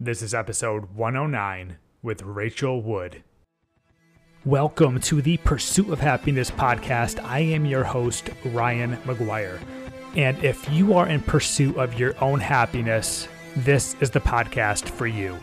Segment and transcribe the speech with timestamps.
[0.00, 3.24] This is episode 109 with Rachel Wood.
[4.44, 7.20] Welcome to the Pursuit of Happiness podcast.
[7.24, 9.58] I am your host, Ryan McGuire.
[10.14, 13.26] And if you are in pursuit of your own happiness,
[13.56, 15.36] this is the podcast for you.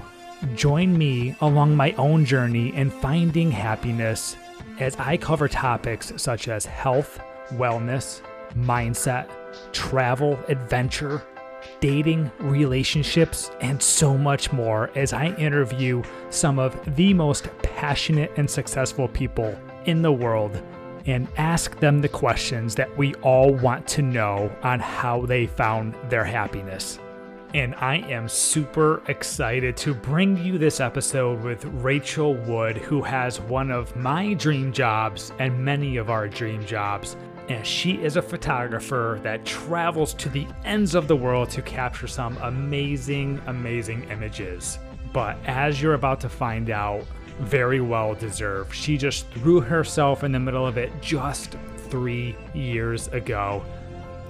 [0.55, 4.37] Join me along my own journey in finding happiness
[4.79, 7.19] as I cover topics such as health,
[7.49, 8.21] wellness,
[8.55, 9.29] mindset,
[9.73, 11.21] travel, adventure,
[11.79, 18.49] dating, relationships, and so much more as I interview some of the most passionate and
[18.49, 20.61] successful people in the world
[21.05, 25.95] and ask them the questions that we all want to know on how they found
[26.09, 26.99] their happiness.
[27.53, 33.39] And I am super excited to bring you this episode with Rachel Wood, who has
[33.39, 37.15] one of my dream jobs and many of our dream jobs
[37.49, 42.07] and she is a photographer that travels to the ends of the world to capture
[42.07, 44.79] some amazing, amazing images.
[45.13, 47.05] But as you're about to find out,
[47.39, 48.73] very well deserved.
[48.73, 51.55] She just threw herself in the middle of it just
[51.89, 53.63] three years ago.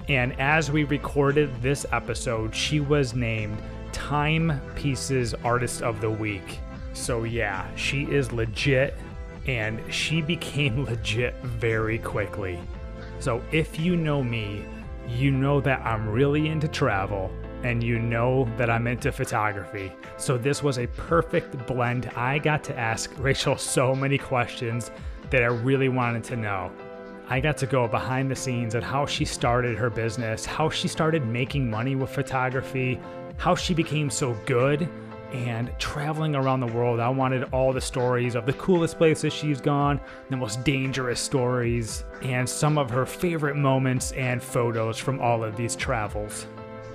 [0.10, 3.58] And as we recorded this episode, she was named
[3.92, 6.60] Time Pieces Artist of the Week.
[6.94, 8.96] So, yeah, she is legit,
[9.48, 12.60] and she became legit very quickly.
[13.20, 14.66] So if you know me,
[15.08, 17.32] you know that I'm really into travel
[17.64, 19.92] and you know that I'm into photography.
[20.18, 22.12] So this was a perfect blend.
[22.16, 24.92] I got to ask Rachel so many questions
[25.32, 26.72] that I really wanted to know.
[27.28, 30.88] I got to go behind the scenes at how she started her business, how she
[30.88, 33.00] started making money with photography,
[33.38, 34.88] how she became so good
[35.34, 37.00] and traveling around the world.
[37.00, 42.04] I wanted all the stories of the coolest places she's gone, the most dangerous stories,
[42.22, 46.48] and some of her favorite moments and photos from all of these travels.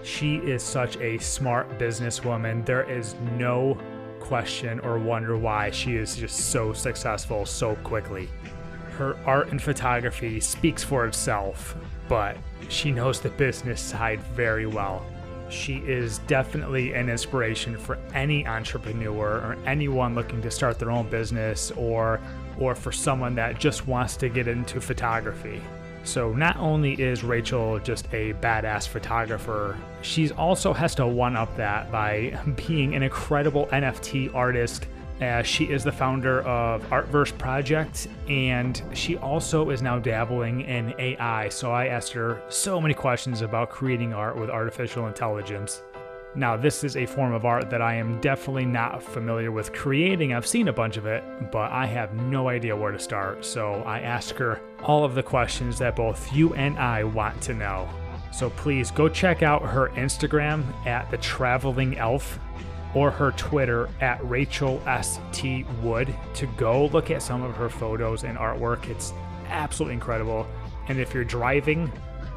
[0.02, 2.64] She is such a smart businesswoman.
[2.64, 3.78] There is no
[4.20, 8.28] question or wonder why she is just so successful so quickly.
[8.96, 11.74] Her art and photography speaks for itself,
[12.08, 12.36] but
[12.68, 15.04] she knows the business side very well.
[15.50, 21.08] She is definitely an inspiration for any entrepreneur or anyone looking to start their own
[21.10, 22.20] business or
[22.58, 25.60] or for someone that just wants to get into photography.
[26.04, 31.54] So not only is Rachel just a badass photographer, she also has to one up
[31.56, 34.86] that by being an incredible NFT artist
[35.20, 40.94] uh, she is the founder of Artverse Project, and she also is now dabbling in
[40.98, 41.48] AI.
[41.50, 45.82] So I asked her so many questions about creating art with artificial intelligence.
[46.34, 50.32] Now, this is a form of art that I am definitely not familiar with creating.
[50.32, 53.44] I've seen a bunch of it, but I have no idea where to start.
[53.44, 57.54] So I asked her all of the questions that both you and I want to
[57.54, 57.88] know.
[58.32, 62.38] So please go check out her Instagram at the Traveling Elf
[62.94, 65.64] or her Twitter at Rachel S.T.
[65.82, 68.88] Wood to go look at some of her photos and artwork.
[68.88, 69.12] It's
[69.48, 70.46] absolutely incredible.
[70.88, 71.90] And if you're driving,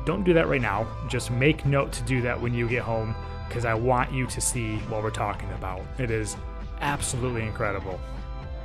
[0.06, 0.88] don't do that right now.
[1.08, 3.16] Just make note to do that when you get home
[3.48, 5.82] because I want you to see what we're talking about.
[5.98, 6.36] It is
[6.82, 8.00] absolutely incredible.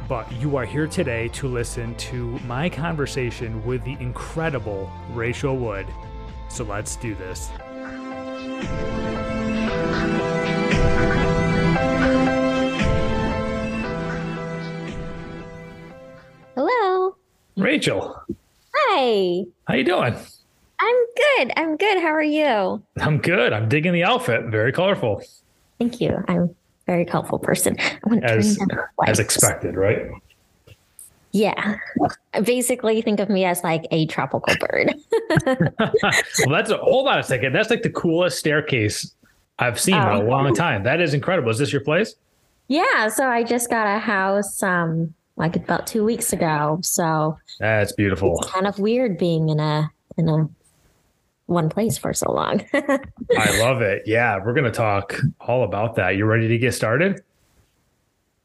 [0.09, 5.87] But you are here today to listen to my conversation with the incredible Rachel Wood.
[6.49, 7.51] So let's do this.
[17.69, 18.19] Rachel.
[18.75, 19.45] Hi.
[19.67, 20.17] How you doing?
[20.81, 21.53] I'm good.
[21.55, 22.01] I'm good.
[22.01, 22.83] How are you?
[22.99, 23.53] I'm good.
[23.53, 24.47] I'm digging the outfit.
[24.47, 25.23] Very colorful.
[25.79, 26.25] Thank you.
[26.29, 26.49] I'm a
[26.87, 27.77] very colorful person.
[28.23, 28.59] as,
[29.07, 30.11] as expected, right?
[31.33, 31.77] Yeah.
[32.43, 34.95] Basically, think of me as like a tropical bird.
[35.47, 37.53] well, that's a, hold on a second.
[37.53, 39.15] That's like the coolest staircase
[39.59, 40.01] I've seen oh.
[40.01, 40.27] in a oh.
[40.27, 40.85] long time.
[40.85, 41.51] That is incredible.
[41.51, 42.15] Is this your place?
[42.69, 43.09] Yeah.
[43.09, 46.81] So I just got a house um, like about two weeks ago.
[46.83, 48.39] So that's beautiful.
[48.43, 50.49] It's kind of weird being in a in a
[51.47, 52.63] one place for so long.
[52.75, 54.03] I love it.
[54.05, 56.17] Yeah, we're gonna talk all about that.
[56.17, 57.23] You ready to get started?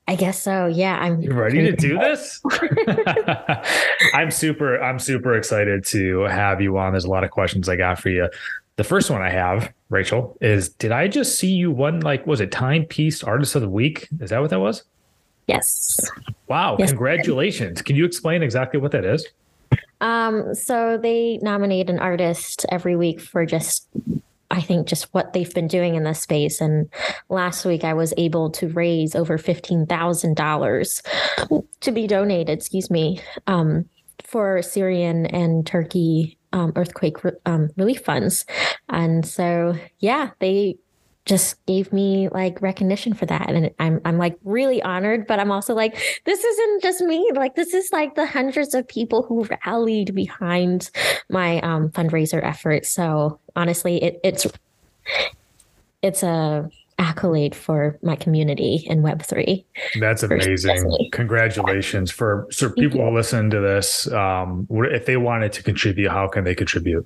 [0.08, 0.68] I guess so.
[0.68, 2.42] Yeah, I'm you ready to do this.
[4.14, 4.82] I'm super.
[4.82, 6.94] I'm super excited to have you on.
[6.94, 8.30] There's a lot of questions I got for you.
[8.76, 12.42] The first one I have, Rachel, is did I just see you won like was
[12.42, 14.08] it Timepiece Artist of the Week?
[14.20, 14.84] Is that what that was?
[15.48, 16.00] Yes.
[16.48, 16.78] Wow.
[16.80, 16.90] Yes.
[16.90, 17.82] Congratulations.
[17.82, 19.28] Can you explain exactly what that is?
[20.02, 23.88] Um, so they nominate an artist every week for just
[24.52, 26.62] I think just what they've been doing in this space.
[26.62, 26.88] And
[27.28, 31.02] last week I was able to raise over fifteen thousand dollars
[31.82, 33.90] to be donated, excuse me, um,
[34.24, 38.46] for Syrian and Turkey um, earthquake um, relief funds.
[38.90, 40.78] And so, yeah, they
[41.26, 43.50] just gave me like recognition for that.
[43.50, 47.30] And I'm I'm like really honored but I'm also like this isn't just me.
[47.34, 50.90] Like this is like the hundreds of people who rallied behind
[51.30, 52.86] my um, fundraiser effort.
[52.86, 54.48] So honestly it, it's
[56.02, 59.66] it's a accolade for my community in web3
[60.00, 61.10] that's amazing.
[61.12, 62.12] Congratulations.
[62.12, 66.44] For so people who listen to this um, if they wanted to contribute how can
[66.44, 67.06] they contribute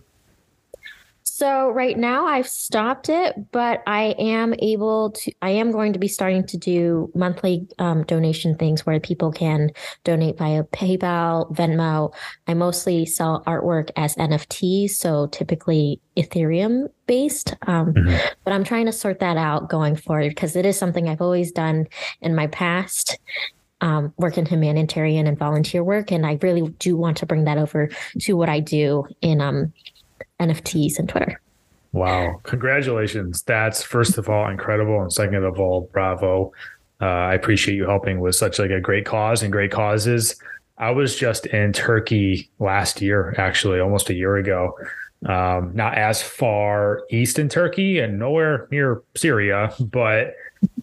[1.37, 5.31] so right now I've stopped it, but I am able to.
[5.43, 9.69] I am going to be starting to do monthly um, donation things where people can
[10.03, 12.11] donate via PayPal, Venmo.
[12.47, 17.53] I mostly sell artwork as NFTs, so typically Ethereum based.
[17.67, 18.17] Um, mm-hmm.
[18.43, 21.51] But I'm trying to sort that out going forward because it is something I've always
[21.51, 21.85] done
[22.19, 23.19] in my past.
[23.79, 27.59] Um, work in humanitarian and volunteer work, and I really do want to bring that
[27.59, 27.91] over
[28.21, 29.71] to what I do in um,
[30.39, 31.39] NFTs and Twitter.
[31.93, 32.39] Wow.
[32.43, 33.43] Congratulations.
[33.43, 35.01] That's first of all incredible.
[35.01, 36.51] And second of all, bravo.
[36.99, 40.35] Uh, I appreciate you helping with such like a great cause and great causes.
[40.77, 44.77] I was just in Turkey last year, actually, almost a year ago.
[45.25, 50.35] Um, not as far east in Turkey and nowhere near Syria, but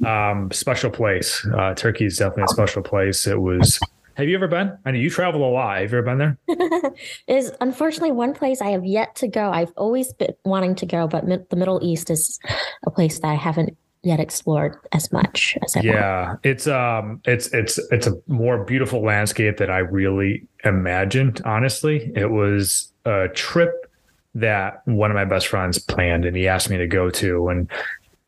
[0.04, 1.46] um, special place.
[1.56, 3.26] Uh, Turkey is definitely a special place.
[3.26, 3.78] It was
[4.16, 4.76] have you ever been?
[4.84, 5.80] I know you travel a lot.
[5.80, 6.92] Have you ever been there?
[7.26, 9.50] is unfortunately one place I have yet to go.
[9.50, 12.38] I've always been wanting to go, but mi- the Middle East is
[12.86, 16.40] a place that I haven't yet explored as much as I yeah want.
[16.42, 22.30] it's um it's it's it's a more beautiful landscape that i really imagined honestly it
[22.30, 23.90] was a trip
[24.34, 27.70] that one of my best friends planned and he asked me to go to and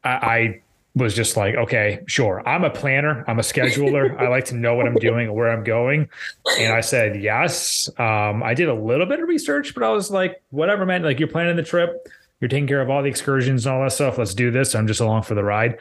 [0.03, 0.63] I, I
[0.97, 2.43] was just like, okay, sure.
[2.49, 3.23] I'm a planner.
[3.29, 4.19] I'm a scheduler.
[4.19, 6.09] I like to know what I'm doing and where I'm going.
[6.59, 7.91] And I said, yes.
[7.99, 11.03] Um, I did a little bit of research, but I was like, whatever, man.
[11.03, 12.09] Like you're planning the trip.
[12.41, 14.17] You're taking care of all the excursions and all that stuff.
[14.17, 14.75] Let's do this.
[14.75, 15.79] I'm just along for the ride.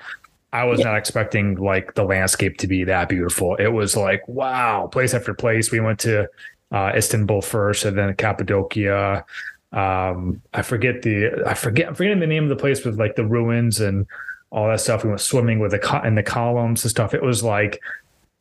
[0.51, 0.87] I was yeah.
[0.87, 3.55] not expecting like the landscape to be that beautiful.
[3.55, 5.71] It was like, wow, place after place.
[5.71, 6.27] We went to
[6.73, 9.23] uh, Istanbul first and then Cappadocia.
[9.71, 13.15] Um, I forget the, I forget, I'm forgetting the name of the place with like
[13.15, 14.07] the ruins and
[14.55, 15.03] all that stuff.
[15.03, 17.13] We went swimming with the co- in the columns and stuff.
[17.13, 17.81] It was like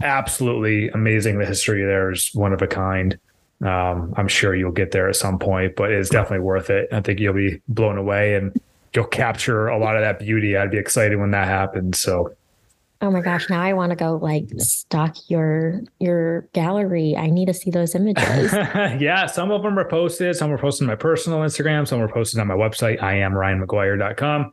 [0.02, 1.38] absolutely amazing.
[1.38, 3.18] The history there is one of a kind.
[3.62, 6.88] Um, I'm sure you'll get there at some point, but it's definitely worth it.
[6.92, 8.58] I think you'll be blown away and
[8.94, 10.56] you'll capture a lot of that beauty.
[10.56, 11.98] I'd be excited when that happens.
[11.98, 12.34] So.
[13.00, 13.50] Oh my gosh!
[13.50, 17.16] Now I want to go like stock your your gallery.
[17.16, 18.52] I need to see those images.
[18.52, 20.36] yeah, some of them are posted.
[20.36, 21.86] Some were posted on my personal Instagram.
[21.86, 23.02] Some were posted on my website.
[23.02, 24.52] I am ryanmcguire.com.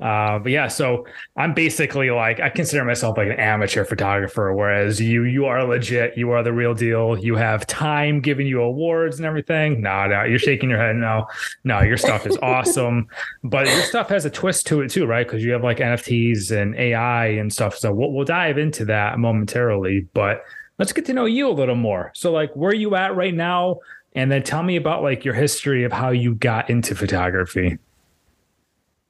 [0.00, 1.06] Uh, but yeah, so
[1.36, 6.16] I'm basically like I consider myself like an amateur photographer, whereas you you are legit,
[6.16, 7.18] you are the real deal.
[7.18, 9.82] You have time giving you awards and everything.
[9.82, 10.96] No, no, you're shaking your head.
[10.96, 11.26] No,
[11.64, 13.08] no, your stuff is awesome,
[13.44, 15.26] but your stuff has a twist to it too, right?
[15.26, 17.76] Because you have like NFTs and AI and stuff.
[17.76, 20.44] So we'll, we'll dive into that momentarily, but
[20.78, 22.10] let's get to know you a little more.
[22.14, 23.80] So like, where are you at right now?
[24.14, 27.78] And then tell me about like your history of how you got into photography.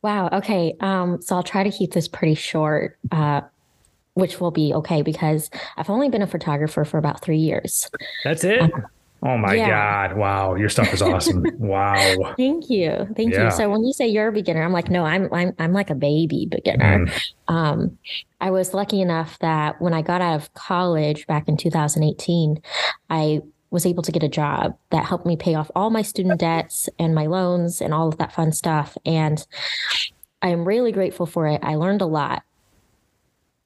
[0.02, 0.28] Wow.
[0.32, 0.74] Okay.
[0.80, 3.42] Um, so I'll try to keep this pretty short, uh,
[4.14, 7.90] which will be okay because I've only been a photographer for about three years.
[8.24, 8.62] That's it.
[8.62, 8.86] Um,
[9.22, 9.68] oh my yeah.
[10.08, 10.16] God.
[10.16, 10.54] Wow.
[10.54, 11.44] Your stuff is awesome.
[11.58, 12.34] wow.
[12.36, 13.08] Thank you.
[13.14, 13.44] Thank yeah.
[13.44, 13.50] you.
[13.50, 15.94] So when you say you're a beginner, I'm like, no, I'm I'm I'm like a
[15.94, 17.04] baby beginner.
[17.04, 17.22] Mm.
[17.48, 17.98] Um,
[18.40, 22.62] I was lucky enough that when I got out of college back in 2018,
[23.10, 26.40] I was able to get a job that helped me pay off all my student
[26.40, 28.96] debts and my loans and all of that fun stuff.
[29.04, 29.46] And
[30.42, 31.60] I am really grateful for it.
[31.62, 32.42] I learned a lot.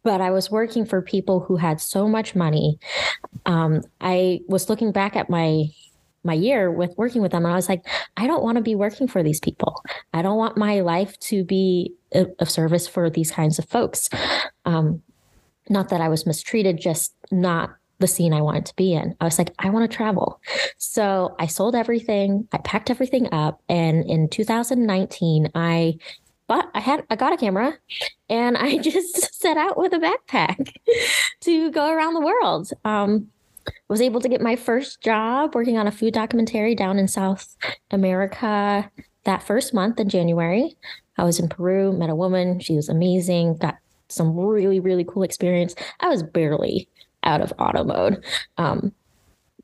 [0.03, 2.79] But I was working for people who had so much money.
[3.47, 5.65] Um, I was looking back at my
[6.27, 7.85] my year with working with them and I was like,
[8.17, 9.83] I don't want to be working for these people.
[10.15, 14.09] I don't want my life to be of service for these kinds of folks.
[14.65, 15.03] Um,
[15.69, 19.17] not that I was mistreated, just not the scene I wanted to be in.
[19.19, 20.39] I was like, I want to travel.
[20.77, 23.63] So I sold everything, I packed everything up.
[23.71, 25.97] And in 2019, I
[26.47, 27.73] but I had I got a camera
[28.29, 30.71] and I just set out with a backpack
[31.41, 32.71] to go around the world.
[32.85, 33.29] Um,
[33.89, 37.57] was able to get my first job working on a food documentary down in South
[37.91, 38.91] America
[39.25, 40.77] that first month in January.
[41.17, 42.61] I was in Peru, met a woman.
[42.61, 43.77] She was amazing, got
[44.11, 45.75] some really, really cool experience.
[46.01, 46.91] I was barely
[47.25, 48.25] out of auto mode.
[48.59, 48.93] Um,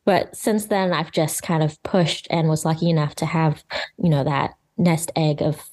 [0.05, 3.63] but since then, I've just kind of pushed and was lucky enough to have,
[4.03, 5.69] you know, that nest egg of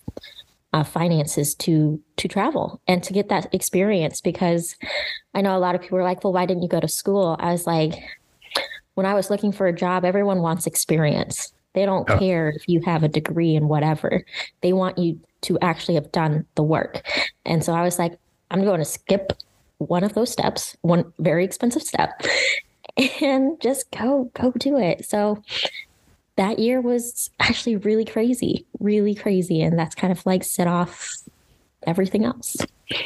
[0.73, 4.21] uh, finances to to travel and to get that experience.
[4.21, 4.75] Because
[5.33, 7.37] I know a lot of people are like, "Well, why didn't you go to school?"
[7.39, 7.95] I was like,
[8.97, 11.53] when I was looking for a job, everyone wants experience.
[11.73, 12.17] They don't oh.
[12.17, 14.25] care if you have a degree in whatever.
[14.61, 17.07] They want you to actually have done the work.
[17.45, 18.17] And so I was like,
[18.49, 19.33] I'm going to skip
[19.79, 22.21] one of those steps, one very expensive step,
[23.21, 25.05] and just go go do it.
[25.05, 25.41] So
[26.35, 31.17] that year was actually really crazy, really crazy, and that's kind of like set off
[31.85, 32.57] everything else.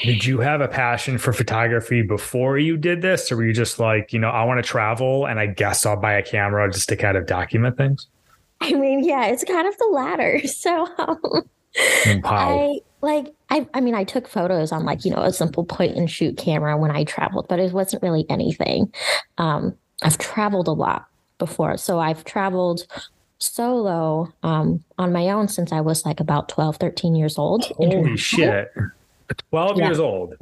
[0.04, 3.80] Did you have a passion for photography before you did this, or were you just
[3.80, 6.90] like, you know, I want to travel and I guess I'll buy a camera just
[6.90, 8.08] to kind of document things?
[8.62, 10.40] I mean, yeah, it's kind of the latter.
[10.48, 11.20] So um,
[12.24, 15.96] I like I I mean I took photos on like, you know, a simple point
[15.96, 18.94] and shoot camera when I traveled, but it wasn't really anything.
[19.38, 21.78] Um, I've traveled a lot before.
[21.78, 22.86] So I've traveled
[23.40, 27.66] solo um, on my own since I was like about 12, 13 years old.
[27.66, 28.72] Holy shit.
[29.50, 29.86] 12 yeah.
[29.86, 30.36] years old.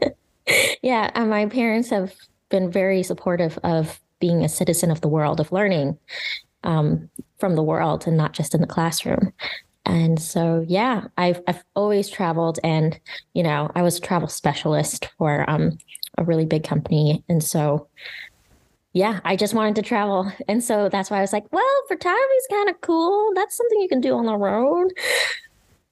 [0.82, 1.10] yeah.
[1.14, 2.14] And my parents have
[2.48, 5.98] been very supportive of being a citizen of the world, of learning
[6.64, 9.32] um, from the world and not just in the classroom.
[9.84, 12.98] And so, yeah, I've, I've always traveled and,
[13.34, 15.78] you know, I was a travel specialist for um,
[16.18, 17.24] a really big company.
[17.28, 17.88] And so
[18.92, 20.30] yeah, I just wanted to travel.
[20.48, 23.32] And so that's why I was like, well, photography is kind of cool.
[23.34, 24.92] That's something you can do on the road.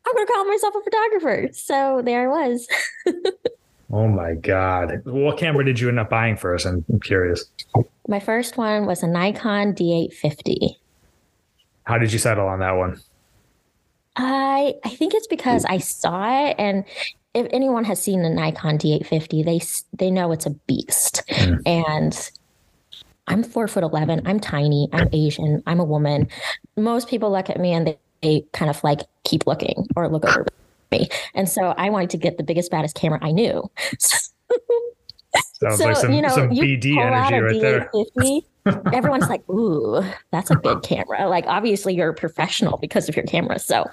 [0.06, 1.48] I'm going to call myself a photographer.
[1.52, 2.68] So there I was.
[3.92, 5.00] oh my God.
[5.04, 6.66] What camera did you end up buying first?
[6.66, 7.44] I'm, I'm curious.
[8.06, 10.76] My first one was a Nikon D850.
[11.84, 13.00] How did you settle on that one?
[14.20, 16.84] I I think it's because I saw it and
[17.32, 19.60] if anyone has seen the Nikon D850, they
[19.96, 21.22] they know it's a beast.
[21.30, 21.62] Mm.
[21.64, 22.30] And
[23.28, 24.26] I'm four foot 11.
[24.26, 24.88] I'm tiny.
[24.92, 25.62] I'm Asian.
[25.66, 26.28] I'm a woman.
[26.76, 30.24] Most people look at me and they, they kind of like keep looking or look
[30.24, 30.46] over
[30.90, 31.08] me.
[31.34, 33.70] And so I wanted to get the biggest, baddest camera I knew.
[34.00, 37.90] Sounds so, like some, you know, some BD energy right there.
[38.66, 41.28] Everyone's like, ooh, that's a good camera.
[41.28, 43.58] Like, obviously, you're a professional because of your camera.
[43.58, 43.84] So,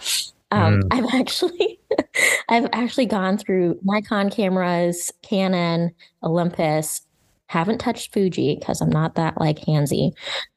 [0.52, 0.88] um, mm.
[0.92, 1.80] I've actually,
[2.50, 5.94] I've actually gone through Nikon cameras, Canon,
[6.24, 7.02] Olympus,
[7.48, 10.12] haven't touched Fuji because I'm not that like handsy,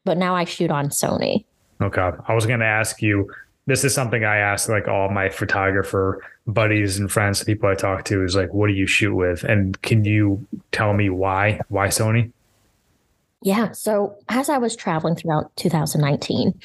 [0.04, 1.44] but now I shoot on Sony.
[1.80, 2.10] Okay.
[2.26, 3.30] I was going to ask you
[3.66, 8.04] this is something I ask like all my photographer buddies and friends, people I talk
[8.06, 9.44] to is like, what do you shoot with?
[9.44, 11.60] And can you tell me why?
[11.68, 12.32] Why Sony?
[13.42, 13.72] Yeah.
[13.72, 16.60] So as I was traveling throughout 2019,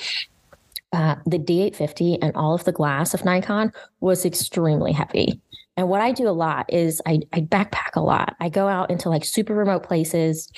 [0.91, 5.41] uh, the D850 and all of the glass of Nikon was extremely heavy.
[5.77, 8.35] And what I do a lot is I, I backpack a lot.
[8.39, 10.49] I go out into like super remote places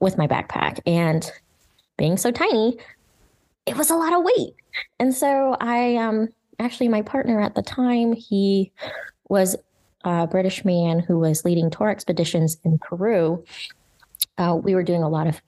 [0.00, 0.80] with my backpack.
[0.86, 1.30] And
[1.98, 2.78] being so tiny,
[3.66, 4.54] it was a lot of weight.
[4.98, 8.72] And so I um actually my partner at the time, he
[9.28, 9.56] was
[10.04, 13.44] a British man who was leading tour expeditions in Peru.
[14.38, 15.40] Uh, we were doing a lot of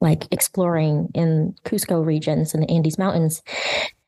[0.00, 3.42] like exploring in Cusco regions and the Andes Mountains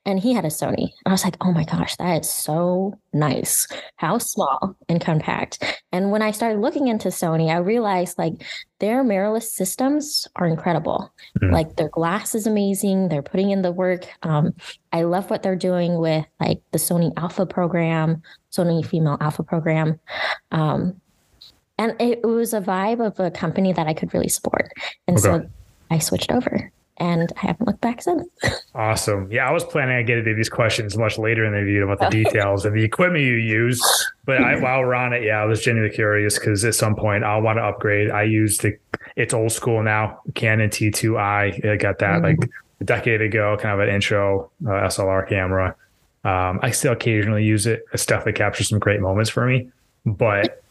[0.04, 0.92] and he had a Sony.
[1.04, 3.68] And I was like, oh my gosh, that is so nice.
[3.96, 5.80] How small and compact.
[5.92, 8.44] And when I started looking into Sony, I realized like
[8.80, 11.12] their mirrorless systems are incredible.
[11.40, 11.54] Mm-hmm.
[11.54, 13.08] Like their glass is amazing.
[13.08, 14.06] They're putting in the work.
[14.22, 14.54] Um,
[14.92, 20.00] I love what they're doing with like the Sony Alpha program, Sony Female Alpha program.
[20.50, 21.00] Um,
[21.82, 24.72] and it, was a vibe of a company that I could really support.
[25.08, 25.22] And okay.
[25.22, 25.50] so
[25.90, 28.28] I switched over and I haven't looked back since.
[28.74, 29.30] Awesome.
[29.30, 31.98] Yeah, I was planning on getting to these questions much later in the video about
[31.98, 32.22] the oh.
[32.24, 33.82] details and the equipment you use.
[34.24, 37.22] But I, while we're on it, yeah, I was genuinely curious because at some point
[37.22, 38.10] I'll want to upgrade.
[38.10, 38.78] I use the,
[39.14, 41.66] it's old school now, Canon T2i.
[41.66, 42.40] I got that mm-hmm.
[42.40, 45.76] like a decade ago, kind of an intro uh, SLR camera.
[46.24, 47.84] Um, I still occasionally use it.
[47.92, 49.70] It's definitely captures some great moments for me.
[50.06, 50.61] But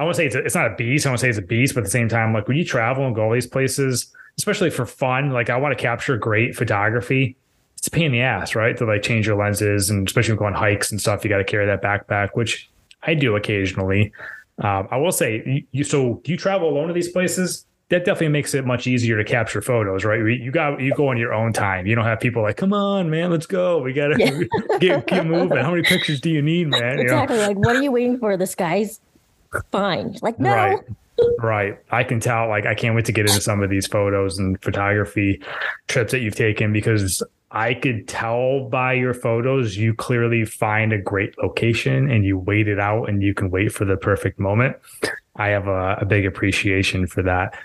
[0.00, 1.06] I won't say it's, a, it's not a beast.
[1.06, 2.64] I want to say it's a beast, but at the same time, like when you
[2.64, 5.30] travel and go all these places, especially for fun.
[5.30, 7.36] Like I want to capture great photography.
[7.76, 8.76] It's a pain in the ass, right?
[8.78, 11.44] To like change your lenses and especially when going hikes and stuff, you got to
[11.44, 12.70] carry that backpack, which
[13.02, 14.12] I do occasionally.
[14.58, 17.66] Um, I will say, you, so do you travel alone to these places?
[17.90, 20.20] That definitely makes it much easier to capture photos, right?
[20.20, 21.86] You got you go on your own time.
[21.86, 23.82] You don't have people like, "Come on, man, let's go.
[23.82, 24.42] We gotta yeah.
[24.78, 25.58] get get moving.
[25.58, 27.34] How many pictures do you need, man?" Exactly.
[27.34, 27.48] You know?
[27.48, 28.36] Like, what are you waiting for?
[28.36, 29.00] The sky's
[29.70, 30.16] fine.
[30.22, 30.80] Like, no, right
[31.38, 31.78] right.
[31.90, 34.60] I can tell, like, I can't wait to get into some of these photos and
[34.62, 35.42] photography
[35.88, 40.98] trips that you've taken because I could tell by your photos, you clearly find a
[40.98, 44.76] great location and you wait it out and you can wait for the perfect moment.
[45.36, 47.58] I have a, a big appreciation for that.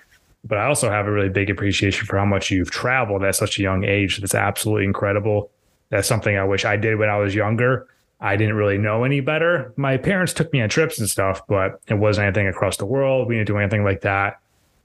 [0.43, 3.57] But I also have a really big appreciation for how much you've traveled at such
[3.57, 4.19] a young age.
[4.19, 5.49] That's absolutely incredible.
[5.89, 7.87] That's something I wish I did when I was younger
[8.19, 9.73] I didn't really know any better.
[9.75, 13.27] My parents took me on trips and stuff, but it wasn't anything across the world.
[13.27, 14.39] We didn't do anything like that.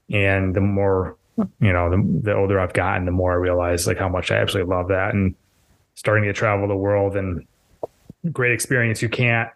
[0.09, 3.97] And the more you know, the, the older I've gotten, the more I realize like
[3.97, 5.35] how much I absolutely love that and
[5.95, 7.45] starting to travel the world and
[8.31, 9.01] great experience.
[9.01, 9.49] You can't,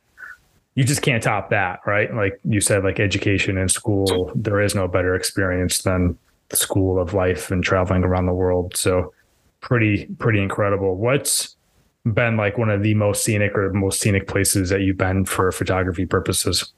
[0.76, 2.14] you just can't top that, right?
[2.14, 6.18] Like you said, like education and school, there is no better experience than
[6.50, 8.76] the school of life and traveling around the world.
[8.76, 9.14] So
[9.62, 10.96] pretty, pretty incredible.
[10.96, 11.55] What's
[12.06, 15.52] been like one of the most scenic or most scenic places that you've been for
[15.52, 16.72] photography purposes?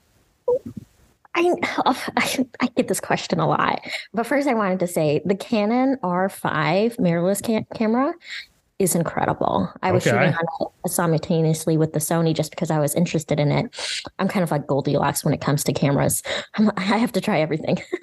[1.36, 1.54] I,
[2.18, 3.82] I, I get this question a lot,
[4.14, 8.14] but first I wanted to say the Canon R5 mirrorless cam- camera
[8.80, 9.72] is incredible.
[9.82, 10.16] I was okay.
[10.16, 13.76] shooting on it simultaneously with the Sony just because I was interested in it.
[14.20, 16.24] I'm kind of like Goldilocks when it comes to cameras.
[16.56, 17.80] I'm, i have to try everything.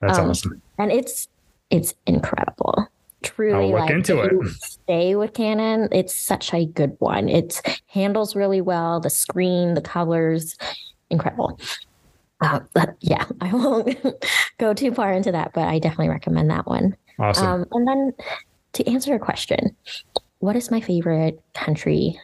[0.00, 0.62] That's um, awesome.
[0.78, 1.28] And it's
[1.70, 2.88] it's incredible.
[3.22, 4.32] Truly, like into it.
[4.50, 5.88] Stay with Canon.
[5.92, 7.28] It's such a good one.
[7.28, 9.00] It handles really well.
[9.00, 10.56] The screen, the colors,
[11.10, 11.58] incredible.
[12.40, 12.60] Uh,
[13.00, 13.96] yeah, I won't
[14.58, 16.96] go too far into that, but I definitely recommend that one.
[17.18, 17.46] Awesome.
[17.46, 18.12] Um, and then
[18.74, 19.76] to answer your question,
[20.38, 22.18] what is my favorite country?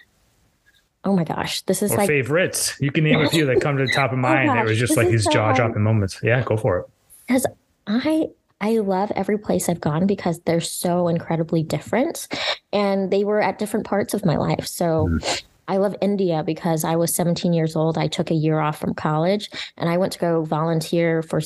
[1.04, 2.76] Oh my gosh, this is or like favorites.
[2.80, 4.50] You can name a few that come to the top of oh mind.
[4.50, 6.18] Oh it was just like these so jaw dropping moments.
[6.22, 6.86] Yeah, go for it.
[7.26, 7.46] Because
[7.86, 8.28] I
[8.60, 12.28] I love every place I've gone because they're so incredibly different,
[12.72, 14.66] and they were at different parts of my life.
[14.66, 15.08] So.
[15.08, 15.42] Mm.
[15.70, 17.98] I love India because I was 17 years old.
[17.98, 21.42] I took a year off from college and I went to go volunteer for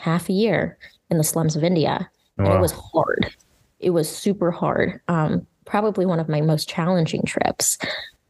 [0.00, 0.78] half a year
[1.10, 2.08] in the slums of India.
[2.38, 2.46] Wow.
[2.46, 3.30] And it was hard
[3.82, 5.00] it was super hard.
[5.08, 7.76] Um, probably one of my most challenging trips.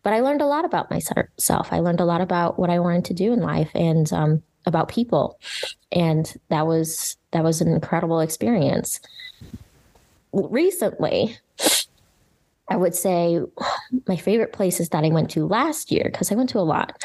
[0.02, 1.68] But I learned a lot about myself.
[1.70, 4.88] I learned a lot about what I wanted to do in life and um, about
[4.88, 5.38] people,
[5.90, 9.00] and that was that was an incredible experience.
[10.32, 11.36] Recently,
[12.68, 13.40] I would say
[14.08, 17.02] my favorite places that I went to last year because I went to a lot.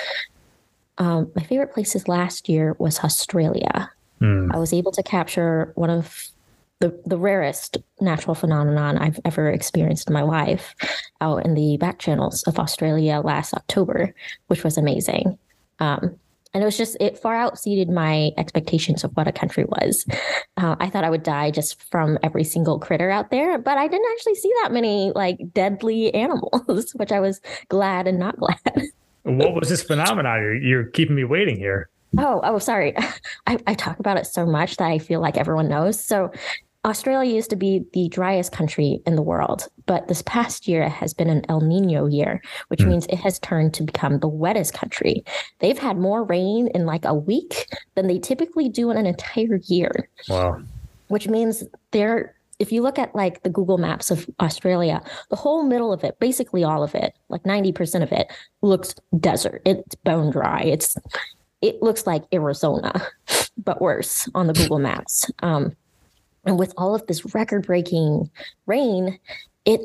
[0.98, 3.92] Um, my favorite places last year was Australia.
[4.22, 4.54] Mm.
[4.54, 6.30] I was able to capture one of
[6.80, 10.76] the, the rarest natural phenomenon I've ever experienced in my life
[11.22, 14.14] out in the back channels of Australia last October,
[14.48, 15.38] which was amazing.
[15.80, 16.18] Um,
[16.54, 20.06] and it was just, it far outseeded my expectations of what a country was.
[20.58, 23.88] Uh, I thought I would die just from every single critter out there, but I
[23.88, 28.82] didn't actually see that many like deadly animals, which I was glad and not glad.
[29.24, 30.40] what was this phenomenon?
[30.42, 31.90] You're, you're keeping me waiting here.
[32.18, 32.96] Oh, oh, sorry.
[33.48, 36.02] I, I, talk about it so much that I feel like everyone knows.
[36.02, 36.32] So
[36.88, 41.14] Australia used to be the driest country in the world, but this past year has
[41.14, 42.88] been an El Nino year, which mm.
[42.88, 45.24] means it has turned to become the wettest country.
[45.60, 49.60] They've had more rain in like a week than they typically do in an entire
[49.68, 50.10] year.
[50.30, 50.62] Wow.
[51.10, 55.64] Which means they're if you look at like the Google Maps of Australia, the whole
[55.64, 58.32] middle of it, basically all of it, like 90% of it
[58.64, 59.62] looks desert.
[59.64, 60.64] It's bone dry.
[60.64, 60.98] It's
[61.62, 63.06] it looks like Arizona,
[63.58, 65.30] but worse on the Google Maps.
[65.44, 65.76] Um,
[66.48, 68.30] and with all of this record-breaking
[68.66, 69.20] rain,
[69.66, 69.82] it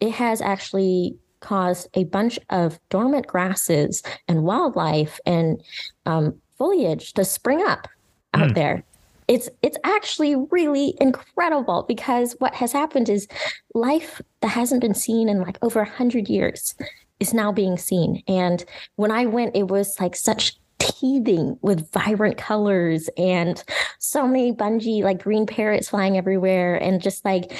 [0.00, 5.62] it has actually caused a bunch of dormant grasses and wildlife and
[6.06, 7.86] um, foliage to spring up
[8.34, 8.54] out mm.
[8.54, 8.84] there.
[9.28, 13.28] It's it's actually really incredible because what has happened is
[13.74, 16.74] life that hasn't been seen in like over a hundred years
[17.20, 18.22] is now being seen.
[18.26, 18.64] And
[18.96, 20.56] when I went, it was like such
[20.98, 23.62] teething with vibrant colors and
[23.98, 27.52] so many budgie like green parrots flying everywhere and just like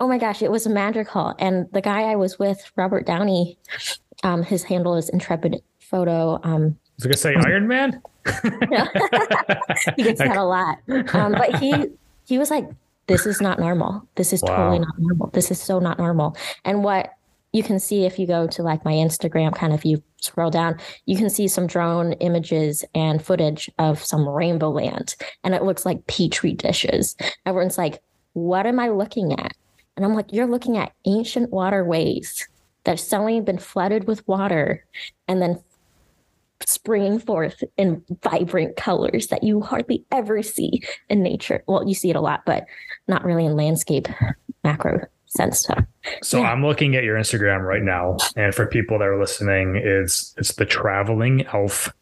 [0.00, 3.58] oh my gosh it was a magical and the guy i was with robert downey
[4.22, 8.02] um his handle is intrepid photo um I was gonna say Iron Man.
[9.96, 10.78] he gets that a lot,
[11.14, 11.86] um, but he
[12.26, 12.68] he was like,
[13.06, 14.02] "This is not normal.
[14.16, 14.56] This is wow.
[14.56, 15.28] totally not normal.
[15.28, 17.12] This is so not normal." And what
[17.52, 20.78] you can see if you go to like my Instagram, kind of you scroll down,
[21.06, 25.16] you can see some drone images and footage of some rainbow land.
[25.44, 27.16] And it looks like petri dishes.
[27.46, 28.02] Everyone's like,
[28.34, 29.54] what am I looking at?
[29.96, 32.46] And I'm like, you're looking at ancient waterways
[32.84, 34.84] that suddenly been flooded with water
[35.26, 35.60] and then
[36.66, 41.62] springing forth in vibrant colors that you hardly ever see in nature.
[41.66, 42.66] Well, you see it a lot, but
[43.06, 44.08] not really in landscape
[44.64, 45.86] macro sense to.
[46.22, 46.50] So yeah.
[46.50, 50.54] I'm looking at your Instagram right now, and for people that are listening, it's it's
[50.54, 51.92] the traveling elf.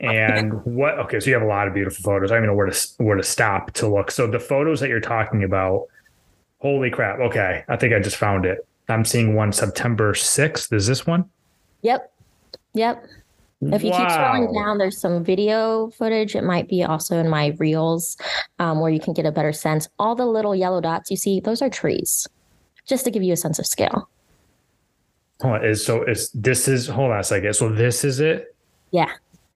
[0.00, 0.98] And what?
[0.98, 2.32] Okay, so you have a lot of beautiful photos.
[2.32, 4.10] I don't even know where to where to stop to look.
[4.10, 5.86] So the photos that you're talking about,
[6.58, 7.20] holy crap!
[7.20, 8.66] Okay, I think I just found it.
[8.88, 10.72] I'm seeing one September 6th.
[10.72, 11.28] Is this one?
[11.82, 12.12] Yep.
[12.74, 13.04] Yep.
[13.62, 13.98] If you wow.
[13.98, 16.34] keep scrolling down, there's some video footage.
[16.34, 18.16] It might be also in my reels
[18.58, 19.86] um, where you can get a better sense.
[19.98, 22.26] All the little yellow dots you see, those are trees
[22.90, 24.10] just to give you a sense of scale.
[25.40, 27.54] Hold on, is so is this is hold on a second.
[27.54, 28.54] So this is it?
[28.90, 29.10] Yeah.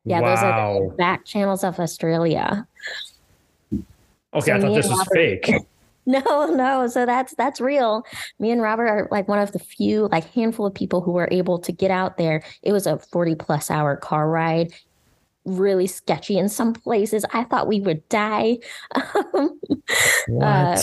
[0.07, 0.35] Yeah, wow.
[0.35, 2.67] those are the back channels of Australia.
[3.73, 5.51] Okay, so I thought this was Robert, fake.
[6.07, 6.87] no, no.
[6.89, 8.05] So that's that's real.
[8.39, 11.29] Me and Robert are like one of the few, like handful of people who were
[11.31, 12.43] able to get out there.
[12.63, 14.73] It was a 40 plus hour car ride.
[15.47, 17.25] Really sketchy in some places.
[17.33, 18.59] I thought we would die.
[19.35, 19.61] Um,
[20.29, 20.47] what?
[20.47, 20.81] Uh,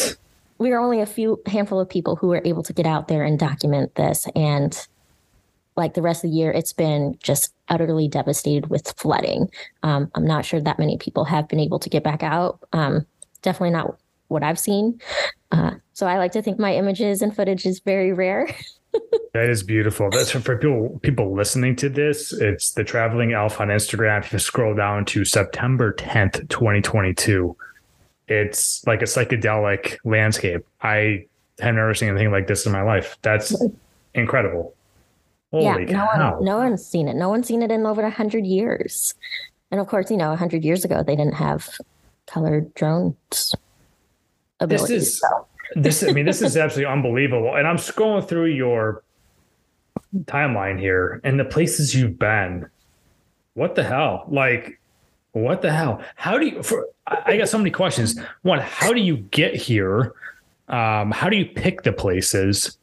[0.61, 3.23] we were only a few handful of people who were able to get out there
[3.23, 4.27] and document this.
[4.35, 4.77] And
[5.75, 9.49] like the rest of the year, it's been just utterly devastated with flooding.
[9.81, 12.59] Um, I'm not sure that many people have been able to get back out.
[12.73, 13.07] Um,
[13.41, 13.97] definitely not
[14.27, 15.01] what I've seen.
[15.51, 18.47] Uh, so I like to think my images and footage is very rare.
[19.33, 20.11] that is beautiful.
[20.11, 22.33] That's for people people listening to this.
[22.33, 24.23] It's the traveling elf on Instagram.
[24.23, 27.57] If you scroll down to September 10th, 2022,
[28.31, 30.65] it's like a psychedelic landscape.
[30.81, 31.25] I
[31.59, 33.17] have never seen anything like this in my life.
[33.21, 33.53] That's
[34.13, 34.73] incredible.
[35.51, 36.35] Holy yeah, no cow.
[36.35, 37.15] one, no one's seen it.
[37.15, 39.13] No one's seen it in over a hundred years.
[39.69, 41.69] And of course, you know, a hundred years ago, they didn't have
[42.25, 43.53] colored drones.
[44.61, 45.47] This is so.
[45.75, 46.03] this.
[46.03, 47.55] I mean, this is absolutely unbelievable.
[47.55, 49.03] And I'm scrolling through your
[50.25, 52.67] timeline here, and the places you've been.
[53.53, 54.25] What the hell?
[54.29, 54.79] Like,
[55.33, 56.01] what the hell?
[56.15, 56.63] How do you?
[56.63, 58.19] For I got so many questions.
[58.41, 60.13] One, how do you get here?
[60.67, 62.77] Um, how do you pick the places?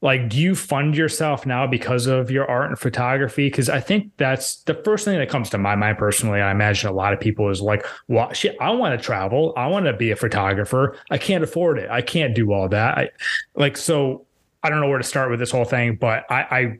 [0.00, 3.50] Like, do you fund yourself now because of your art and photography?
[3.50, 6.40] Because I think that's the first thing that comes to my mind personally.
[6.40, 9.52] I imagine a lot of people is like, "Well, shit, I want to travel.
[9.56, 10.96] I want to be a photographer.
[11.10, 11.90] I can't afford it.
[11.90, 13.10] I can't do all that." I
[13.56, 14.24] like so.
[14.62, 16.78] I don't know where to start with this whole thing, but I, I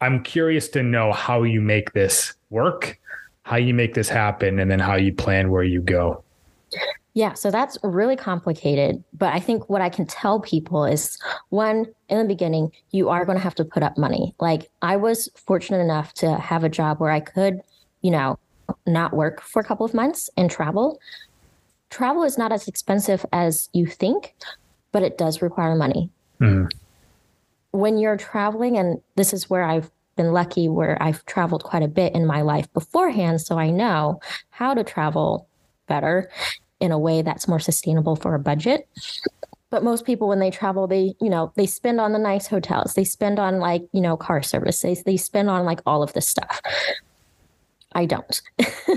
[0.00, 2.98] I'm curious to know how you make this work,
[3.48, 6.22] how you make this happen, and then how you plan where you go.
[7.14, 9.02] Yeah, so that's really complicated.
[9.14, 13.24] But I think what I can tell people is one, in the beginning, you are
[13.24, 14.34] going to have to put up money.
[14.38, 17.62] Like I was fortunate enough to have a job where I could,
[18.02, 18.38] you know,
[18.86, 21.00] not work for a couple of months and travel.
[21.88, 24.34] Travel is not as expensive as you think,
[24.92, 26.10] but it does require money.
[26.38, 26.70] Mhm.
[27.70, 31.88] When you're traveling, and this is where I've been lucky, where I've traveled quite a
[31.88, 33.40] bit in my life beforehand.
[33.40, 35.48] So I know how to travel
[35.86, 36.30] better
[36.80, 38.86] in a way that's more sustainable for a budget.
[39.70, 42.94] But most people, when they travel, they, you know, they spend on the nice hotels.
[42.94, 46.28] They spend on like, you know, car services, They, spend on like all of this
[46.28, 46.60] stuff.
[47.92, 48.40] I don't.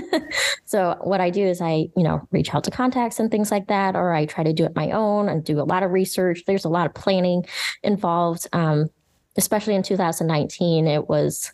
[0.64, 3.68] so what I do is I, you know, reach out to contacts and things like
[3.68, 6.44] that, or I try to do it my own and do a lot of research.
[6.46, 7.44] There's a lot of planning
[7.82, 8.46] involved.
[8.52, 8.88] Um,
[9.36, 11.52] especially in 2019, it was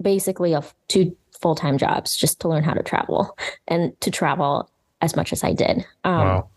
[0.00, 3.36] basically a two full-time jobs just to learn how to travel
[3.68, 5.84] and to travel as much as I did.
[6.04, 6.48] Um, wow.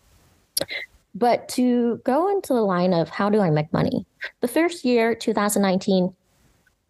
[1.14, 4.06] but to go into the line of how do I make money?
[4.40, 6.14] The first year, 2019,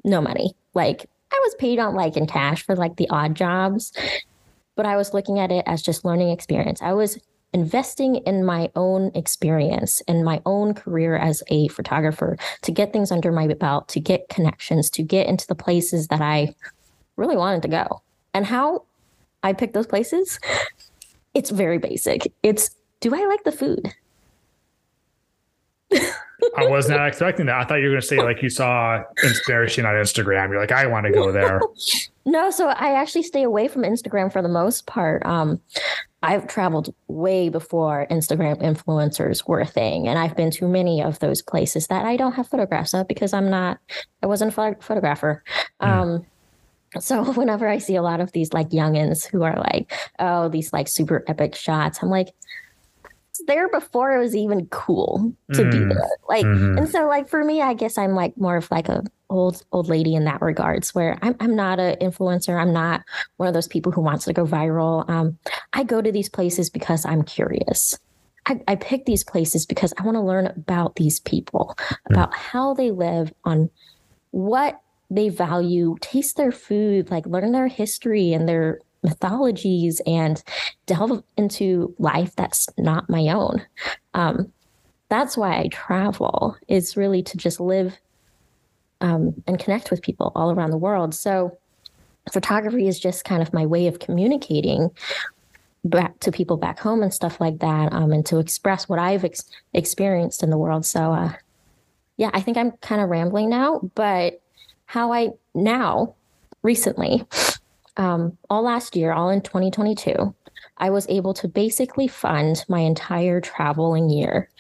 [0.05, 0.55] no money.
[0.75, 3.93] Like I was paid on like in cash for like the odd jobs,
[4.77, 6.81] but I was looking at it as just learning experience.
[6.83, 7.19] I was
[7.53, 13.11] investing in my own experience and my own career as a photographer to get things
[13.11, 16.55] under my belt, to get connections, to get into the places that I
[17.17, 18.03] really wanted to go.
[18.35, 18.85] And how
[19.43, 20.39] I picked those places,
[21.35, 22.33] it's very basic.
[22.43, 23.93] It's do I like the food?
[26.57, 27.57] I was not expecting that.
[27.57, 30.51] I thought you were going to say like you saw inspiration on Instagram.
[30.51, 31.61] You're like, I want to go there.
[32.27, 35.25] No, so I actually stay away from Instagram for the most part.
[35.25, 35.59] Um,
[36.23, 41.19] I've traveled way before Instagram influencers were a thing, and I've been to many of
[41.21, 43.79] those places that I don't have photographs of because I'm not,
[44.23, 45.43] I wasn't a pho- photographer.
[45.81, 46.27] Um,
[46.99, 50.73] so whenever I see a lot of these like youngins who are like, oh, these
[50.73, 52.29] like super epic shots, I'm like,
[53.47, 55.89] there before it was even cool to be Mm.
[55.89, 56.11] there.
[56.29, 56.77] Like, Mhm.
[56.77, 59.89] and so like for me, I guess I'm like more of like a old old
[59.89, 62.61] lady in that regards, where I'm I'm not an influencer.
[62.61, 63.03] I'm not
[63.37, 65.09] one of those people who wants to go viral.
[65.09, 65.39] Um,
[65.73, 67.99] I go to these places because I'm curious.
[68.47, 71.77] I, I pick these places because I want to learn about these people,
[72.11, 73.71] about how they live, on
[74.31, 80.43] what they value, taste their food, like learn their history and their mythologies, and
[80.87, 83.65] delve into life that's not my own.
[84.15, 84.53] Um,
[85.09, 87.99] that's why I travel is really to just live
[89.01, 91.15] um, and connect with people all around the world.
[91.15, 91.57] So
[92.33, 94.91] photography is just kind of my way of communicating
[95.85, 99.25] back to people back home and stuff like that, um, and to express what I've
[99.25, 100.85] ex- experienced in the world.
[100.85, 101.33] So, uh,
[102.17, 104.43] yeah, I think I'm kind of rambling now, but
[104.85, 106.15] how I now
[106.63, 107.25] recently,
[107.97, 110.35] um, all last year, all in 2022,
[110.77, 114.51] I was able to basically fund my entire traveling year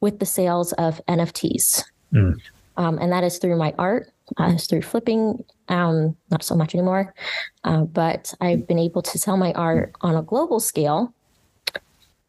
[0.00, 1.84] with the sales of NFTs.
[2.12, 2.40] Mm.
[2.76, 6.74] Um, and that is through my art, uh, it's through flipping, um, not so much
[6.74, 7.14] anymore.
[7.62, 11.14] Uh, but I've been able to sell my art on a global scale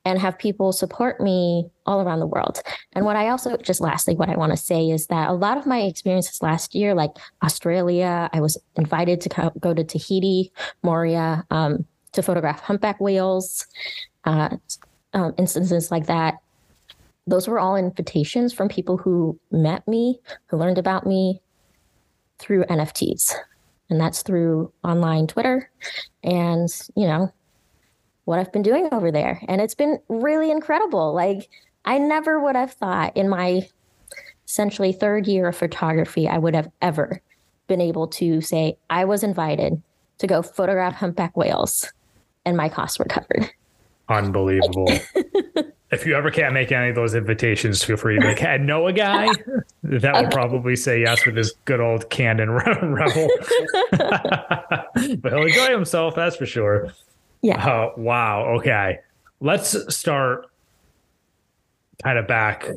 [0.05, 2.61] and have people support me all around the world.
[2.93, 5.57] And what I also just lastly, what I want to say is that a lot
[5.57, 7.11] of my experiences last year, like
[7.43, 10.51] Australia, I was invited to go to Tahiti,
[10.83, 13.65] Moorea, um, to photograph humpback whales,
[14.25, 14.55] uh,
[15.13, 16.35] um, instances like that.
[17.27, 21.41] Those were all invitations from people who met me, who learned about me
[22.39, 23.33] through NFTs.
[23.89, 25.69] And that's through online Twitter
[26.23, 27.31] and, you know,
[28.25, 29.41] what I've been doing over there.
[29.47, 31.13] And it's been really incredible.
[31.13, 31.49] Like,
[31.85, 33.67] I never would have thought in my
[34.47, 37.21] essentially third year of photography, I would have ever
[37.67, 39.81] been able to say, I was invited
[40.19, 41.91] to go photograph humpback whales
[42.45, 43.49] and my costs were covered.
[44.07, 44.87] Unbelievable.
[45.95, 48.87] if you ever can't make any of those invitations, feel free to like, I know
[48.87, 49.27] a guy
[49.83, 53.29] that would probably say yes with his good old Canon rebel.
[53.91, 56.91] but he'll enjoy himself, that's for sure.
[57.41, 57.65] Yeah.
[57.65, 58.45] Uh, wow.
[58.57, 58.99] Okay.
[59.39, 60.47] Let's start
[62.03, 62.67] kind of back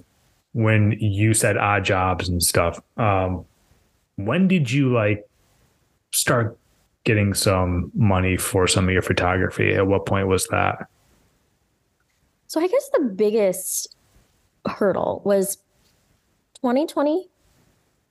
[0.53, 2.81] when you said odd jobs and stuff.
[2.97, 3.45] Um,
[4.17, 5.29] when did you like
[6.13, 6.59] start
[7.05, 9.75] getting some money for some of your photography?
[9.75, 10.89] At what point was that?
[12.49, 13.95] So I guess the biggest
[14.67, 15.57] hurdle was
[16.63, 17.29] 2020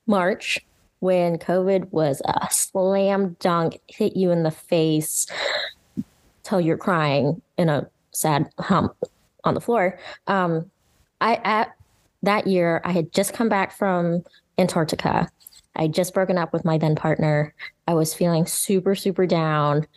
[0.05, 0.59] March
[0.99, 5.25] when COVID was a slam dunk, hit you in the face
[6.43, 8.95] till you're crying in a sad hump
[9.43, 9.99] on the floor.
[10.27, 10.69] Um,
[11.19, 11.75] I at
[12.21, 14.23] that year I had just come back from
[14.59, 15.29] Antarctica.
[15.75, 17.55] I just broken up with my then partner.
[17.87, 19.87] I was feeling super super down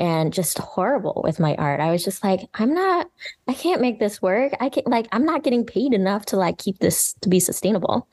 [0.00, 1.78] and just horrible with my art.
[1.78, 3.08] I was just like, I'm not,
[3.46, 4.54] I can't make this work.
[4.58, 8.08] I can't, like, I'm not getting paid enough to like keep this to be sustainable.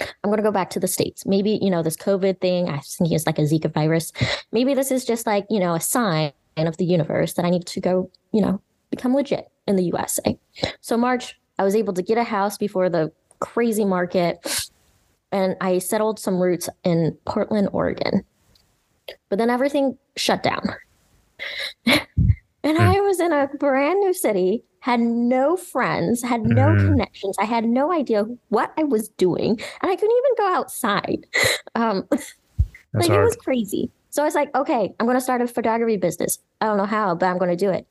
[0.00, 1.26] I'm going to go back to the States.
[1.26, 4.12] Maybe, you know, this COVID thing, I think it's like a Zika virus.
[4.50, 7.66] Maybe this is just like, you know, a sign of the universe that I need
[7.66, 10.38] to go, you know, become legit in the USA.
[10.80, 14.70] So March, I was able to get a house before the crazy market
[15.32, 18.24] and I settled some roots in Portland, Oregon.
[19.28, 20.62] But then everything shut down.
[21.86, 21.98] And
[22.64, 22.78] mm.
[22.78, 26.78] I was in a brand new city, had no friends, had no mm.
[26.78, 27.36] connections.
[27.38, 31.26] I had no idea what I was doing, and I couldn't even go outside.
[31.76, 32.08] Um,
[32.92, 33.20] like hard.
[33.20, 33.90] it was crazy.
[34.10, 36.38] So I was like, okay, I'm going to start a photography business.
[36.60, 37.86] I don't know how, but I'm going to do it.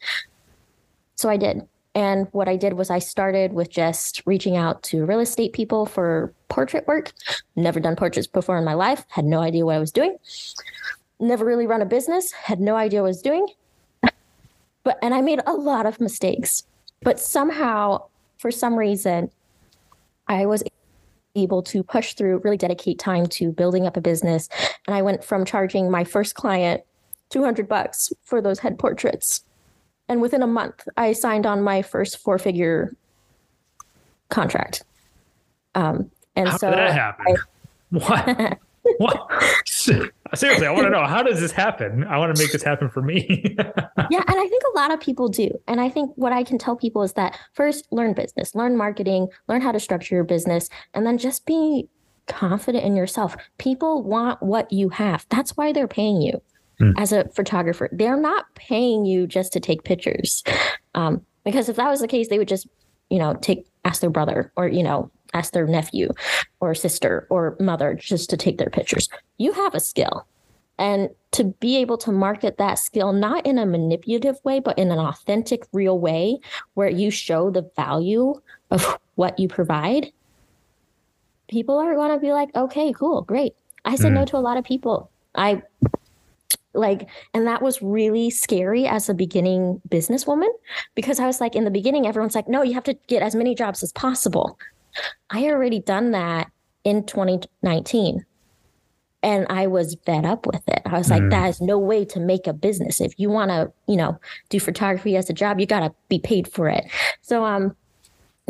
[1.16, 1.62] So I did.
[1.96, 5.86] And what I did was I started with just reaching out to real estate people
[5.86, 7.12] for portrait work.
[7.56, 10.18] Never done portraits before in my life, had no idea what I was doing.
[11.20, 13.48] Never really run a business, had no idea what I was doing.
[14.84, 16.64] But and I made a lot of mistakes.
[17.02, 18.06] But somehow,
[18.38, 19.30] for some reason,
[20.28, 20.64] I was
[21.36, 24.50] able to push through, really dedicate time to building up a business.
[24.88, 26.82] And I went from charging my first client
[27.30, 29.44] 200 bucks for those head portraits.
[30.08, 32.96] And within a month, I signed on my first four figure
[34.30, 34.84] contract.
[35.76, 37.26] Um, and How so did that happen?
[37.28, 37.36] I,
[37.92, 38.60] what?
[38.98, 39.28] what?
[39.66, 42.04] Seriously, I want to know how does this happen?
[42.04, 43.26] I want to make this happen for me.
[43.58, 45.50] yeah, and I think a lot of people do.
[45.68, 49.28] And I think what I can tell people is that first, learn business, learn marketing,
[49.48, 51.88] learn how to structure your business, and then just be
[52.28, 53.36] confident in yourself.
[53.58, 55.26] People want what you have.
[55.30, 56.42] That's why they're paying you
[56.80, 56.94] mm.
[56.98, 57.90] as a photographer.
[57.92, 60.44] They're not paying you just to take pictures.
[60.96, 62.68] Um, because if that was the case, they would just,
[63.10, 66.10] you know, take ask their brother or, you know, ask their nephew
[66.60, 69.10] or sister or mother just to take their pictures.
[69.38, 70.26] You have a skill.
[70.78, 74.92] And to be able to market that skill, not in a manipulative way, but in
[74.92, 76.40] an authentic, real way
[76.76, 80.12] where you show the value of what you provide,
[81.50, 83.56] people are going to be like, okay, cool, great.
[83.84, 84.16] I said mm.
[84.16, 85.12] no to a lot of people.
[85.36, 85.62] I
[86.74, 90.50] like, and that was really scary as a beginning businesswoman
[90.96, 93.36] because I was like, in the beginning, everyone's like, no, you have to get as
[93.36, 94.58] many jobs as possible.
[95.30, 96.52] I already done that
[96.84, 98.26] in 2019
[99.22, 100.82] and I was fed up with it.
[100.86, 101.30] I was like, mm.
[101.32, 103.02] that is no way to make a business.
[103.02, 106.20] If you want to, you know, do photography as a job, you got to be
[106.20, 106.86] paid for it.
[107.22, 107.76] So, um,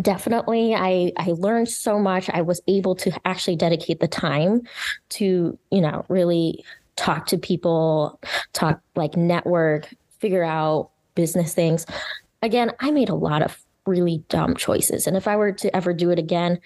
[0.02, 2.30] definitely I, I learned so much.
[2.30, 4.62] I was able to actually dedicate the time
[5.10, 6.63] to, you know, really
[6.95, 8.19] talk to people,
[8.54, 11.86] talk like network, figure out business things.
[12.41, 13.58] Again, I made a lot of
[13.89, 15.08] really dumb choices.
[15.08, 16.60] And if I were to ever do it again,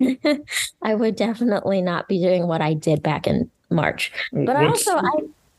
[0.82, 4.12] I would definitely not be doing what I did back in March.
[4.32, 5.10] But what's, also, I.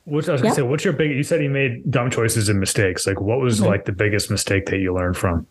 [0.05, 0.43] What's, I was yep.
[0.43, 1.11] gonna say, what's your big?
[1.11, 3.07] You said you made dumb choices and mistakes.
[3.07, 3.69] Like, what was mm-hmm.
[3.69, 5.47] like the biggest mistake that you learned from?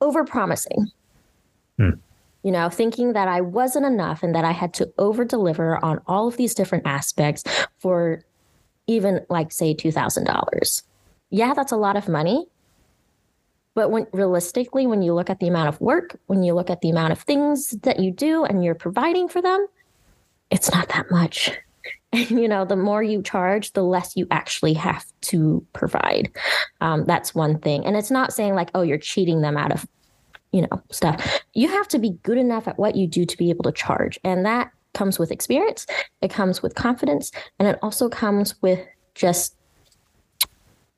[0.00, 0.90] Over promising.
[1.76, 1.90] Hmm.
[2.42, 6.00] You know, thinking that I wasn't enough and that I had to over deliver on
[6.06, 7.44] all of these different aspects
[7.78, 8.22] for
[8.86, 10.82] even like say two thousand dollars
[11.30, 12.46] yeah, that's a lot of money.
[13.74, 16.80] But when realistically, when you look at the amount of work, when you look at
[16.80, 19.66] the amount of things that you do and you're providing for them,
[20.50, 21.52] it's not that much.
[22.10, 26.30] And, you know, the more you charge, the less you actually have to provide.
[26.80, 27.84] Um, that's one thing.
[27.84, 29.86] And it's not saying like, oh, you're cheating them out of,
[30.50, 31.42] you know, stuff.
[31.52, 34.18] You have to be good enough at what you do to be able to charge.
[34.24, 35.86] And that comes with experience,
[36.22, 38.80] it comes with confidence, and it also comes with
[39.14, 39.57] just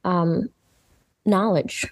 [0.04, 0.48] um,
[1.24, 1.86] knowledge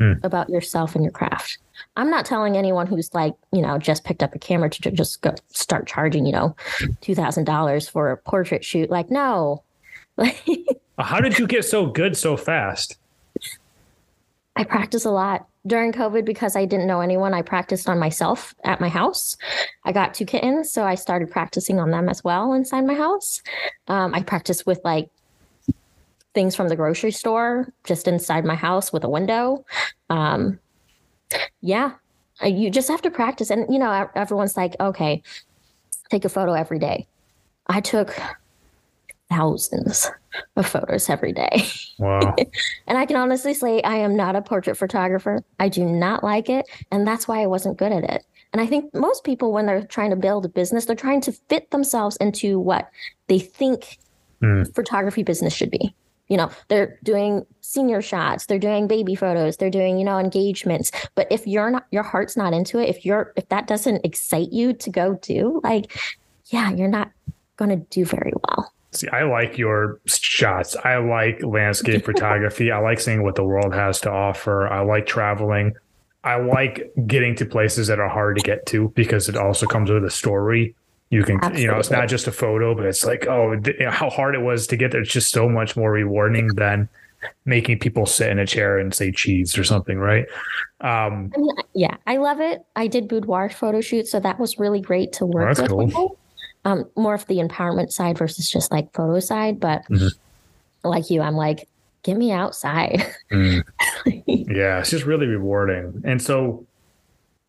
[0.00, 0.22] mm.
[0.24, 1.58] about yourself and your craft.
[1.96, 5.20] I'm not telling anyone who's like, you know, just picked up a camera to just
[5.22, 8.90] go start charging, you know, $2,000 for a portrait shoot.
[8.90, 9.62] Like, no.
[10.98, 12.96] How did you get so good so fast?
[14.56, 17.34] I practice a lot during COVID because I didn't know anyone.
[17.34, 19.36] I practiced on myself at my house.
[19.84, 23.42] I got two kittens, so I started practicing on them as well inside my house.
[23.88, 25.08] Um, I practiced with like
[26.34, 29.64] things from the grocery store just inside my house with a window.
[30.10, 30.58] Um,
[31.60, 31.92] yeah,
[32.44, 33.50] you just have to practice.
[33.50, 35.22] And, you know, everyone's like, okay,
[36.10, 37.06] take a photo every day.
[37.68, 38.14] I took
[39.30, 40.10] thousands
[40.56, 41.64] of photos every day.
[41.98, 42.34] Wow.
[42.86, 45.42] and I can honestly say I am not a portrait photographer.
[45.58, 46.66] I do not like it.
[46.90, 48.24] And that's why I wasn't good at it.
[48.52, 51.32] And I think most people, when they're trying to build a business, they're trying to
[51.32, 52.88] fit themselves into what
[53.26, 53.98] they think
[54.42, 54.72] mm.
[54.74, 55.94] photography business should be
[56.28, 60.90] you know they're doing senior shots they're doing baby photos they're doing you know engagements.
[61.14, 64.52] But if you're not your heart's not into it if you're if that doesn't excite
[64.52, 65.92] you to go do like
[66.46, 67.10] yeah you're not
[67.56, 68.72] going to do very well.
[68.92, 70.76] See i like your shots.
[70.76, 72.70] I like landscape photography.
[72.70, 74.68] I like seeing what the world has to offer.
[74.68, 75.74] I like traveling.
[76.22, 79.90] I like getting to places that are hard to get to because it also comes
[79.90, 80.74] with a story
[81.10, 81.62] you can Absolutely.
[81.62, 84.66] you know it's not just a photo but it's like oh how hard it was
[84.66, 86.88] to get there it's just so much more rewarding than
[87.46, 90.26] making people sit in a chair and say cheese or something right
[90.80, 94.58] um I mean, yeah i love it i did boudoir photo shoot so that was
[94.58, 95.86] really great to work with cool.
[95.86, 96.18] people.
[96.64, 100.08] um more of the empowerment side versus just like photo side but mm-hmm.
[100.88, 101.68] like you i'm like
[102.02, 103.62] get me outside mm.
[104.26, 106.66] yeah it's just really rewarding and so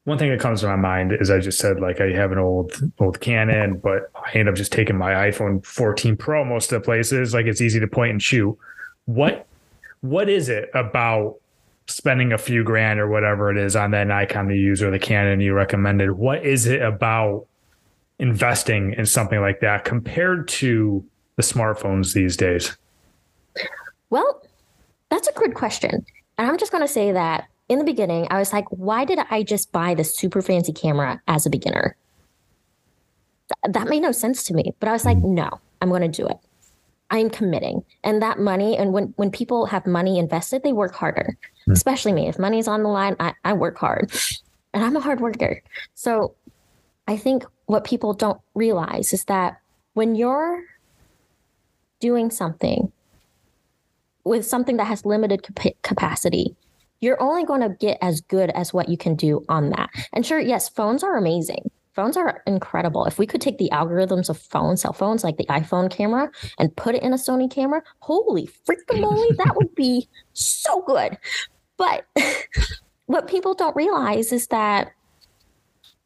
[0.06, 2.38] one thing that comes to my mind is I just said like I have an
[2.38, 6.82] old old Canon, but I end up just taking my iPhone 14 Pro most of
[6.82, 7.34] the places.
[7.34, 8.58] Like it's easy to point and shoot.
[9.06, 9.48] What
[10.02, 11.38] what is it about
[11.88, 15.00] spending a few grand or whatever it is on that Nikon you use or the
[15.00, 16.12] Canon you recommended?
[16.12, 17.48] What is it about
[18.20, 21.04] investing in something like that compared to
[21.36, 22.78] the smartphones these days?
[24.12, 24.44] Well,
[25.10, 26.06] that's a good question.
[26.38, 29.20] And I'm just going to say that in the beginning, I was like, why did
[29.30, 31.98] I just buy this super fancy camera as a beginner?
[33.50, 34.74] Th- that made no sense to me.
[34.80, 35.36] But I was like, mm-hmm.
[35.36, 35.50] no,
[35.82, 36.38] I'm going to do it.
[37.10, 37.84] I'm committing.
[38.04, 41.74] And that money, and when, when people have money invested, they work harder, mm.
[41.74, 42.28] especially me.
[42.28, 44.12] If money's on the line, I, I work hard
[44.74, 45.62] and I'm a hard worker.
[45.94, 46.36] So
[47.08, 49.58] I think what people don't realize is that
[49.94, 50.64] when you're
[52.00, 52.92] doing something
[54.24, 56.56] with something that has limited cap- capacity,
[57.02, 59.90] you're only going to get as good as what you can do on that.
[60.14, 61.70] And sure, yes, phones are amazing.
[61.94, 63.06] Phones are incredible.
[63.06, 66.30] If we could take the algorithms of phones, cell phones, like the iPhone camera,
[66.60, 71.18] and put it in a Sony camera, holy freaking moly, that would be so good.
[71.78, 72.06] But
[73.06, 74.92] what people don't realize is that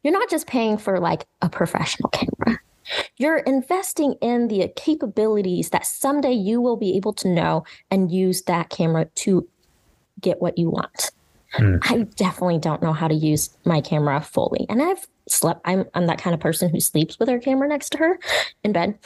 [0.02, 2.60] you're not just paying for like a professional camera.
[3.16, 8.42] You're investing in the capabilities that someday you will be able to know and use
[8.42, 9.48] that camera to
[10.20, 11.10] get what you want.
[11.54, 11.80] Mm.
[11.82, 14.66] I definitely don't know how to use my camera fully.
[14.68, 17.90] And I've slept, I'm, I'm that kind of person who sleeps with her camera next
[17.90, 18.18] to her
[18.62, 18.98] in bed.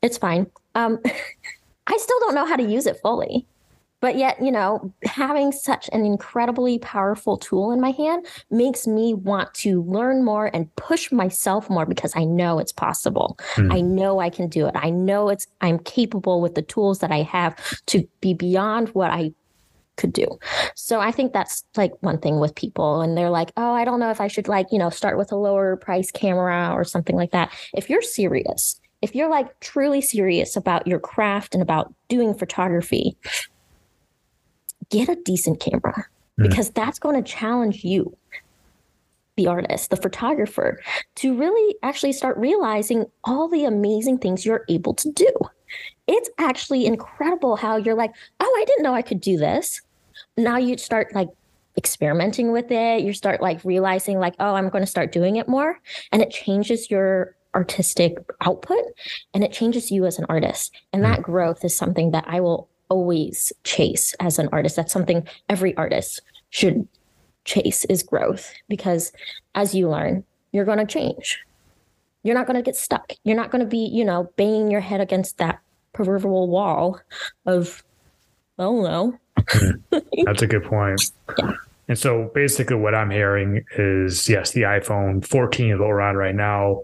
[0.00, 0.46] It's fine.
[0.74, 0.98] Um,
[1.86, 3.46] I still don't know how to use it fully.
[4.02, 9.14] But yet, you know, having such an incredibly powerful tool in my hand makes me
[9.14, 13.38] want to learn more and push myself more because I know it's possible.
[13.54, 13.72] Mm.
[13.72, 14.74] I know I can do it.
[14.74, 19.12] I know it's I'm capable with the tools that I have to be beyond what
[19.12, 19.32] I
[19.96, 20.26] could do.
[20.74, 24.00] So I think that's like one thing with people and they're like, "Oh, I don't
[24.00, 27.16] know if I should like, you know, start with a lower price camera or something
[27.16, 31.92] like that." If you're serious, if you're like truly serious about your craft and about
[32.08, 33.16] doing photography,
[34.90, 36.06] get a decent camera
[36.38, 36.48] mm.
[36.48, 38.16] because that's going to challenge you
[39.36, 40.78] the artist, the photographer,
[41.16, 45.30] to really actually start realizing all the amazing things you're able to do
[46.06, 49.80] it's actually incredible how you're like, oh, I didn't know I could do this.
[50.36, 51.28] Now you start like
[51.76, 53.02] experimenting with it.
[53.02, 55.78] You start like realizing, like, oh, I'm going to start doing it more.
[56.10, 58.82] And it changes your artistic output
[59.34, 60.74] and it changes you as an artist.
[60.92, 61.24] And that mm.
[61.24, 64.76] growth is something that I will always chase as an artist.
[64.76, 66.86] That's something every artist should
[67.44, 69.12] chase is growth because
[69.54, 71.38] as you learn, you're going to change.
[72.22, 73.12] You're not going to get stuck.
[73.24, 75.60] You're not going to be, you know, banging your head against that
[75.92, 77.00] proverbial wall
[77.46, 77.82] of,
[78.58, 79.18] oh no.
[80.24, 81.10] That's a good point.
[81.38, 81.52] Yeah.
[81.88, 86.16] And so basically, what I'm hearing is yes, the iPhone 14 is what we're on
[86.16, 86.82] right now,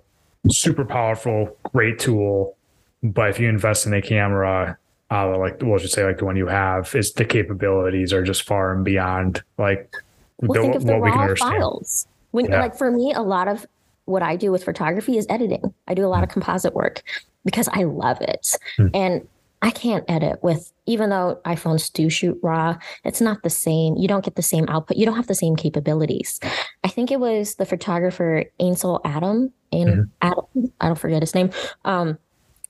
[0.50, 2.56] super powerful, great tool.
[3.02, 4.76] But if you invest in a camera,
[5.10, 8.42] uh, like we'll just say like the one you have, is the capabilities are just
[8.42, 9.94] far and beyond like
[10.40, 12.06] well, the, think of the raw files.
[12.32, 12.60] When yeah.
[12.60, 13.66] like for me, a lot of
[14.04, 15.72] what I do with photography is editing.
[15.86, 17.02] I do a lot of composite work
[17.44, 18.54] because I love it.
[18.78, 18.90] Mm.
[18.94, 19.28] And
[19.60, 23.96] I can't edit with, even though iPhones do shoot RAW, it's not the same.
[23.96, 24.96] You don't get the same output.
[24.96, 26.38] You don't have the same capabilities.
[26.84, 30.02] I think it was the photographer Ansel Adam, and mm-hmm.
[30.22, 31.50] Adam, I don't forget his name.
[31.84, 32.18] Um,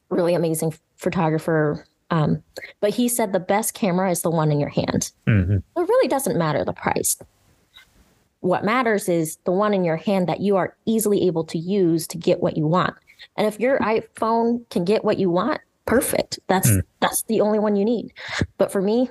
[0.09, 1.85] really amazing photographer.
[2.11, 2.43] Um,
[2.81, 5.13] but he said the best camera is the one in your hand.
[5.27, 5.57] Mm-hmm.
[5.57, 7.19] It really doesn't matter the price.
[8.41, 12.07] What matters is the one in your hand that you are easily able to use
[12.07, 12.95] to get what you want.
[13.37, 16.39] And if your iPhone can get what you want, perfect.
[16.47, 16.83] That's mm.
[17.01, 18.13] that's the only one you need.
[18.59, 19.11] But for me,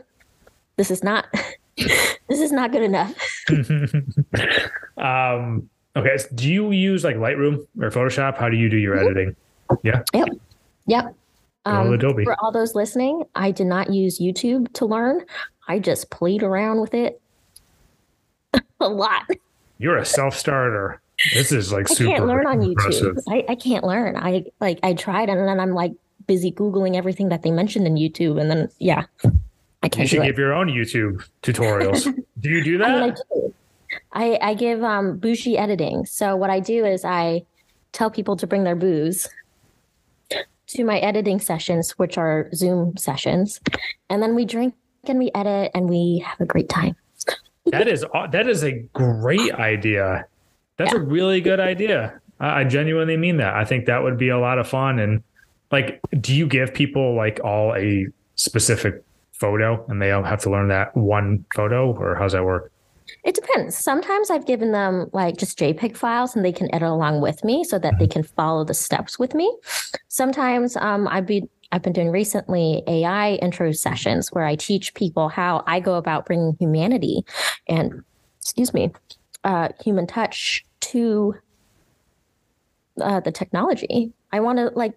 [0.76, 1.28] this is not
[1.78, 3.14] this is not good enough.
[4.98, 8.38] um okay, so do you use like Lightroom or Photoshop?
[8.38, 9.06] How do you do your mm-hmm.
[9.06, 9.36] editing?
[9.84, 10.04] Yeah.
[10.14, 10.28] Yep.
[10.88, 11.16] Yep.
[11.66, 12.24] Um, Adobe.
[12.24, 15.26] For all those listening, I did not use YouTube to learn.
[15.68, 17.22] I just played around with it
[18.80, 19.24] a lot.
[19.78, 21.02] You're a self-starter.
[21.34, 22.12] This is like I super.
[22.12, 23.16] can't learn on impressive.
[23.16, 23.24] YouTube.
[23.28, 24.16] I, I can't learn.
[24.16, 25.94] I like I tried and then I'm like
[26.28, 29.06] busy googling everything that they mentioned in YouTube, and then yeah,
[29.82, 30.00] I can't.
[30.12, 32.04] You should give your own YouTube tutorials.
[32.40, 32.90] do you do that?
[32.90, 33.54] I, mean, I, do.
[34.14, 36.06] I, I give um bougie editing.
[36.06, 37.46] So what I do is I
[37.94, 39.28] tell people to bring their booze
[40.68, 43.60] to my editing sessions, which are Zoom sessions,
[44.10, 46.96] and then we drink and we edit and we have a great time.
[47.68, 50.28] that is that is a great idea.
[50.78, 51.00] That's yeah.
[51.00, 52.20] a really good idea.
[52.40, 53.56] I genuinely mean that.
[53.56, 55.00] I think that would be a lot of fun.
[55.00, 55.24] And
[55.72, 59.04] like, do you give people like all a specific
[59.34, 62.72] photo and they all have to learn that one photo or how's that work?
[63.24, 63.76] It depends.
[63.76, 67.64] Sometimes I've given them like just JPEG files and they can edit along with me
[67.64, 68.12] so that they mm-hmm.
[68.12, 69.56] can follow the steps with me.
[70.10, 75.28] Sometimes um, I've been I've been doing recently AI intro sessions where I teach people
[75.28, 77.26] how I go about bringing humanity
[77.68, 78.04] and
[78.40, 78.94] excuse me,
[79.44, 81.36] uh, human touch to
[83.02, 84.14] uh, the technology.
[84.32, 84.94] I want to like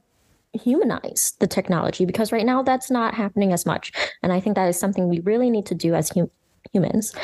[0.52, 4.68] humanize the technology because right now that's not happening as much, and I think that
[4.68, 6.30] is something we really need to do as hum-
[6.72, 7.14] humans.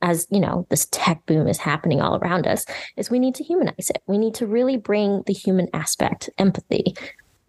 [0.00, 2.64] As you know, this tech boom is happening all around us.
[2.96, 4.02] Is we need to humanize it.
[4.06, 6.96] We need to really bring the human aspect, empathy,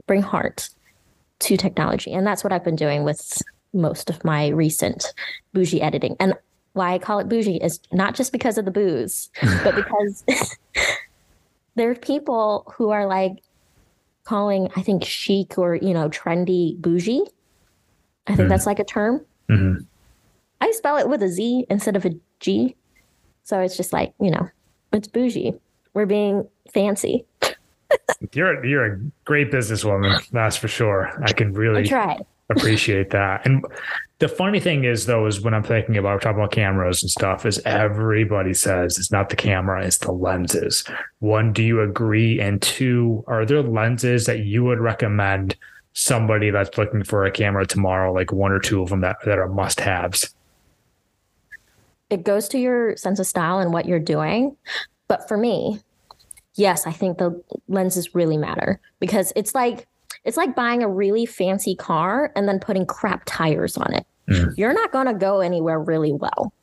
[0.06, 0.70] bring heart
[1.40, 3.42] to technology, and that's what I've been doing with
[3.74, 5.14] most of my recent
[5.52, 6.16] bougie editing.
[6.20, 6.36] And
[6.74, 9.30] why I call it bougie is not just because of the booze,
[9.64, 10.24] but because
[11.76, 13.44] there are people who are like
[14.24, 17.24] calling, I think, chic or, you know, trendy bougie.
[18.28, 19.26] I think mm that's like a term.
[19.50, 19.84] Mm-hmm.
[20.62, 22.76] I spell it with a Z instead of a G.
[23.44, 24.48] So it's just like, you know,
[24.94, 25.54] it's bougie.
[25.94, 27.26] We're being fancy.
[28.32, 31.12] you're you're a great businesswoman, that's for sure.
[31.22, 32.20] I can really I try
[32.58, 33.46] appreciate that.
[33.46, 33.66] And
[34.20, 37.46] the funny thing is, though, is when I'm thinking about talking about cameras and stuff,
[37.46, 40.84] is everybody says it's not the camera, it's the lenses.
[41.20, 42.40] One, do you agree?
[42.40, 45.56] And two, are there lenses that you would recommend
[45.94, 49.38] somebody that's looking for a camera tomorrow, like one or two of them that, that
[49.38, 50.34] are must haves?
[52.10, 54.56] It goes to your sense of style and what you're doing.
[55.08, 55.80] But for me,
[56.56, 59.88] yes, I think the lenses really matter because it's like
[60.26, 64.06] it's like buying a really fancy car and then putting crap tires on it.
[64.30, 64.58] Mm.
[64.58, 66.54] You're not going to go anywhere really well.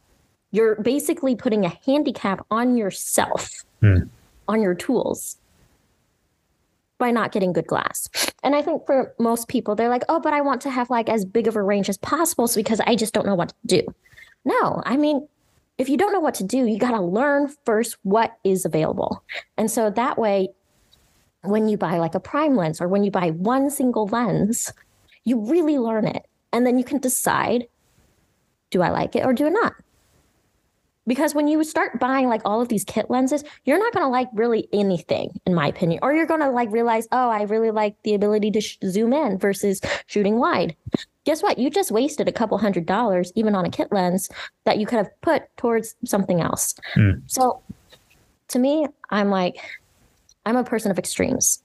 [0.51, 4.09] You're basically putting a handicap on yourself, mm.
[4.49, 5.37] on your tools
[6.99, 8.09] by not getting good glass.
[8.43, 11.09] And I think for most people, they're like, oh, but I want to have like
[11.09, 13.55] as big of a range as possible so because I just don't know what to
[13.67, 13.95] do.
[14.45, 15.27] No, I mean,
[15.79, 19.23] if you don't know what to do, you got to learn first what is available.
[19.57, 20.49] And so that way
[21.43, 24.73] when you buy like a prime lens or when you buy one single lens,
[25.25, 26.27] you really learn it.
[26.53, 27.67] And then you can decide
[28.71, 29.75] do I like it or do I not?
[31.07, 34.11] Because when you start buying like all of these kit lenses, you're not going to
[34.11, 35.99] like really anything, in my opinion.
[36.03, 39.13] Or you're going to like realize, oh, I really like the ability to sh- zoom
[39.13, 40.77] in versus shooting wide.
[41.25, 41.59] Guess what?
[41.59, 44.29] You just wasted a couple hundred dollars, even on a kit lens,
[44.65, 46.75] that you could have put towards something else.
[46.95, 47.23] Mm.
[47.27, 47.61] So
[48.49, 49.57] to me, I'm like,
[50.45, 51.63] I'm a person of extremes.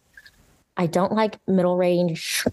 [0.78, 2.46] I don't like middle range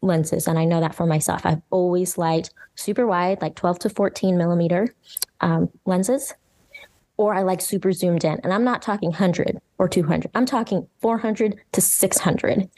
[0.00, 1.44] lenses, and I know that for myself.
[1.44, 4.94] I've always liked super wide, like 12 to 14 millimeter
[5.40, 6.34] um, lenses,
[7.16, 8.38] or I like super zoomed in.
[8.44, 12.68] And I'm not talking 100 or 200, I'm talking 400 to 600.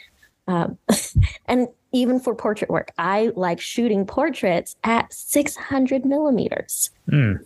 [0.48, 0.78] Um,
[1.46, 6.90] and even for portrait work, I like shooting portraits at 600 millimeters.
[7.10, 7.44] Mm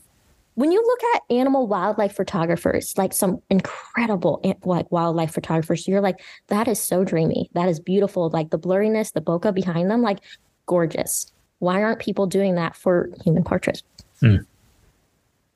[0.61, 6.21] when you look at animal wildlife photographers, like some incredible like wildlife photographers, you're like,
[6.49, 7.49] that is so dreamy.
[7.55, 8.29] That is beautiful.
[8.29, 10.19] Like the blurriness, the bokeh behind them, like
[10.67, 11.33] gorgeous.
[11.61, 13.83] Why aren't people doing that for human portraits?
[14.21, 14.37] Hmm.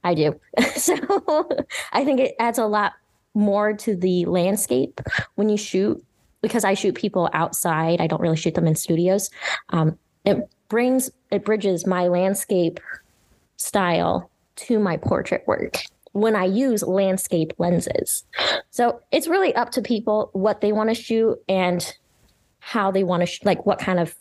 [0.05, 0.41] I do.
[0.75, 0.97] so
[1.93, 2.95] I think it adds a lot
[3.35, 5.03] more to the landscape
[5.35, 6.03] when you shoot
[6.41, 8.01] because I shoot people outside.
[8.01, 9.29] I don't really shoot them in studios.
[9.69, 12.81] Um, it brings it bridges my landscape
[13.59, 15.85] style to my portrait work
[16.15, 18.25] when I use landscape lenses.
[18.71, 21.95] So it's really up to people what they want to shoot and
[22.61, 24.15] how they want to, sh- like what kind of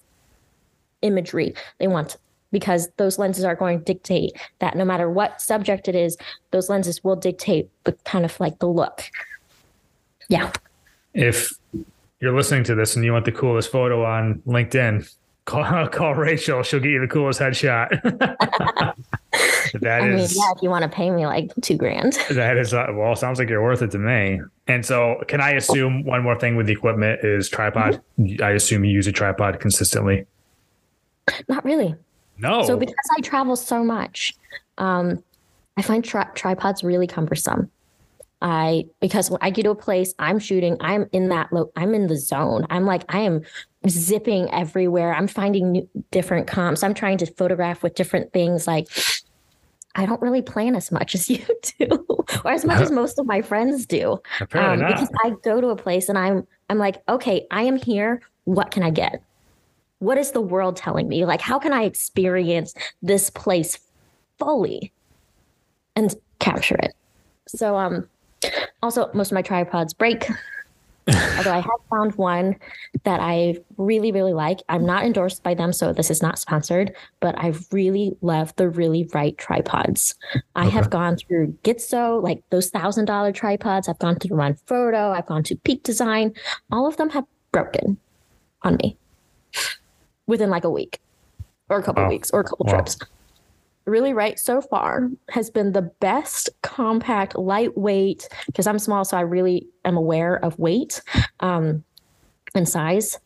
[1.04, 2.18] imagery they want,
[2.52, 6.18] because those lenses are going to dictate that no matter what subject it is,
[6.50, 9.04] those lenses will dictate the kind of like the look.
[10.30, 10.52] Yeah.
[11.14, 11.54] If
[12.20, 15.14] you're listening to this and you want the coolest photo on LinkedIn,
[15.46, 16.64] call, call Rachel.
[16.64, 18.96] She'll get you the coolest headshot.
[19.80, 22.18] that I is, mean, yeah, if you want to pay me like two grand.
[22.30, 24.42] That is, uh, well, sounds like you're worth it to me.
[24.68, 28.02] And so, can I assume one more thing with the equipment is tripod?
[28.20, 28.44] Mm-hmm.
[28.44, 30.26] I assume you use a tripod consistently.
[31.48, 31.96] Not really.
[32.38, 32.64] No.
[32.64, 34.34] So, because I travel so much,
[34.78, 35.24] um,
[35.78, 37.70] I find tri- tripods really cumbersome.
[38.44, 40.76] I because when I get to a place, I'm shooting.
[40.82, 41.52] I'm in that.
[41.54, 42.68] Lo- I'm in the zone.
[42.70, 43.42] I'm like I am
[43.88, 45.14] zipping everywhere.
[45.14, 46.84] I'm finding new, different comps.
[46.84, 48.68] I'm trying to photograph with different things.
[48.68, 48.88] Like
[49.96, 51.46] I don't really plan as much as you
[51.80, 52.06] do,
[52.44, 54.20] or as much as most of my friends do.
[54.54, 58.22] Um, because I go to a place and I'm I'm like, okay, I am here.
[58.46, 59.24] What can I get?
[60.00, 61.26] What is the world telling me?
[61.26, 63.80] Like, how can I experience this place
[64.38, 64.92] fully
[65.96, 66.94] and capture it?
[67.48, 68.10] So, um,
[68.82, 70.28] also most of my tripods break.
[71.08, 72.56] Although I have found one
[73.04, 74.60] that I really, really like.
[74.70, 78.70] I'm not endorsed by them, so this is not sponsored, but I really love the
[78.70, 80.16] really right tripods.
[80.56, 80.72] I okay.
[80.72, 83.90] have gone through Gitzo, like those thousand dollar tripods.
[83.90, 85.16] I've gone through Manfrotto.
[85.16, 86.34] I've gone to Peak Design.
[86.72, 87.98] All of them have broken
[88.62, 88.98] on me
[90.26, 91.00] within like a week
[91.70, 92.10] or a couple wow.
[92.10, 92.74] weeks or a couple wow.
[92.74, 92.98] trips
[93.86, 99.22] really right so far has been the best compact lightweight because i'm small so i
[99.22, 101.02] really am aware of weight
[101.42, 101.84] um,
[102.56, 103.20] and size.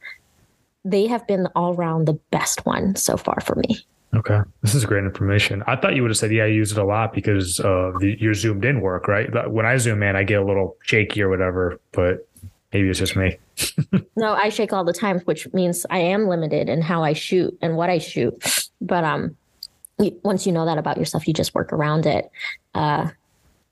[0.86, 3.80] They have been all around the best one so far for me.
[4.16, 4.39] Okay.
[4.62, 5.64] This is great information.
[5.68, 8.16] I thought you would have said yeah i use it a lot because of the,
[8.20, 9.28] your zoomed in work right?
[9.51, 12.28] When i zoom in i get a little shaky or whatever but
[12.72, 13.38] maybe it's just me.
[14.16, 17.55] No i shake all the time which means i am limited in how i shoot
[17.62, 18.34] and what i shoot.
[18.80, 19.36] But um
[20.24, 22.30] once you know that about yourself, you just work around it.
[22.76, 23.10] Uh,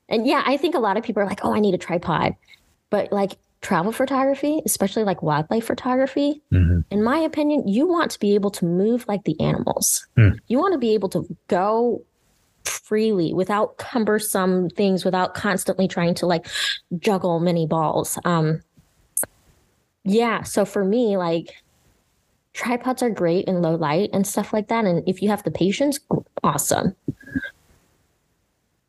[0.09, 2.35] and yeah, I think a lot of people are like, oh, I need a tripod.
[2.89, 6.81] But like travel photography, especially like wildlife photography, mm-hmm.
[6.91, 10.07] in my opinion, you want to be able to move like the animals.
[10.17, 10.37] Mm.
[10.47, 12.03] You want to be able to go
[12.63, 16.45] freely without cumbersome things, without constantly trying to like
[16.99, 18.19] juggle many balls.
[18.23, 18.61] Um,
[20.03, 20.43] yeah.
[20.43, 21.55] So for me, like
[22.55, 24.85] tripods are great in low light and stuff like that.
[24.85, 25.99] And if you have the patience,
[26.41, 26.95] awesome.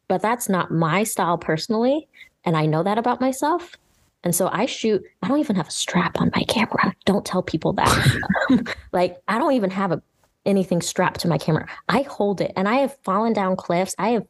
[0.08, 2.06] But that's not my style personally.
[2.44, 3.76] And I know that about myself.
[4.22, 6.94] And so I shoot, I don't even have a strap on my camera.
[7.04, 8.74] Don't tell people that.
[8.92, 10.00] like, I don't even have a,
[10.44, 11.68] anything strapped to my camera.
[11.88, 13.94] I hold it and I have fallen down cliffs.
[13.98, 14.26] I have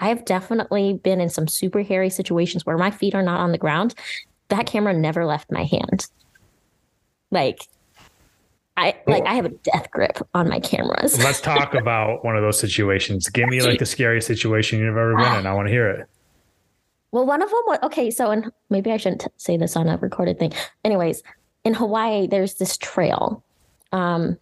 [0.00, 3.52] I have definitely been in some super hairy situations where my feet are not on
[3.52, 3.94] the ground.
[4.48, 6.06] That camera never left my hand.
[7.30, 7.68] Like
[8.76, 11.18] I like I have a death grip on my cameras.
[11.22, 13.28] Let's talk about one of those situations.
[13.28, 15.46] Give me like the scariest situation you've ever been in.
[15.46, 16.08] I want to hear it.
[17.12, 18.10] Well, one of them was okay.
[18.10, 20.52] So, and maybe I shouldn't say this on a recorded thing.
[20.84, 21.22] Anyways,
[21.62, 23.44] in Hawaii, there's this trail,
[23.92, 24.36] um,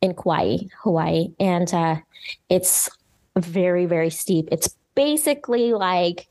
[0.00, 1.96] in Kauai, Hawaii, and uh,
[2.48, 2.90] it's
[3.36, 4.48] very, very steep.
[4.50, 6.28] It's basically like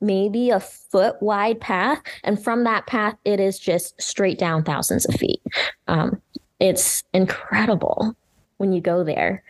[0.00, 5.06] maybe a foot wide path, and from that path, it is just straight down thousands
[5.06, 5.42] of feet.
[5.88, 6.20] Um,
[6.60, 8.16] it's incredible
[8.56, 9.42] when you go there.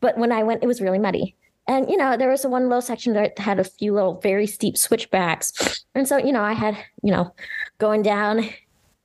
[0.00, 1.36] But when I went, it was really muddy.
[1.68, 4.76] And, you know, there was one little section that had a few little very steep
[4.76, 5.84] switchbacks.
[5.94, 7.32] And so, you know, I had, you know,
[7.78, 8.48] going down,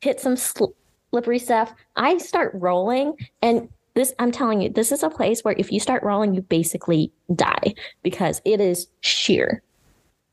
[0.02, 1.72] hit some slippery stuff.
[1.96, 5.80] I start rolling and this i'm telling you this is a place where if you
[5.80, 7.74] start rolling you basically die
[8.04, 9.64] because it is sheer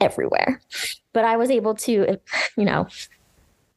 [0.02, 0.60] everywhere
[1.14, 2.20] but i was able to
[2.58, 2.86] you know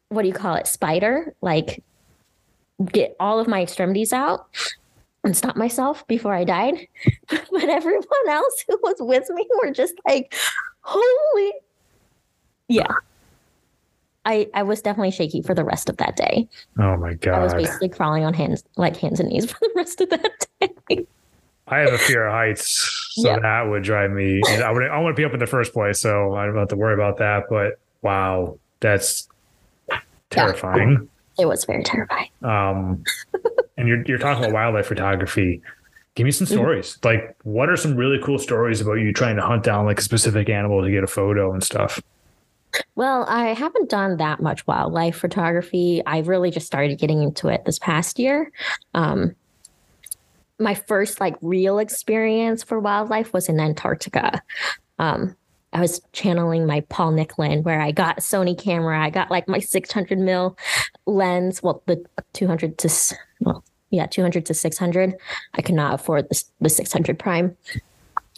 [0.10, 1.82] what do you call it spider like
[2.86, 4.48] get all of my extremities out
[5.24, 6.88] and stop myself before I died.
[7.30, 10.34] but everyone else who was with me were just like,
[10.82, 11.54] holy.
[12.68, 12.92] Yeah.
[14.26, 16.50] I, I was definitely shaky for the rest of that day.
[16.78, 17.36] Oh my god!
[17.36, 20.46] I was basically crawling on hands, like hands and knees, for the rest of that
[20.60, 21.06] day.
[21.70, 23.42] I have a fear of heights, so yep.
[23.42, 24.42] that would drive me.
[24.50, 26.58] And I would I want to be up in the first place, so I don't
[26.58, 27.46] have to worry about that.
[27.50, 29.30] But wow, that's
[30.30, 30.92] terrifying.
[30.92, 32.30] Yeah, it was very terrifying.
[32.44, 33.04] Um,
[33.78, 35.62] and you're you're talking about wildlife photography.
[36.16, 36.56] Give me some mm-hmm.
[36.56, 36.98] stories.
[36.98, 37.08] Mm-hmm.
[37.08, 40.04] Like, what are some really cool stories about you trying to hunt down like a
[40.04, 42.02] specific animal to get a photo and stuff?
[42.96, 46.04] Well, I haven't done that much wildlife photography.
[46.06, 48.52] I really just started getting into it this past year.
[48.94, 49.36] Um,
[50.60, 54.42] my first like real experience for wildlife was in Antarctica.
[55.00, 55.36] Um,
[55.78, 59.00] I was channeling my Paul Nicklen, where I got Sony camera.
[59.00, 60.58] I got like my 600 mil
[61.06, 61.62] lens.
[61.62, 62.04] Well, the
[62.34, 65.14] 200 to well, yeah, 200 to 600.
[65.54, 67.56] I could not afford the, the 600 prime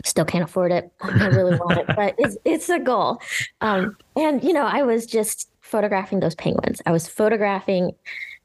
[0.06, 0.92] still can't afford it.
[1.02, 3.22] I really want it, but it's it's a goal.
[3.62, 6.82] Um, and you know, I was just photographing those penguins.
[6.86, 7.92] I was photographing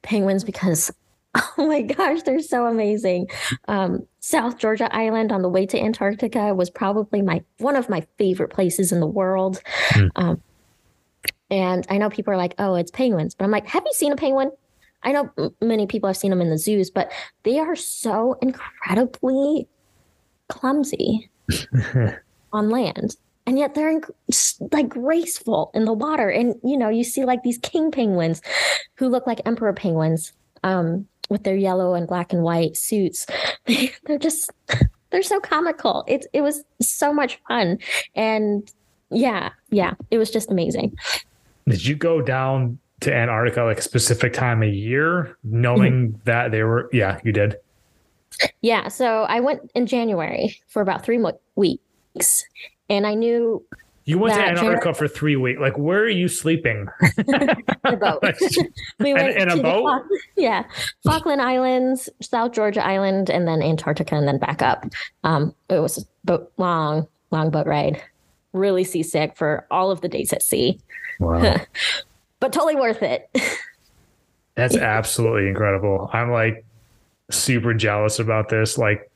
[0.03, 0.92] penguins because
[1.59, 3.28] oh my gosh, they're so amazing.
[3.68, 8.07] Um, South Georgia Island on the way to Antarctica was probably my one of my
[8.18, 9.61] favorite places in the world.
[9.93, 10.11] Mm.
[10.16, 10.43] Um,
[11.51, 14.12] and I know people are like, "Oh, it's penguins," but I'm like, "Have you seen
[14.12, 14.51] a penguin?"
[15.03, 15.30] I know
[15.61, 17.12] many people have seen them in the zoos, but
[17.43, 19.68] they are so incredibly
[20.49, 21.30] clumsy.
[22.55, 23.16] on land
[23.47, 24.01] and yet they're
[24.72, 28.41] like graceful in the water and you know you see like these king penguins
[28.95, 30.32] who look like emperor penguins
[30.62, 33.27] um, with their yellow and black and white suits
[34.07, 34.51] they're just
[35.11, 37.79] they're so comical it, it was so much fun
[38.14, 38.72] and
[39.11, 40.95] yeah yeah it was just amazing
[41.68, 46.16] did you go down to antarctica like a specific time of year knowing mm-hmm.
[46.25, 47.57] that they were yeah you did
[48.62, 48.89] yeah.
[48.89, 52.45] So I went in January for about three mo- weeks,
[52.89, 53.64] and I knew.
[54.07, 55.59] You went to Antarctica for three weeks.
[55.61, 56.88] Like, where are you sleeping?
[57.84, 58.22] a boat.
[59.00, 59.82] we went in, in a boat.
[59.82, 60.64] Falk- yeah,
[61.05, 64.84] Falkland Islands, South Georgia Island, and then Antarctica, and then back up.
[65.24, 68.02] Um, it was a boat, long, long boat ride.
[68.52, 70.78] Really seasick for all of the days at sea.
[71.18, 71.57] Wow.
[72.40, 73.30] but totally worth it.
[74.55, 76.11] That's absolutely incredible.
[76.12, 76.64] I'm like,
[77.30, 78.76] super jealous about this.
[78.76, 79.11] Like,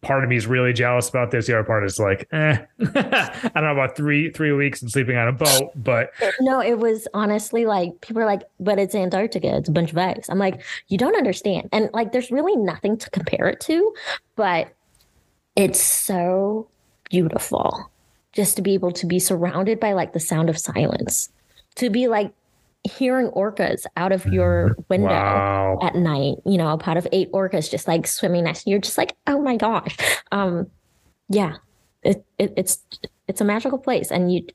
[0.00, 1.46] part of me is really jealous about this.
[1.46, 5.16] The other part is like, eh, I don't know about three three weeks and sleeping
[5.16, 9.56] on a boat, but no, it was honestly like people are like, but it's Antarctica,
[9.56, 10.26] it's a bunch of ice.
[10.28, 13.94] I'm like, you don't understand, and like, there's really nothing to compare it to,
[14.36, 14.74] but
[15.56, 16.68] it's so
[17.10, 17.90] beautiful
[18.32, 21.30] just to be able to be surrounded by like the sound of silence,
[21.76, 22.32] to be like
[22.84, 24.82] hearing orcas out of your mm-hmm.
[24.88, 25.78] window wow.
[25.82, 28.74] at night, you know, a pot of eight orcas just like swimming next to you.
[28.74, 29.96] You're just like, oh my gosh.
[30.32, 30.70] Um,
[31.28, 31.56] yeah,
[32.02, 32.82] it, it, it's,
[33.26, 34.10] it's a magical place.
[34.10, 34.46] And you,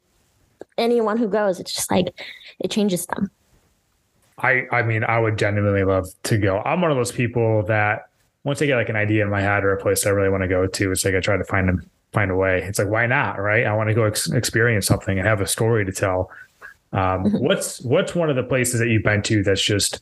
[0.77, 2.07] anyone who goes, it's just like,
[2.59, 3.31] it changes them.
[4.37, 6.59] I, I mean, I would genuinely love to go.
[6.59, 8.09] I'm one of those people that
[8.43, 10.43] once I get like an idea in my head or a place I really want
[10.43, 12.61] to go to, it's like I try to find them, find a way.
[12.63, 13.39] It's like, why not?
[13.41, 13.65] Right.
[13.65, 16.29] I want to go ex- experience something and have a story to tell
[16.93, 20.01] um, what's what's one of the places that you've been to that's just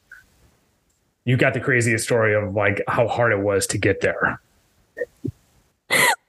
[1.26, 4.40] you got the craziest story of like how hard it was to get there?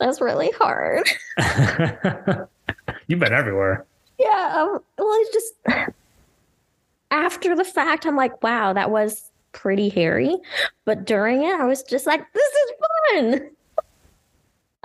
[0.01, 1.09] That's really hard.
[3.09, 3.85] You've been everywhere.
[4.19, 4.55] Yeah.
[4.57, 5.55] Um, well, it's just
[7.11, 10.37] after the fact, I'm like, wow, that was pretty hairy.
[10.85, 12.73] But during it, I was just like, this is
[13.13, 13.51] fun.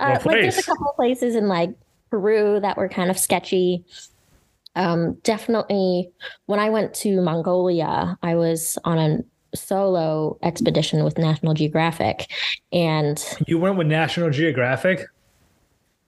[0.00, 1.70] Uh, like there's a couple of places in like
[2.10, 3.84] Peru that were kind of sketchy
[4.76, 6.10] um, definitely
[6.46, 9.18] when I went to Mongolia, I was on a
[9.56, 12.30] solo expedition with National Geographic.
[12.72, 15.06] And you went with National Geographic?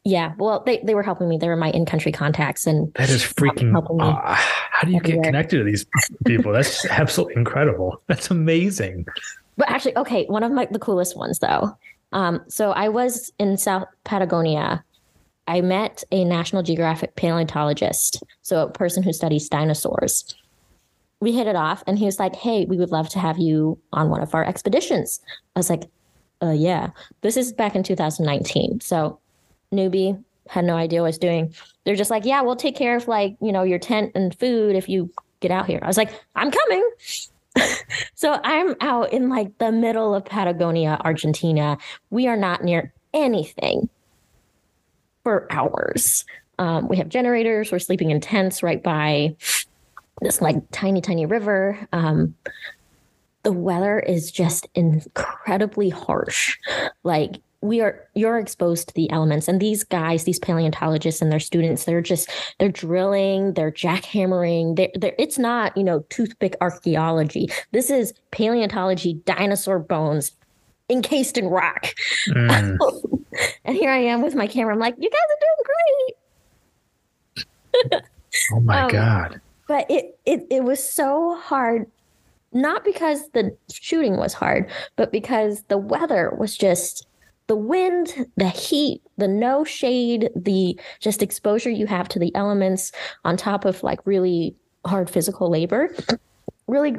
[0.04, 1.36] Yeah, well, they, they were helping me.
[1.36, 3.74] They were my in country contacts, and that is freaking.
[3.76, 5.22] Uh, how do you everywhere.
[5.22, 5.84] get connected to these
[6.24, 6.52] people?
[6.52, 8.00] That's absolutely incredible.
[8.06, 9.06] That's amazing.
[9.56, 11.76] But actually, okay, one of my the coolest ones though.
[12.12, 14.84] Um, so I was in South Patagonia
[15.48, 20.34] I met a National Geographic paleontologist, so a person who studies dinosaurs.
[21.20, 23.78] We hit it off, and he was like, "Hey, we would love to have you
[23.92, 25.20] on one of our expeditions."
[25.54, 25.84] I was like,
[26.42, 26.90] "Uh, yeah."
[27.22, 29.18] This is back in 2019, so
[29.72, 31.54] newbie had no idea what I was doing.
[31.84, 34.76] They're just like, "Yeah, we'll take care of like you know your tent and food
[34.76, 36.90] if you get out here." I was like, "I'm coming."
[38.14, 41.78] so I'm out in like the middle of Patagonia, Argentina.
[42.10, 43.88] We are not near anything
[45.26, 46.24] for hours.
[46.60, 47.72] Um, we have generators.
[47.72, 49.34] We're sleeping in tents right by
[50.20, 51.84] this like tiny, tiny river.
[51.92, 52.36] Um,
[53.42, 56.56] the weather is just incredibly harsh.
[57.02, 61.40] Like we are you're exposed to the elements and these guys these paleontologists and their
[61.40, 67.48] students they're just they're drilling they're jackhammering they're, they're, it's not you know toothpick archaeology
[67.72, 70.36] this is paleontology dinosaur bones
[70.88, 71.94] encased in rock.
[72.28, 72.78] Mm.
[73.64, 74.72] and here i am with my camera.
[74.72, 75.64] I'm like you guys are doing
[77.84, 78.02] great.
[78.52, 79.40] Oh my um, god.
[79.66, 81.90] but it, it it was so hard
[82.52, 87.06] not because the shooting was hard but because the weather was just
[87.46, 92.92] the wind, the heat, the no shade, the just exposure you have to the elements
[93.24, 95.94] on top of like really hard physical labor
[96.66, 96.96] really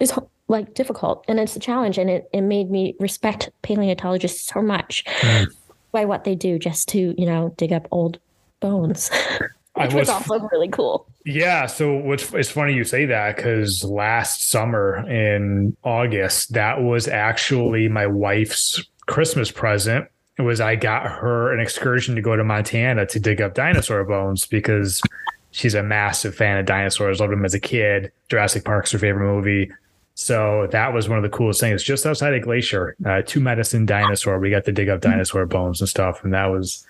[0.00, 0.12] is
[0.48, 5.04] like difficult and it's a challenge and it, it made me respect paleontologists so much
[5.20, 5.46] mm.
[5.92, 8.18] by what they do just to you know dig up old
[8.60, 9.10] bones
[9.74, 13.84] which was, was, also really cool yeah so what's it's funny you say that because
[13.84, 20.06] last summer in august that was actually my wife's Christmas present
[20.38, 24.04] It was I got her an excursion to go to Montana to dig up dinosaur
[24.04, 25.02] bones because
[25.50, 27.18] she's a massive fan of dinosaurs.
[27.18, 28.12] Loved them as a kid.
[28.28, 29.72] Jurassic Park's her favorite movie.
[30.20, 31.80] So that was one of the coolest things.
[31.80, 34.40] Just outside of Glacier, uh, two medicine dinosaur.
[34.40, 36.84] We got to dig up dinosaur bones and stuff, and that was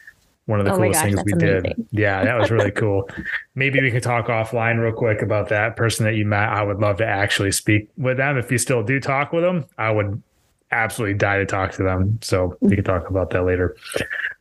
[0.47, 1.63] one of the oh coolest gosh, things we amazing.
[1.63, 1.89] did.
[1.91, 3.07] Yeah, that was really cool.
[3.55, 6.49] Maybe we could talk offline real quick about that person that you met.
[6.49, 8.39] I would love to actually speak with them.
[8.39, 10.23] If you still do talk with them, I would
[10.71, 12.19] absolutely die to talk to them.
[12.23, 13.77] So we can talk about that later.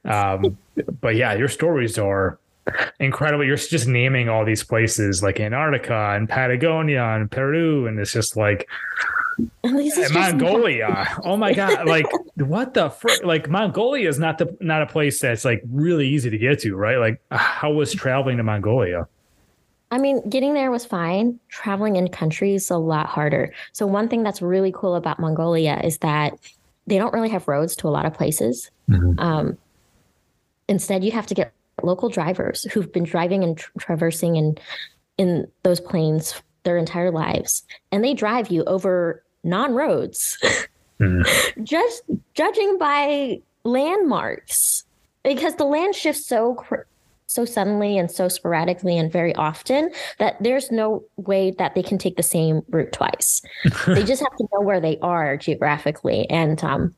[0.06, 0.58] Um,
[1.02, 2.40] but yeah, your stories are
[3.00, 3.46] incredible.
[3.46, 8.38] You're just naming all these places like Antarctica and Patagonia and Peru, and it's just
[8.38, 8.68] like
[9.64, 11.08] Mongolia.
[11.24, 11.78] oh my god!
[11.88, 12.06] Like
[12.36, 13.24] what the frick?
[13.24, 16.76] Like Mongolia is not the not a place that's like really easy to get to,
[16.76, 16.98] right?
[16.98, 19.08] Like how was traveling to Mongolia?
[19.90, 21.40] I mean, getting there was fine.
[21.48, 23.54] Traveling in country is a lot harder.
[23.72, 26.38] So, one thing that's really cool about Mongolia is that
[26.88, 28.70] they don't really have roads to a lot of places.
[28.90, 29.20] Mm-hmm.
[29.20, 29.58] Um,
[30.68, 31.54] instead, you have to get
[31.84, 34.58] local drivers who've been driving and tra- traversing in
[35.18, 40.38] in those plains their entire lives, and they drive you over non roads,
[41.00, 41.64] mm-hmm.
[41.64, 42.04] just
[42.34, 44.84] judging by landmarks
[45.24, 46.88] because the land shifts so cr-
[47.28, 51.98] so suddenly and so sporadically and very often that there's no way that they can
[51.98, 53.42] take the same route twice.
[53.88, 56.28] they just have to know where they are geographically.
[56.30, 56.96] And um,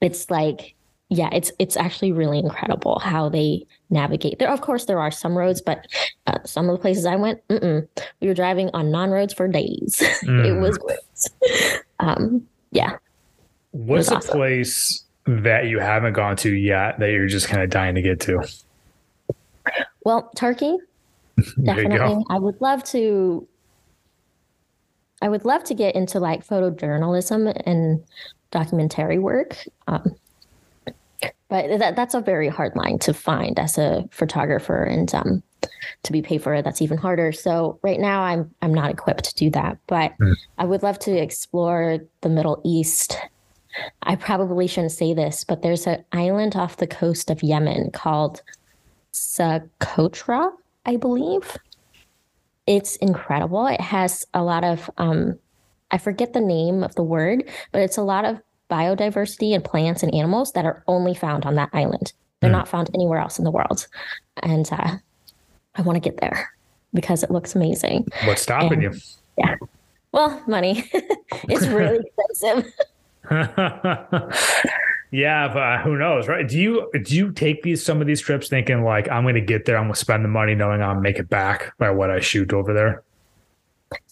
[0.00, 0.74] it's like,
[1.14, 4.38] yeah, it's it's actually really incredible how they navigate.
[4.38, 5.86] There, of course, there are some roads, but
[6.26, 10.02] uh, some of the places I went, we were driving on non roads for days.
[10.24, 10.46] Mm.
[10.46, 11.82] it was great.
[12.00, 12.96] Um, yeah.
[13.72, 14.36] What's a awesome.
[14.36, 18.20] place that you haven't gone to yet that you're just kind of dying to get
[18.20, 18.42] to?
[20.04, 20.78] Well, Turkey,
[21.62, 22.24] definitely.
[22.30, 23.46] I would love to.
[25.20, 28.02] I would love to get into like photojournalism and
[28.50, 29.56] documentary work.
[29.86, 30.16] Um,
[31.54, 35.40] but that, that's a very hard line to find as a photographer and um,
[36.02, 39.24] to be paid for it that's even harder so right now i'm i'm not equipped
[39.24, 40.34] to do that but mm.
[40.58, 43.16] i would love to explore the middle east
[44.02, 48.42] i probably shouldn't say this but there's an island off the coast of yemen called
[49.14, 50.50] Socotra,
[50.84, 51.56] I believe.
[52.66, 53.66] It's incredible.
[53.66, 55.38] It has a lot of, um,
[55.90, 58.40] I forget the name of the word, but it's a lot of
[58.74, 62.12] biodiversity and plants and animals that are only found on that island.
[62.40, 62.54] They're mm.
[62.54, 63.86] not found anywhere else in the world.
[64.42, 64.96] And uh,
[65.76, 66.50] I want to get there
[66.92, 68.08] because it looks amazing.
[68.24, 69.00] What's stopping and, you?
[69.38, 69.56] Yeah.
[70.10, 70.88] Well, money.
[70.92, 72.72] it's really expensive.
[75.10, 76.48] Yeah, but who knows, right?
[76.48, 79.40] Do you do you take these some of these trips thinking like I'm going to
[79.40, 82.10] get there, I'm going to spend the money, knowing I'll make it back by what
[82.10, 83.04] I shoot over there?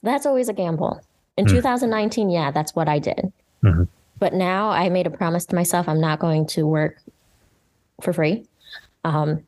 [0.05, 1.01] That's always a gamble.
[1.37, 3.33] In mm 2019, yeah, that's what I did.
[3.65, 3.83] Mm-hmm.
[4.23, 6.97] But now I made a promise to myself I'm not going to work
[8.01, 8.47] for free.
[9.03, 9.43] Um,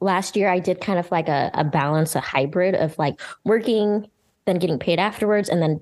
[0.00, 4.06] last year I did kind of like a, a balance, a hybrid of like working,
[4.44, 5.80] then getting paid afterwards, and then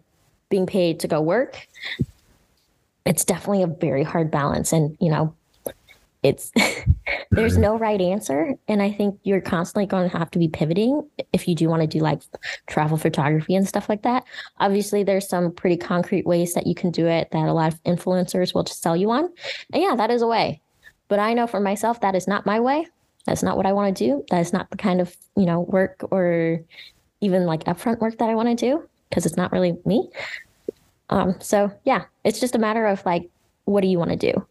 [0.49, 1.67] being paid to go work
[3.07, 5.33] it's definitely a very hard balance and you know
[6.23, 6.53] it's
[7.31, 8.55] there's no right answer.
[8.69, 11.83] And i think you're constantly going to have to be pivoting if you do want
[11.83, 12.23] to do like
[12.67, 14.25] travel photography and stuff like that.
[14.59, 17.83] Obviously there's some pretty concrete ways that you can do it that a lot of
[17.85, 19.25] influencers will just sell you on.
[19.73, 20.61] And yeah that is a way.
[21.09, 22.87] But i know for myself that is not my way.
[23.25, 24.25] That's not what i want to do.
[24.31, 26.61] That is not the kind of you know work or
[27.21, 30.09] even like upfront work that i want to do because it's not really me.
[31.11, 33.29] Um, so yeah, it's just a matter of like,
[33.65, 34.47] what do you want to do,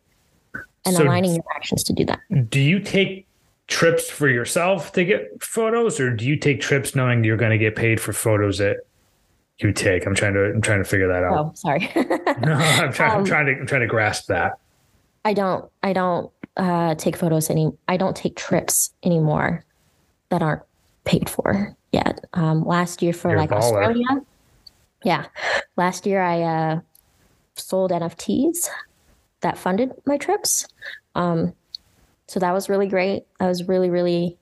[0.86, 2.20] and so aligning your actions to do that.
[2.50, 3.28] Do you take
[3.68, 7.58] trips for yourself to get photos, or do you take trips knowing you're going to
[7.58, 8.78] get paid for photos that
[9.60, 10.06] you take?
[10.06, 11.38] I'm trying to I'm trying to figure that out.
[11.38, 11.92] Oh, sorry.
[11.96, 12.04] no,
[12.54, 14.60] I'm trying Um, I'm trying to I'm trying to grasp that.
[15.24, 17.72] I don't I don't uh, take photos any.
[17.88, 19.66] I don't take trips anymore
[20.30, 20.64] that aren't
[21.04, 22.26] paid for yet.
[22.34, 23.62] Um, last year for like baller.
[23.62, 24.26] Australia,
[25.04, 25.26] yeah.
[25.78, 26.80] Last year I uh,
[27.56, 28.70] sold NFTs
[29.42, 30.68] that funded my trips.
[31.16, 31.54] Um,
[32.28, 33.24] so that was really great.
[33.40, 34.38] I was really really.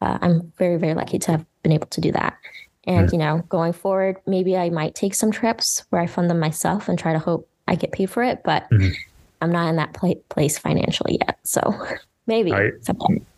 [0.00, 2.36] Uh, I'm very very lucky to have been able to do that.
[2.84, 3.14] And Hmm.
[3.14, 6.88] you know, going forward, maybe I might take some trips where I fund them myself
[6.88, 8.42] and try to hope I get paid for it.
[8.42, 8.92] But Mhm.
[9.40, 11.38] I'm not in that pla- place financially yet.
[11.44, 11.60] So
[12.26, 12.70] maybe I-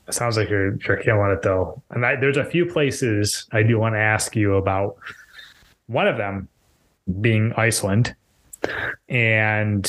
[0.07, 1.82] It sounds like you're you're killing it though.
[1.91, 4.97] And I, there's a few places I do want to ask you about.
[5.87, 6.49] One of them
[7.20, 8.14] being Iceland,
[9.09, 9.85] and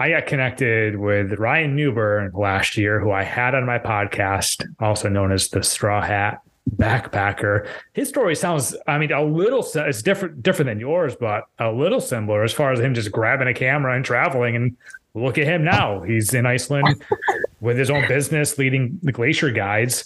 [0.00, 5.08] I got connected with Ryan Newburn last year, who I had on my podcast, also
[5.08, 6.40] known as the Straw Hat
[6.76, 7.66] Backpacker.
[7.94, 12.00] His story sounds, I mean, a little it's different different than yours, but a little
[12.00, 14.54] similar as far as him just grabbing a camera and traveling.
[14.54, 14.76] And
[15.14, 17.02] look at him now; he's in Iceland
[17.60, 20.04] with his own business, leading the glacier guides.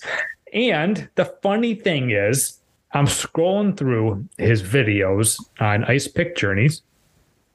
[0.55, 2.59] And the funny thing is,
[2.93, 6.81] I'm scrolling through his videos on Ice Pic Journeys,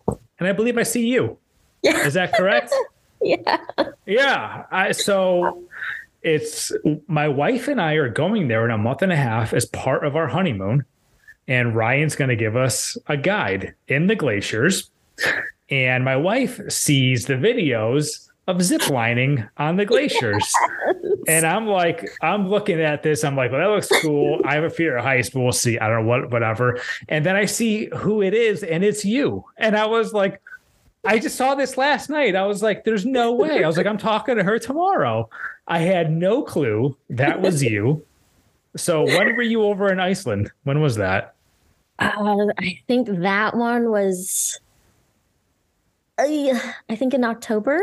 [0.07, 1.39] and I believe I see you.
[1.88, 2.05] Yeah.
[2.05, 2.73] Is that correct?
[3.19, 3.57] Yeah.
[4.05, 4.65] yeah.
[4.69, 5.63] I, so
[6.21, 6.71] it's
[7.07, 10.05] my wife and I are going there in a month and a half as part
[10.05, 10.85] of our honeymoon.
[11.47, 14.91] And Ryan's going to give us a guide in the glaciers.
[15.71, 20.53] And my wife sees the videos of zip lining on the glaciers.
[21.27, 23.23] And I'm like, I'm looking at this.
[23.23, 24.41] I'm like, well, that looks cool.
[24.45, 25.77] I have a fear of heights, but we'll see.
[25.79, 26.79] I don't know what, whatever.
[27.09, 29.43] And then I see who it is, and it's you.
[29.57, 30.41] And I was like,
[31.08, 32.36] I just saw this last night.
[32.36, 33.64] I was like, there's no way.
[33.64, 35.30] I was like, I'm talking to her tomorrow.
[35.68, 38.05] I had no clue that was you.
[38.76, 40.51] So when were you over in Iceland?
[40.64, 41.34] When was that?
[41.99, 44.60] Uh, I think that one was,
[46.20, 46.24] uh,
[46.89, 47.82] I think in October.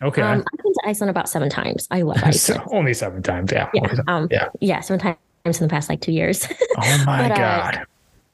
[0.00, 0.22] Okay.
[0.22, 1.88] Um, I've been to Iceland about seven times.
[1.90, 2.36] I love Iceland.
[2.36, 3.50] so only seven times.
[3.50, 3.68] Yeah.
[3.74, 3.94] yeah.
[4.06, 4.48] Um, Yeah.
[4.60, 4.80] yeah.
[4.80, 5.16] Seven times
[5.60, 6.46] in the past like two years.
[6.76, 7.86] Oh my But, uh, God.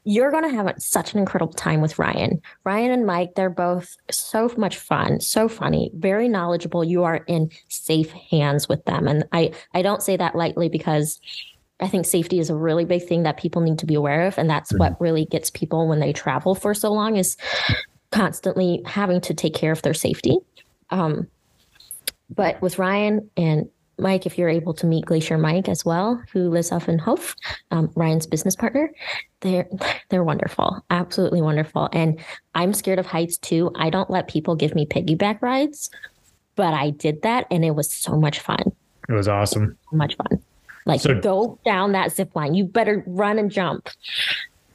[0.05, 2.41] You're going to have such an incredible time with Ryan.
[2.65, 6.85] Ryan and Mike, they're both so much fun, so funny, very knowledgeable.
[6.85, 9.09] You are in safe hands with them.
[9.09, 11.21] And I, I don't say that lightly because
[11.81, 14.39] I think safety is a really big thing that people need to be aware of.
[14.39, 17.37] And that's what really gets people when they travel for so long is
[18.11, 20.37] constantly having to take care of their safety.
[20.91, 21.29] Um,
[22.31, 23.69] but with Ryan and
[23.99, 27.35] Mike, if you're able to meet Glacier Mike as well, who lives up in Hof,
[27.71, 28.91] um, Ryan's business partner,
[29.41, 29.69] they're
[30.09, 31.89] they're wonderful, absolutely wonderful.
[31.93, 32.19] And
[32.55, 33.71] I'm scared of heights too.
[33.77, 35.91] I don't let people give me piggyback rides,
[36.57, 38.73] but I did that, and it was so much fun,
[39.09, 39.77] It was awesome.
[39.91, 40.43] so much fun.
[40.87, 43.89] Like So- go down that zip line, you better run and jump.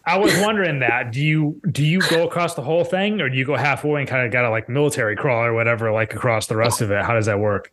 [0.05, 1.11] I was wondering that.
[1.11, 4.09] Do you do you go across the whole thing or do you go halfway and
[4.09, 7.03] kind of got to like military crawl or whatever, like across the rest of it?
[7.03, 7.71] How does that work?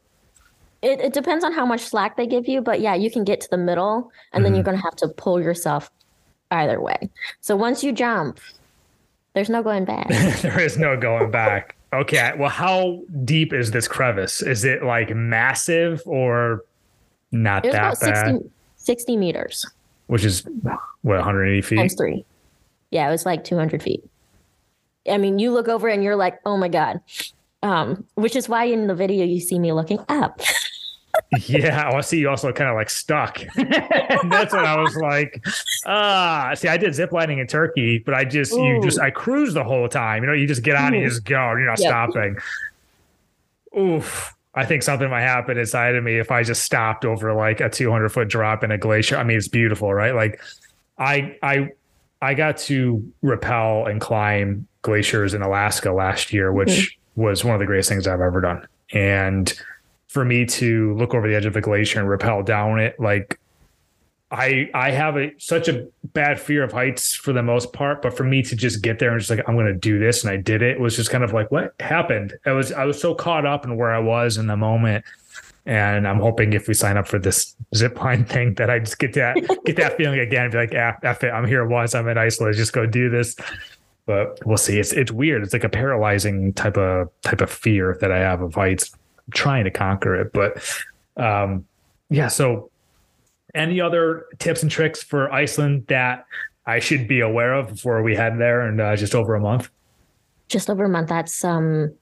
[0.82, 3.40] It, it depends on how much slack they give you, but yeah, you can get
[3.42, 4.70] to the middle, and then you're mm-hmm.
[4.70, 5.90] going to have to pull yourself
[6.50, 7.10] either way.
[7.40, 8.38] So once you jump,
[9.34, 10.08] there's no going back.
[10.42, 11.76] there is no going back.
[11.92, 12.32] Okay.
[12.38, 14.42] Well, how deep is this crevice?
[14.42, 16.64] Is it like massive or
[17.32, 18.34] not It was that about bad?
[18.34, 19.66] 60, 60 meters
[20.06, 20.44] Which is
[21.02, 21.76] what 180 feet.
[21.76, 22.24] times three.
[22.90, 24.02] Yeah, it was like 200 feet.
[25.08, 27.00] I mean, you look over and you're like, oh my God.
[27.66, 30.40] Um, which is why in the video you see me looking up.
[31.48, 33.40] Yeah, I see you also kind of like stuck.
[33.56, 35.42] and that's what I was like.
[35.86, 39.54] Ah, see, I did zip lining in Turkey, but I just you just I cruise
[39.54, 40.22] the whole time.
[40.22, 41.88] You know, you just get on, and you just go, you're not Yep.
[41.88, 42.36] stopping.
[43.76, 44.34] Oof.
[44.54, 47.68] I think something might happen inside of me if I just stopped over like a
[47.70, 49.16] 200 foot drop in a glacier.
[49.16, 50.14] I mean, it's beautiful, right?
[50.14, 50.40] Like,
[50.98, 51.70] I I
[52.22, 57.60] I got to rappel and climb glaciers in Alaska last year, which was one of
[57.60, 58.66] the greatest things I've ever done.
[58.92, 59.52] And
[60.08, 63.40] for me to look over the edge of the glacier and rappel down it, like
[64.30, 68.16] I I have a such a bad fear of heights for the most part, but
[68.16, 70.36] for me to just get there and just like I'm to do this and I
[70.36, 72.34] did it, it was just kind of like what happened.
[72.44, 75.04] I was I was so caught up in where I was in the moment.
[75.68, 78.98] And I'm hoping if we sign up for this zip line thing that I just
[78.98, 82.06] get that get that feeling again be like, ah, F it, I'm here once, I'm
[82.08, 83.36] in Iceland, just go do this.
[84.07, 84.78] But we'll see.
[84.78, 85.42] It's it's weird.
[85.42, 88.92] It's like a paralyzing type of type of fear that I have of heights.
[88.94, 90.32] I'm trying to conquer it.
[90.32, 90.62] But
[91.16, 91.66] um
[92.09, 92.70] yeah, so
[93.54, 96.24] any other tips and tricks for Iceland that
[96.66, 99.70] I should be aware of before we head there in uh, just over a month?
[100.48, 101.09] Just over a month.
[101.09, 101.92] That's um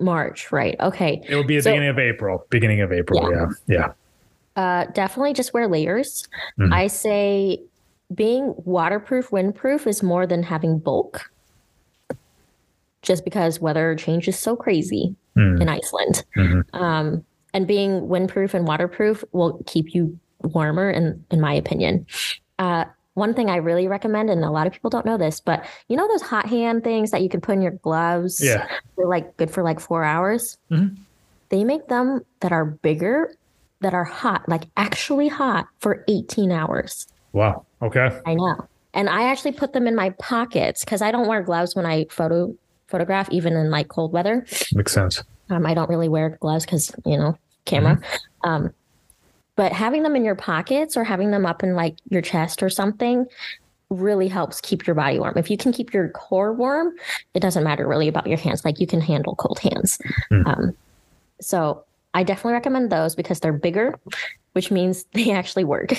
[0.00, 0.76] March, right?
[0.80, 1.22] Okay.
[1.28, 2.46] It will be the So- beginning of April.
[2.50, 3.30] Beginning of April.
[3.30, 3.46] Yeah.
[3.66, 3.92] Yeah.
[4.56, 6.26] Uh, definitely just wear layers.
[6.58, 6.72] Mhm.
[6.74, 7.62] I say
[8.14, 11.30] being waterproof, windproof is more than having bulk.
[13.02, 15.60] Just because weather change is so crazy mm.
[15.60, 16.24] in Iceland.
[16.36, 16.76] Mm-hmm.
[16.76, 22.06] Um, and being windproof and waterproof will keep you warmer, in, in my opinion.
[22.58, 22.84] Uh,
[23.14, 25.96] one thing I really recommend, and a lot of people don't know this, but you
[25.96, 28.40] know those hot hand things that you can put in your gloves?
[28.42, 28.66] Yeah.
[28.96, 30.58] They're like good for like four hours.
[30.70, 30.94] Mm-hmm.
[31.48, 33.34] They make them that are bigger,
[33.80, 37.08] that are hot, like actually hot for 18 hours.
[37.32, 37.66] Wow.
[37.82, 38.10] Okay.
[38.26, 38.66] I know.
[38.92, 42.06] And I actually put them in my pockets because I don't wear gloves when I
[42.10, 42.54] photo
[42.88, 44.44] photograph, even in like cold weather.
[44.72, 45.22] Makes sense.
[45.48, 47.96] Um, I don't really wear gloves because, you know, camera.
[47.96, 48.50] Mm-hmm.
[48.50, 48.74] Um,
[49.56, 52.70] but having them in your pockets or having them up in like your chest or
[52.70, 53.26] something
[53.90, 55.36] really helps keep your body warm.
[55.36, 56.94] If you can keep your core warm,
[57.34, 58.64] it doesn't matter really about your hands.
[58.64, 59.98] Like you can handle cold hands.
[60.30, 60.46] Mm.
[60.46, 60.76] Um,
[61.40, 63.98] so I definitely recommend those because they're bigger,
[64.52, 65.92] which means they actually work.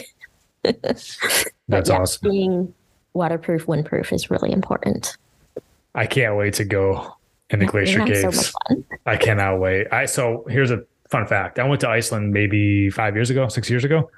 [1.71, 2.29] That's yeah, awesome.
[2.29, 2.73] Being
[3.13, 5.17] waterproof, windproof is really important.
[5.95, 7.15] I can't wait to go
[7.49, 8.47] in the glacier caves.
[8.47, 9.87] So I cannot wait.
[9.91, 11.59] I so here's a fun fact.
[11.59, 14.09] I went to Iceland maybe five years ago, six years ago.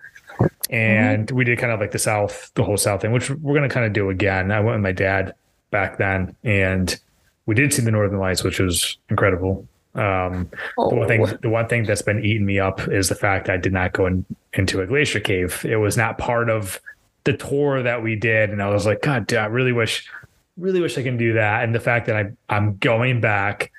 [0.70, 1.36] And mm-hmm.
[1.36, 3.74] we did kind of like the South, the whole South thing, which we're going to
[3.74, 4.52] kind of do again.
[4.52, 5.34] I went with my dad
[5.72, 7.00] back then and
[7.46, 9.68] we did see the Northern Lights, which was incredible.
[9.96, 10.90] Um, oh.
[10.90, 11.38] the one thing, oh.
[11.42, 14.08] the one thing that's been eating me up is the fact I did not go
[14.08, 15.64] in, into a glacier cave.
[15.66, 16.80] It was not part of
[17.24, 18.50] the tour that we did.
[18.50, 20.10] And I was like, God, I really wish,
[20.58, 21.64] really wish I can do that.
[21.64, 23.72] And the fact that I, I'm going back,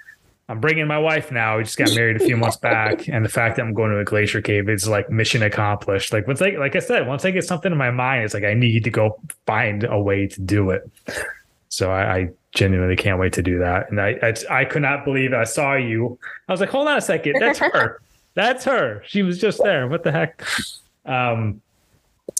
[0.48, 1.56] I'm bringing my wife now.
[1.56, 3.98] We just got married a few months back, and the fact that I'm going to
[3.98, 6.12] a glacier cave is like mission accomplished.
[6.12, 8.44] Like once I, like I said, once I get something in my mind, it's like
[8.44, 10.90] I need to go find a way to do it.
[11.70, 13.90] So I, I genuinely can't wait to do that.
[13.90, 16.18] And I, I, I could not believe I saw you.
[16.46, 18.00] I was like, hold on a second, that's her.
[18.34, 19.02] that's her.
[19.06, 19.88] She was just there.
[19.88, 20.46] What the heck?
[21.06, 21.62] Um,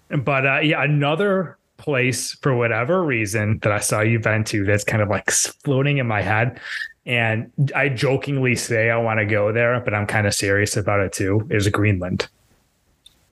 [0.09, 4.85] but uh, yeah, another place for whatever reason that I saw you been to that's
[4.85, 6.61] kind of like floating in my head
[7.07, 11.01] and I jokingly say I want to go there, but I'm kind of serious about
[11.01, 11.47] it too.
[11.51, 12.29] Is Greenland.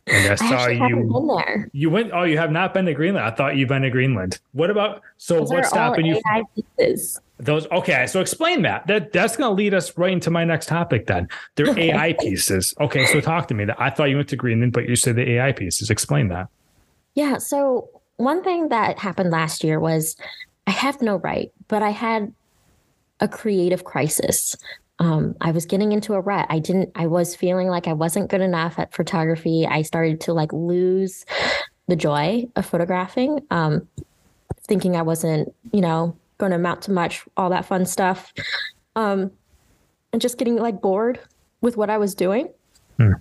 [0.08, 1.42] And I saw I you.
[1.46, 1.70] there.
[1.72, 2.10] You went.
[2.12, 3.24] Oh, you have not been to Greenland.
[3.24, 4.40] I thought you've been to Greenland.
[4.52, 5.00] What about?
[5.16, 6.20] So Those what's stopping you?
[6.26, 6.42] AI
[6.76, 7.20] pieces.
[7.38, 7.66] Those.
[7.68, 8.86] Okay, so explain that.
[8.88, 11.06] That that's going to lead us right into my next topic.
[11.06, 11.78] Then they're.
[11.78, 12.74] AI pieces.
[12.80, 13.66] Okay, so talk to me.
[13.78, 15.88] I thought you went to Greenland, but you said the AI pieces.
[15.88, 16.48] Explain that.
[17.14, 17.38] Yeah.
[17.38, 20.16] So one thing that happened last year was
[20.66, 22.32] I have no right, but I had
[23.20, 24.56] a creative crisis.
[24.98, 26.46] Um, I was getting into a rut.
[26.48, 29.66] I didn't, I was feeling like I wasn't good enough at photography.
[29.66, 31.24] I started to like lose
[31.88, 33.88] the joy of photographing, um,
[34.68, 38.32] thinking I wasn't, you know, going to amount to much, all that fun stuff.
[38.94, 39.32] Um,
[40.12, 41.18] and just getting like bored
[41.60, 42.52] with what I was doing.
[42.98, 43.12] Hmm.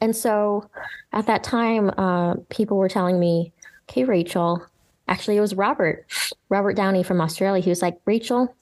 [0.00, 0.68] And so
[1.12, 3.52] at that time, uh, people were telling me,
[3.88, 4.64] okay, Rachel,
[5.08, 6.06] actually, it was Robert,
[6.48, 7.62] Robert Downey from Australia.
[7.62, 8.54] He was like, Rachel,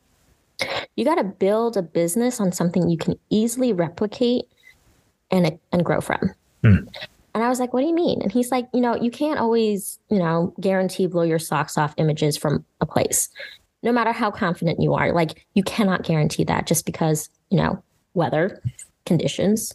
[0.97, 4.45] you got to build a business on something you can easily replicate
[5.31, 6.35] and and grow from.
[6.63, 6.87] Mm.
[7.35, 8.21] And I was like, what do you mean?
[8.21, 11.95] And he's like, you know, you can't always, you know, guarantee blow your socks off
[11.97, 13.31] images from a place.
[13.83, 17.83] No matter how confident you are, like you cannot guarantee that just because, you know,
[18.15, 18.63] weather
[19.07, 19.75] conditions,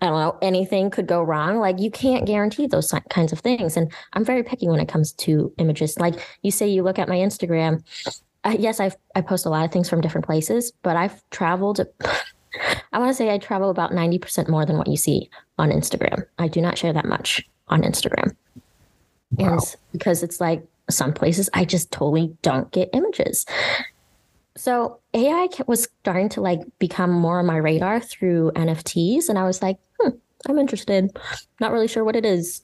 [0.00, 1.58] I don't know, anything could go wrong.
[1.58, 3.76] Like you can't guarantee those kinds of things.
[3.76, 5.98] And I'm very picky when it comes to images.
[5.98, 7.82] Like you say, you look at my Instagram
[8.44, 11.80] uh, yes, I've I post a lot of things from different places, but I've traveled.
[12.92, 15.28] I want to say I travel about ninety percent more than what you see
[15.58, 16.24] on Instagram.
[16.38, 18.34] I do not share that much on Instagram,
[19.32, 19.52] wow.
[19.52, 23.44] and because it's like some places I just totally don't get images.
[24.56, 29.44] So AI was starting to like become more on my radar through NFTs, and I
[29.44, 29.78] was like,
[30.46, 31.16] I'm interested.
[31.60, 32.62] Not really sure what it is.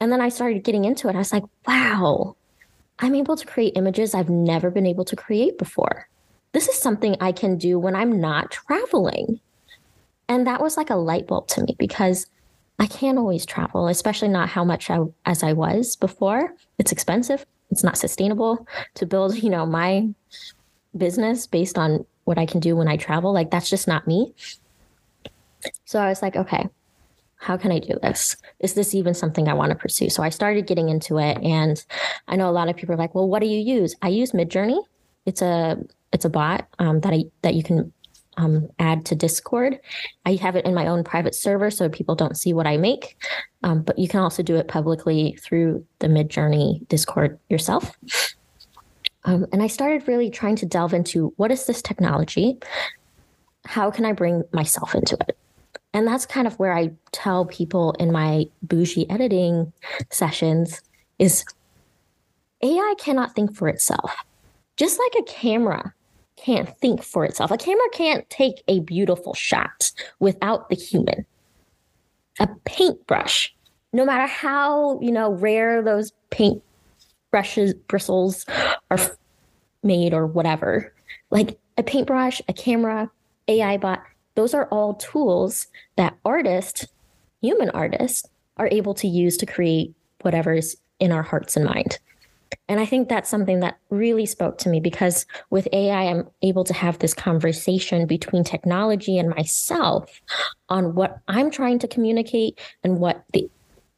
[0.00, 1.14] And then I started getting into it.
[1.14, 2.36] I was like, wow,
[2.98, 6.08] I'm able to create images I've never been able to create before.
[6.52, 9.40] This is something I can do when I'm not traveling.
[10.28, 12.26] And that was like a light bulb to me because
[12.78, 16.54] I can't always travel, especially not how much I, as I was before.
[16.78, 17.46] It's expensive.
[17.70, 20.08] It's not sustainable to build, you know, my
[20.96, 23.32] business based on what I can do when I travel.
[23.32, 24.34] Like that's just not me.
[25.84, 26.68] So I was like, okay,
[27.42, 28.36] how can I do this?
[28.60, 30.08] Is this even something I want to pursue?
[30.10, 31.38] So I started getting into it.
[31.42, 31.84] And
[32.28, 33.96] I know a lot of people are like, well, what do you use?
[34.00, 34.80] I use Midjourney.
[35.26, 35.76] It's a
[36.12, 37.92] it's a bot um, that I that you can
[38.36, 39.80] um, add to Discord.
[40.24, 43.16] I have it in my own private server so people don't see what I make.
[43.64, 47.96] Um, but you can also do it publicly through the Midjourney Discord yourself.
[49.24, 52.60] Um, and I started really trying to delve into what is this technology?
[53.64, 55.36] How can I bring myself into it?
[55.94, 59.72] And that's kind of where I tell people in my budgie editing
[60.10, 60.80] sessions
[61.18, 61.44] is
[62.62, 64.14] AI cannot think for itself.
[64.76, 65.92] Just like a camera
[66.36, 67.50] can't think for itself.
[67.50, 71.26] A camera can't take a beautiful shot without the human.
[72.40, 73.54] A paintbrush,
[73.92, 76.62] no matter how, you know, rare those paint
[77.30, 78.46] brushes bristles
[78.90, 78.98] are
[79.82, 80.94] made or whatever.
[81.30, 83.10] Like a paintbrush, a camera,
[83.48, 84.02] AI bot,
[84.34, 85.66] those are all tools
[85.96, 86.86] that artists,
[87.40, 91.98] human artists, are able to use to create whatever's in our hearts and mind.
[92.68, 96.64] And I think that's something that really spoke to me because with AI, I'm able
[96.64, 100.20] to have this conversation between technology and myself
[100.68, 103.50] on what I'm trying to communicate and what the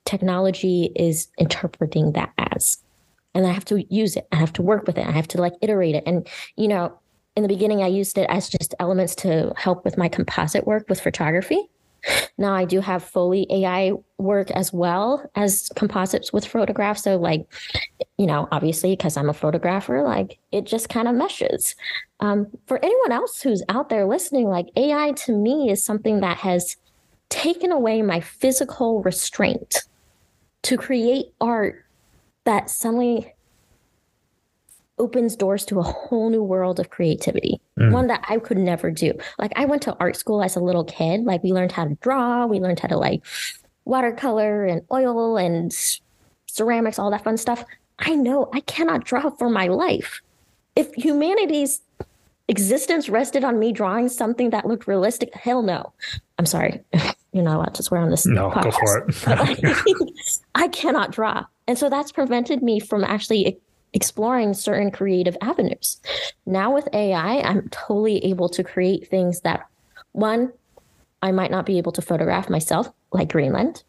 [0.05, 2.79] technology is interpreting that as.
[3.35, 4.29] And I have to use it.
[4.31, 5.07] I have to work with it.
[5.07, 6.05] I have to like iterate it.
[6.07, 6.99] And, you know,
[7.37, 10.89] in the beginning, I used it as just elements to help with my composite work
[10.89, 11.69] with photography.
[12.37, 17.03] Now I do have fully AI work as well as composites with photographs.
[17.03, 17.47] So like,
[18.19, 21.75] you know, obviously because I'm a photographer, like it just kind of meshes.
[22.21, 26.37] Um, for anyone else who's out there listening, like AI to me is something that
[26.39, 26.77] has
[27.31, 29.85] taken away my physical restraint
[30.63, 31.85] to create art
[32.45, 33.35] that suddenly
[34.99, 37.91] opens doors to a whole new world of creativity, mm.
[37.91, 39.13] one that I could never do.
[39.39, 41.25] Like I went to art school as a little kid.
[41.25, 43.23] Like we learned how to draw, we learned how to like
[43.85, 45.73] watercolor and oil and
[46.47, 47.65] ceramics, all that fun stuff.
[47.99, 50.21] I know I cannot draw for my life.
[50.77, 51.81] If humanity's
[52.49, 55.93] existence rested on me drawing something that looked realistic, hell no.
[56.39, 56.81] I'm sorry.
[57.33, 58.27] You're not allowed to swear on this.
[58.27, 58.63] No, podcast.
[58.63, 59.99] go for it.
[60.55, 61.45] I cannot draw.
[61.67, 63.59] And so that's prevented me from actually
[63.95, 66.01] exploring certain creative avenues.
[66.45, 69.67] Now with AI, I'm totally able to create things that
[70.13, 70.53] one,
[71.23, 73.83] I might not be able to photograph myself, like Greenland.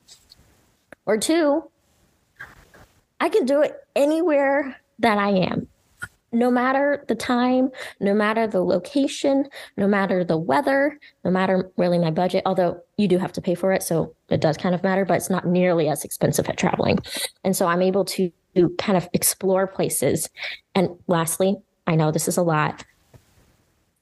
[1.05, 1.69] Or two,
[3.19, 5.67] I can do it anywhere that I am.
[6.31, 9.47] No matter the time, no matter the location,
[9.77, 13.55] no matter the weather, no matter really my budget, although you do have to pay
[13.55, 13.83] for it.
[13.83, 16.99] So it does kind of matter, but it's not nearly as expensive at traveling.
[17.43, 20.29] And so I'm able to to kind of explore places.
[20.73, 21.55] And lastly,
[21.87, 22.83] I know this is a lot.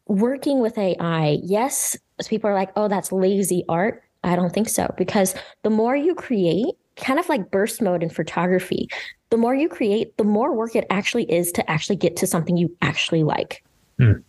[0.07, 1.97] Working with AI, yes,
[2.27, 4.03] people are like, oh, that's lazy art.
[4.23, 8.09] I don't think so, because the more you create, kind of like burst mode in
[8.09, 8.87] photography,
[9.29, 12.55] the more you create, the more work it actually is to actually get to something
[12.55, 13.63] you actually like.
[13.99, 14.23] Mm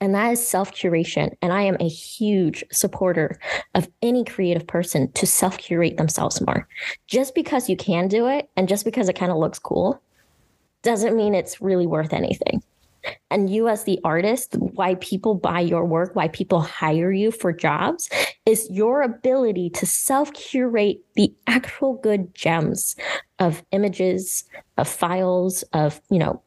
[0.00, 1.34] and that is self curation.
[1.42, 3.38] And I am a huge supporter
[3.74, 6.66] of any creative person to self curate themselves more.
[7.06, 10.00] Just because you can do it and just because it kind of looks cool
[10.82, 12.62] doesn't mean it's really worth anything.
[13.30, 17.52] And you, as the artist, why people buy your work, why people hire you for
[17.52, 18.10] jobs
[18.44, 22.96] is your ability to self curate the actual good gems
[23.38, 24.44] of images,
[24.76, 26.42] of files, of, you know,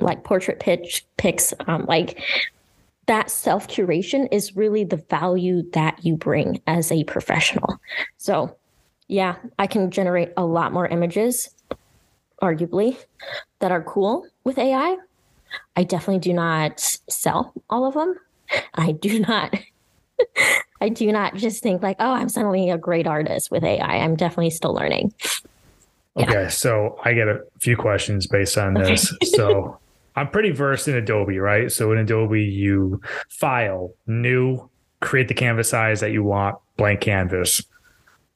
[0.00, 2.20] like portrait pitch pics um, like
[3.06, 7.80] that self curation is really the value that you bring as a professional.
[8.18, 8.56] So
[9.10, 11.50] yeah i can generate a lot more images
[12.40, 12.96] arguably
[13.58, 14.96] that are cool with ai
[15.76, 15.82] i.
[15.82, 18.14] Definitely do not sell all of them.
[18.74, 19.54] I do not
[20.80, 24.14] i do not just think like oh i'm suddenly a great artist with ai i'm
[24.14, 25.12] definitely still learning
[26.16, 26.48] Okay, yeah.
[26.48, 29.14] so I get a few questions based on this.
[29.24, 29.78] So
[30.16, 31.70] I'm pretty versed in Adobe, right?
[31.70, 34.68] So in Adobe, you file new,
[35.00, 37.62] create the canvas size that you want, blank canvas.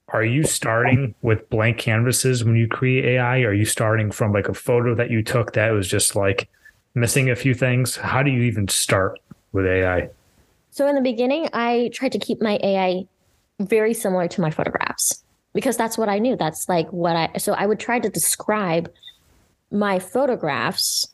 [0.09, 3.39] Are you starting with blank canvases when you create AI?
[3.39, 6.47] Are you starting from like a photo that you took that was just like
[6.93, 7.97] missing a few things?
[7.97, 9.19] How do you even start
[9.51, 10.09] with AI?
[10.71, 13.05] So in the beginning, I tried to keep my AI
[13.59, 15.24] very similar to my photographs
[15.55, 16.35] because that's what I knew.
[16.35, 18.91] That's like what I, so I would try to describe
[19.71, 21.07] my photographs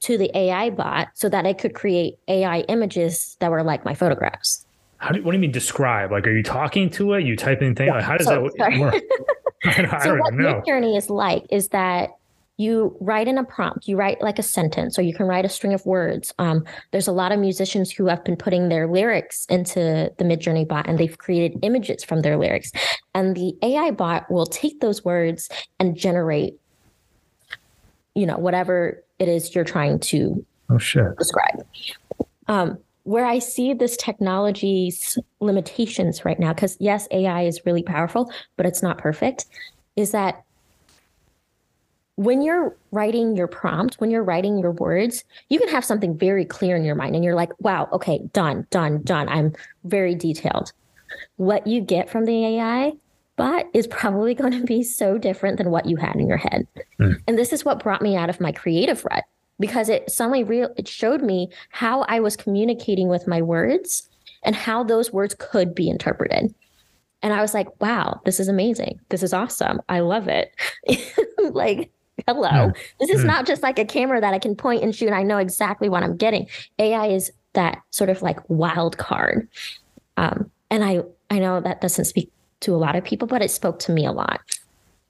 [0.00, 3.94] to the AI bot so that it could create AI images that were like my
[3.94, 4.66] photographs.
[4.98, 6.12] How do, what do you mean describe?
[6.12, 7.24] Like, are you talking to it?
[7.24, 7.88] You typing things?
[7.88, 8.94] Yeah, like, how does so, that work?
[9.64, 12.10] I, I so what Midjourney is like is that
[12.56, 15.48] you write in a prompt you write like a sentence or you can write a
[15.48, 16.32] string of words.
[16.38, 20.66] Um, there's a lot of musicians who have been putting their lyrics into the midjourney
[20.66, 22.70] bot and they've created images from their lyrics.
[23.14, 25.48] And the ai bot will take those words
[25.80, 26.54] and generate
[28.14, 31.16] you know whatever it is you're trying to oh shit.
[31.18, 31.66] describe.
[32.46, 38.32] Um, where I see this technology's limitations right now, because yes, AI is really powerful,
[38.56, 39.44] but it's not perfect,
[39.94, 40.43] is that
[42.16, 46.44] when you're writing your prompt, when you're writing your words, you can have something very
[46.44, 49.28] clear in your mind and you're like, wow, okay, done, done, done.
[49.28, 49.52] I'm
[49.84, 50.72] very detailed.
[51.36, 52.92] What you get from the AI
[53.36, 56.66] bot is probably going to be so different than what you had in your head.
[57.00, 57.20] Mm.
[57.26, 59.24] And this is what brought me out of my creative rut
[59.58, 64.08] because it suddenly real it showed me how I was communicating with my words
[64.42, 66.54] and how those words could be interpreted.
[67.22, 69.00] And I was like, wow, this is amazing.
[69.08, 69.80] This is awesome.
[69.88, 70.54] I love it.
[71.38, 71.90] like,
[72.26, 72.48] hello.
[72.48, 72.76] Mm.
[73.00, 73.26] This is mm.
[73.26, 75.12] not just like a camera that I can point and shoot.
[75.12, 76.48] I know exactly what I'm getting.
[76.78, 79.48] AI is that sort of like wild card.
[80.16, 82.30] Um, and I, I know that doesn't speak
[82.60, 84.40] to a lot of people, but it spoke to me a lot.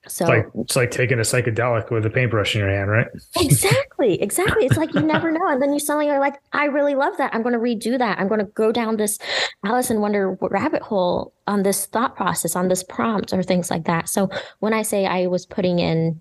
[0.07, 3.07] So it's like, it's like taking a psychedelic with a paintbrush in your hand, right?
[3.37, 4.21] exactly.
[4.25, 4.67] Exactly.
[4.67, 5.49] It's like you never know.
[5.49, 7.35] And then you suddenly are like, I really love that.
[7.35, 8.19] I'm going to redo that.
[8.19, 9.19] I'm going to go down this
[9.65, 13.85] Alice in Wonder rabbit hole on this thought process, on this prompt, or things like
[13.85, 14.09] that.
[14.09, 14.29] So
[14.59, 16.21] when I say I was putting in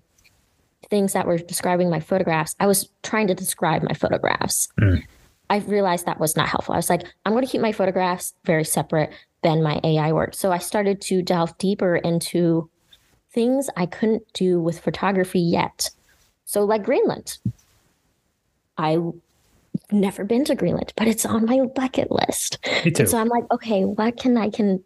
[0.90, 4.68] things that were describing my photographs, I was trying to describe my photographs.
[4.80, 5.02] Mm.
[5.50, 6.74] I realized that was not helpful.
[6.74, 9.10] I was like, I'm going to keep my photographs very separate
[9.42, 10.34] than my AI work.
[10.34, 12.70] So I started to delve deeper into
[13.30, 15.90] things I couldn't do with photography yet.
[16.46, 17.38] So, like Greenland,
[18.78, 19.12] I've
[19.90, 22.58] never been to Greenland, but it's on my bucket list.
[22.84, 23.02] Me too.
[23.02, 24.82] And so I'm like, okay, what can I can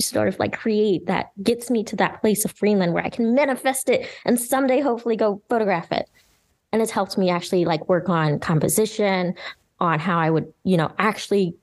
[0.00, 3.34] sort of like create that gets me to that place of Greenland where I can
[3.34, 6.08] manifest it and someday hopefully go photograph it.
[6.72, 9.34] And it's helped me actually like work on composition,
[9.80, 11.54] on how I would, you know, actually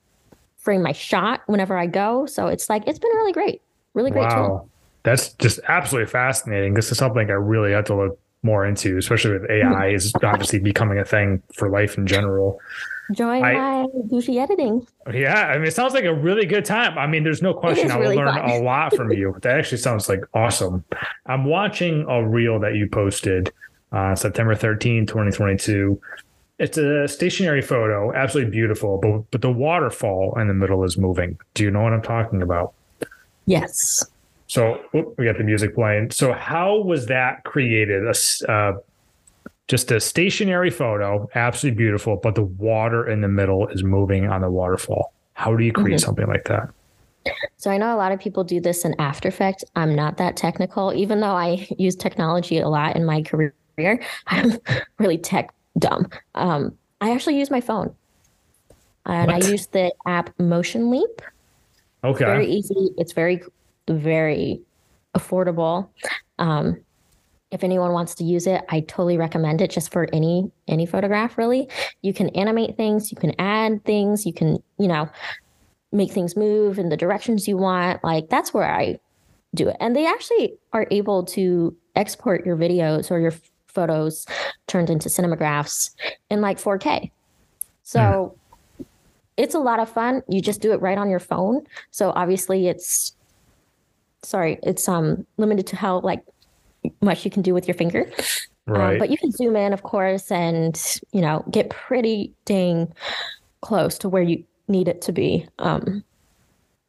[0.57, 2.25] frame my shot whenever I go.
[2.25, 3.61] So it's like it's been really great.
[3.93, 4.47] Really great wow.
[4.47, 4.69] tool.
[5.03, 6.73] That's just absolutely fascinating.
[6.73, 9.95] This is something I really have to look more into, especially with AI hmm.
[9.95, 12.59] is obviously becoming a thing for life in general.
[13.13, 14.87] Join I, my budgie editing.
[15.13, 16.97] Yeah, I mean, it sounds like a really good time.
[16.97, 18.49] I mean, there's no question I will really learn fun.
[18.49, 19.37] a lot from you.
[19.41, 20.83] That actually sounds like awesome.
[21.27, 23.53] I'm watching a reel that you posted
[23.91, 26.01] uh, September 13, 2022.
[26.57, 31.37] It's a stationary photo, absolutely beautiful, but but the waterfall in the middle is moving.
[31.53, 32.73] Do you know what I'm talking about?
[33.45, 34.05] Yes.
[34.47, 34.79] So
[35.17, 36.11] we got the music playing.
[36.11, 38.03] So how was that created?
[38.05, 38.77] A, uh,
[39.67, 44.41] just a stationary photo, absolutely beautiful, but the water in the middle is moving on
[44.41, 45.13] the waterfall.
[45.33, 46.05] How do you create mm-hmm.
[46.05, 46.69] something like that?
[47.57, 49.63] So I know a lot of people do this in After Effects.
[49.75, 53.53] I'm not that technical, even though I use technology a lot in my career.
[54.27, 54.57] I'm
[54.99, 56.09] really tech dumb.
[56.35, 57.93] Um, I actually use my phone,
[59.05, 59.43] and what?
[59.43, 61.21] I use the app Motion Leap.
[62.03, 62.11] Okay.
[62.11, 62.89] it's Very easy.
[62.97, 63.41] It's very
[63.89, 64.61] very
[65.15, 65.89] affordable.
[66.39, 66.84] Um,
[67.51, 71.37] if anyone wants to use it, I totally recommend it just for any any photograph
[71.37, 71.69] really.
[72.01, 75.09] You can animate things, you can add things, you can, you know,
[75.91, 78.03] make things move in the directions you want.
[78.03, 78.99] Like that's where I
[79.53, 79.77] do it.
[79.79, 83.33] And they actually are able to export your videos or your
[83.67, 84.25] photos
[84.67, 85.91] turned into cinemagraphs
[86.29, 87.11] in like 4K.
[87.83, 88.35] So
[88.81, 88.85] mm.
[89.37, 90.23] it's a lot of fun.
[90.27, 91.65] You just do it right on your phone.
[91.91, 93.15] So obviously it's
[94.23, 96.23] sorry, it's um limited to how like
[97.01, 98.11] much you can do with your finger.
[98.67, 98.93] Um, right.
[98.93, 100.79] Um, but you can zoom in, of course, and
[101.11, 102.93] you know get pretty dang
[103.61, 105.47] close to where you need it to be.
[105.59, 106.03] Um,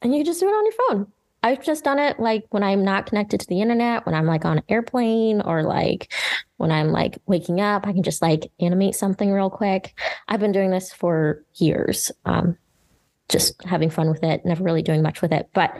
[0.02, 1.12] and you can just do it on your phone.
[1.43, 4.44] I've just done it like when I'm not connected to the internet, when I'm like
[4.44, 6.12] on an airplane or like
[6.56, 9.97] when I'm like waking up, I can just like animate something real quick.
[10.28, 12.10] I've been doing this for years.
[12.24, 12.56] Um,
[13.28, 15.48] just having fun with it, never really doing much with it.
[15.52, 15.77] But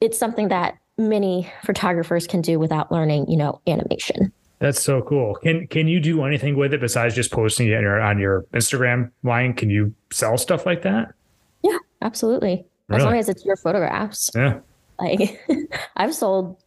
[0.00, 4.32] it's something that many photographers can do without learning, you know, animation.
[4.58, 5.36] That's so cool.
[5.36, 8.42] Can can you do anything with it besides just posting it on your, on your
[8.52, 9.54] Instagram line?
[9.54, 11.14] Can you sell stuff like that?
[11.62, 12.66] Yeah, absolutely.
[12.88, 13.00] Really?
[13.00, 14.30] As long as it's your photographs.
[14.34, 14.58] Yeah.
[14.98, 15.40] Like
[15.96, 16.60] I've sold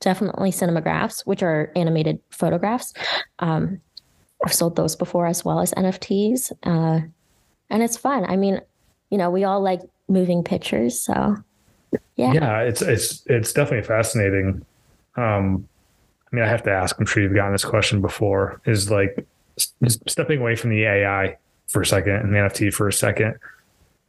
[0.00, 2.92] definitely cinemagraphs, which are animated photographs.
[3.40, 3.80] Um,
[4.44, 6.52] I've sold those before as well as NFTs.
[6.62, 7.06] Uh,
[7.70, 8.24] and it's fun.
[8.26, 8.60] I mean,
[9.10, 11.36] you know, we all like moving pictures, so
[12.16, 12.32] yeah.
[12.32, 14.64] Yeah it's it's it's definitely fascinating.
[15.16, 15.68] Um
[16.32, 19.24] i mean i have to ask i'm sure you've gotten this question before is like
[19.56, 21.36] stepping away from the ai
[21.68, 23.38] for a second and the nft for a second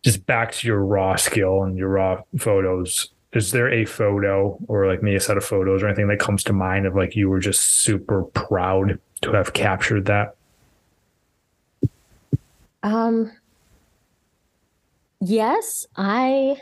[0.06, 3.10] just back to your raw skill and your raw photos.
[3.34, 6.44] Is there a photo or like maybe a set of photos or anything that comes
[6.44, 10.36] to mind of like you were just super proud to have captured that?
[12.84, 13.32] Um
[15.22, 16.62] yes i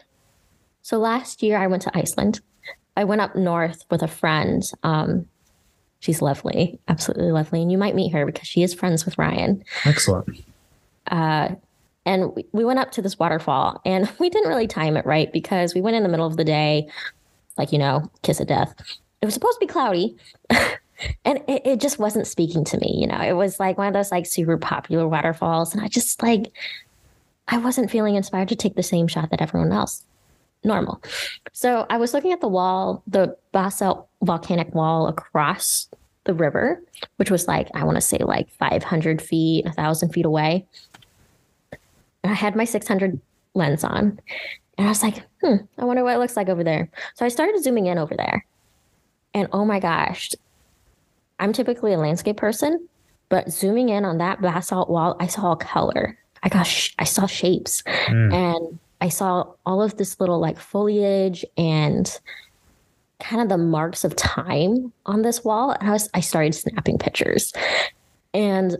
[0.83, 2.41] so last year I went to Iceland.
[2.95, 4.61] I went up north with a friend.
[4.83, 5.25] Um,
[5.99, 9.63] she's lovely, absolutely lovely, and you might meet her because she is friends with Ryan.
[9.85, 10.43] Excellent.
[11.07, 11.55] Uh,
[12.05, 15.31] and we, we went up to this waterfall, and we didn't really time it right
[15.31, 16.87] because we went in the middle of the day,
[17.57, 18.75] like you know, kiss of death.
[19.21, 20.17] It was supposed to be cloudy.
[21.25, 23.93] and it, it just wasn't speaking to me you know it was like one of
[23.93, 26.53] those like super popular waterfalls and i just like
[27.47, 30.05] i wasn't feeling inspired to take the same shot that everyone else
[30.63, 31.01] normal.
[31.51, 35.89] So I was looking at the wall, the basalt volcanic wall across
[36.25, 36.81] the river,
[37.17, 40.65] which was like, I want to say like 500 feet, 1,000 feet away.
[42.23, 43.19] And I had my 600
[43.53, 44.19] lens on.
[44.77, 46.89] And I was like, hmm, I wonder what it looks like over there.
[47.15, 48.45] So I started zooming in over there.
[49.33, 50.31] And oh my gosh,
[51.39, 52.87] I'm typically a landscape person,
[53.29, 56.17] but zooming in on that basalt wall, I saw color.
[56.43, 58.33] I got, sh- I saw shapes, mm.
[58.33, 62.09] and I saw all of this little like foliage and
[63.19, 65.71] kind of the marks of time on this wall.
[65.71, 67.51] And I was, I started snapping pictures,
[68.33, 68.77] and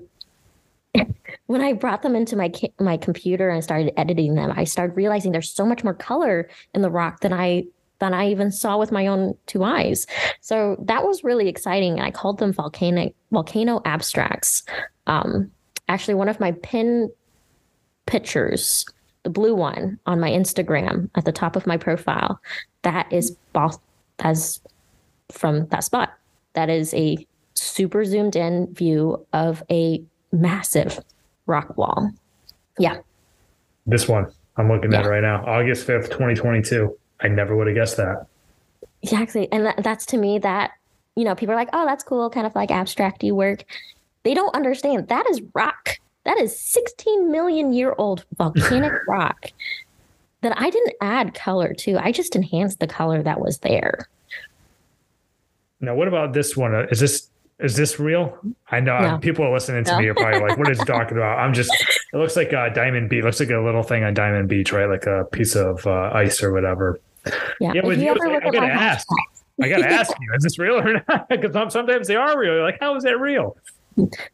[1.47, 5.33] when I brought them into my my computer and started editing them, I started realizing
[5.33, 7.65] there's so much more color in the rock than I
[7.99, 10.07] than I even saw with my own two eyes.
[10.39, 11.93] So that was really exciting.
[11.93, 14.63] And I called them volcanic volcano abstracts.
[15.05, 15.51] Um,
[15.89, 17.11] actually, one of my pin
[18.05, 18.85] pictures,
[19.23, 22.39] the blue one on my Instagram at the top of my profile,
[22.83, 23.79] that is both
[24.19, 24.61] as
[25.31, 26.13] from that spot.
[26.53, 27.25] That is a
[27.55, 30.99] super zoomed in view of a massive
[31.45, 32.11] rock wall.
[32.77, 32.97] Yeah.
[33.85, 34.99] This one I'm looking yeah.
[34.99, 36.95] at right now, August 5th, 2022.
[37.21, 38.27] I never would have guessed that.
[39.01, 39.51] Exactly.
[39.51, 40.71] And that, that's to me that,
[41.15, 43.63] you know, people are like, oh, that's cool, kind of like abstracty work.
[44.23, 45.97] They don't understand that is rock.
[46.25, 49.47] That is 16 million year old volcanic rock
[50.41, 51.97] that I didn't add color to.
[51.97, 54.07] I just enhanced the color that was there.
[55.81, 56.73] Now, what about this one?
[56.91, 57.29] Is this
[57.59, 58.37] is this real?
[58.71, 59.17] I know no.
[59.19, 59.99] people listening to no.
[59.99, 61.71] me are probably like, "What is talking about?" I'm just.
[62.13, 63.23] It looks like a Diamond Beach.
[63.23, 64.89] Looks like a little thing on Diamond Beach, right?
[64.89, 66.99] Like a piece of uh, ice or whatever.
[67.59, 69.07] Yeah, yeah but you, you I, I gotta ask.
[69.61, 71.29] I gotta ask you: Is this real or not?
[71.29, 72.53] Because sometimes they are real.
[72.53, 73.55] You're like, how is that real?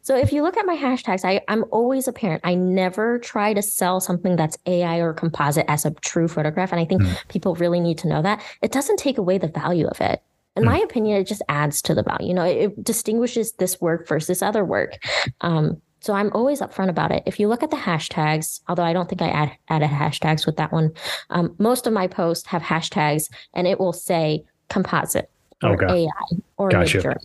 [0.02, 2.40] So if you look at my hashtags, I, I'm always a parent.
[2.44, 6.72] I never try to sell something that's AI or composite as a true photograph.
[6.72, 7.28] And I think mm.
[7.28, 8.42] people really need to know that.
[8.62, 10.22] It doesn't take away the value of it
[10.56, 10.84] in my hmm.
[10.84, 12.28] opinion, it just adds to the value.
[12.28, 14.98] You know, it, it distinguishes this work versus other work.
[15.40, 17.22] Um, so I'm always upfront about it.
[17.26, 20.56] If you look at the hashtags, although I don't think I add, added hashtags with
[20.56, 20.92] that one,
[21.28, 25.30] um, most of my posts have hashtags and it will say composite
[25.62, 26.04] or okay.
[26.04, 26.96] AI or gotcha.
[26.96, 27.16] nature.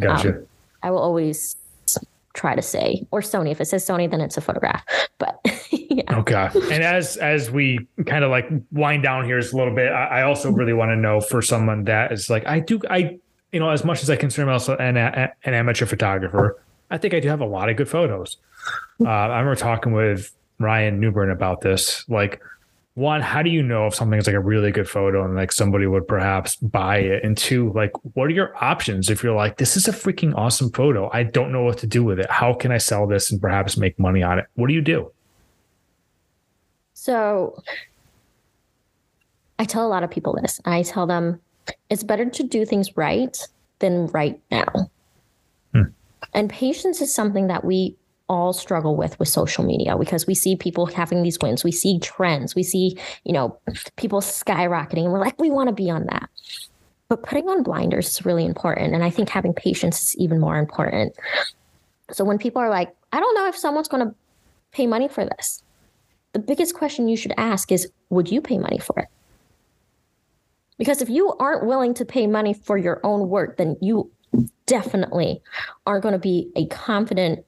[0.00, 0.36] Gotcha.
[0.36, 0.46] Um,
[0.82, 1.56] I will always
[2.34, 3.50] try to say or Sony.
[3.50, 4.84] If it says Sony, then it's a photograph.
[5.18, 5.40] But
[5.70, 6.18] yeah.
[6.18, 6.50] Okay.
[6.70, 10.22] And as as we kind of like wind down here a little bit, I, I
[10.22, 13.18] also really want to know for someone that is like I do I
[13.52, 17.20] you know as much as I consider myself an an amateur photographer, I think I
[17.20, 18.36] do have a lot of good photos.
[19.00, 22.40] Uh, I remember talking with Ryan Newburn about this, like
[22.94, 25.50] one, how do you know if something is like a really good photo and like
[25.50, 27.24] somebody would perhaps buy it?
[27.24, 30.70] And two, like, what are your options if you're like, this is a freaking awesome
[30.70, 31.10] photo?
[31.12, 32.30] I don't know what to do with it.
[32.30, 34.46] How can I sell this and perhaps make money on it?
[34.54, 35.10] What do you do?
[36.92, 37.60] So
[39.58, 40.60] I tell a lot of people this.
[40.64, 41.40] I tell them
[41.90, 43.36] it's better to do things right
[43.80, 44.90] than right now.
[45.72, 45.82] Hmm.
[46.32, 47.96] And patience is something that we
[48.28, 51.62] all struggle with with social media because we see people having these wins.
[51.62, 52.54] We see trends.
[52.54, 53.58] We see you know
[53.96, 55.04] people skyrocketing.
[55.04, 56.28] And we're like we want to be on that.
[57.08, 60.58] But putting on blinders is really important and i think having patience is even more
[60.58, 61.14] important.
[62.10, 64.14] So when people are like i don't know if someone's going to
[64.72, 65.62] pay money for this
[66.32, 69.08] the biggest question you should ask is would you pay money for it?
[70.76, 74.10] Because if you aren't willing to pay money for your own work then you
[74.66, 75.40] definitely
[75.86, 77.44] aren't going to be a confident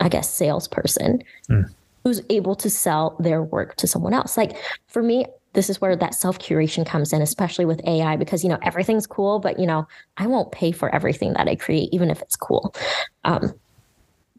[0.00, 1.70] I guess, salesperson mm.
[2.04, 4.36] who's able to sell their work to someone else.
[4.36, 4.56] Like
[4.88, 8.48] for me, this is where that self curation comes in, especially with AI, because, you
[8.48, 9.86] know, everything's cool, but, you know,
[10.16, 12.74] I won't pay for everything that I create, even if it's cool.
[13.24, 13.54] Um,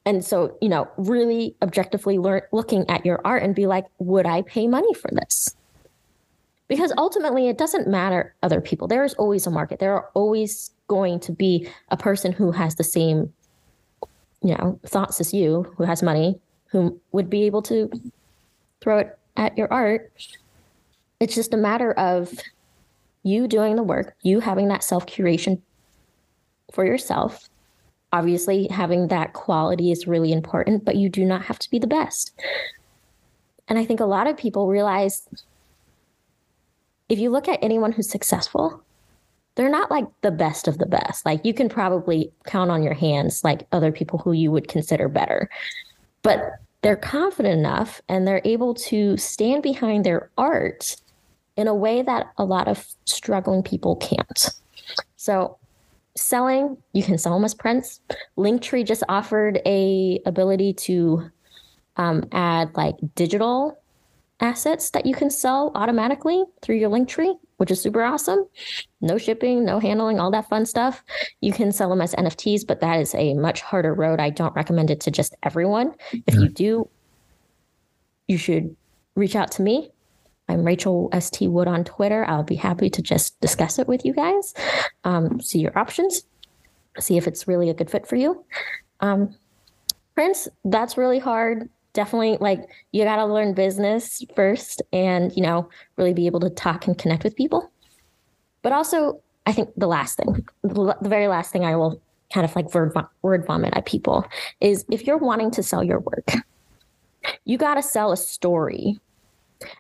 [0.05, 4.25] and so, you know, really objectively learn, looking at your art and be like, would
[4.25, 5.55] I pay money for this?
[6.67, 8.87] Because ultimately, it doesn't matter other people.
[8.87, 9.79] There is always a market.
[9.79, 13.31] There are always going to be a person who has the same
[14.41, 17.89] you know, thoughts as you, who has money, who would be able to
[18.81, 20.11] throw it at your art.
[21.19, 22.33] It's just a matter of
[23.23, 25.61] you doing the work, you having that self curation
[26.73, 27.49] for yourself.
[28.13, 31.87] Obviously, having that quality is really important, but you do not have to be the
[31.87, 32.33] best.
[33.67, 35.27] And I think a lot of people realize
[37.07, 38.83] if you look at anyone who's successful,
[39.55, 41.25] they're not like the best of the best.
[41.25, 45.07] Like you can probably count on your hands like other people who you would consider
[45.07, 45.49] better.
[46.23, 50.95] But they're confident enough and they're able to stand behind their art
[51.57, 54.49] in a way that a lot of struggling people can't.
[55.17, 55.57] So
[56.15, 57.99] selling, you can sell them as prints.
[58.37, 61.29] Linktree just offered a ability to
[61.97, 63.77] um, add like digital
[64.39, 68.43] assets that you can sell automatically through your Linktree, which is super awesome.
[69.01, 71.03] No shipping, no handling, all that fun stuff.
[71.41, 74.19] You can sell them as NFTs, but that is a much harder road.
[74.19, 75.93] I don't recommend it to just everyone.
[76.25, 76.89] If you do,
[78.27, 78.75] you should
[79.13, 79.91] reach out to me.
[80.49, 82.25] I'm Rachel St Wood on Twitter.
[82.27, 84.55] I'll be happy to just discuss it with you guys,
[85.03, 86.23] um, see your options,
[86.97, 88.43] see if it's really a good fit for you.
[89.01, 89.35] Um,
[90.15, 92.61] Prints, that's really hard definitely like
[92.91, 96.97] you got to learn business first and you know really be able to talk and
[96.97, 97.71] connect with people.
[98.61, 101.99] But also i think the last thing the very last thing i will
[102.33, 104.25] kind of like word, vomit at people
[104.61, 106.31] is if you're wanting to sell your work
[107.45, 108.99] you got to sell a story.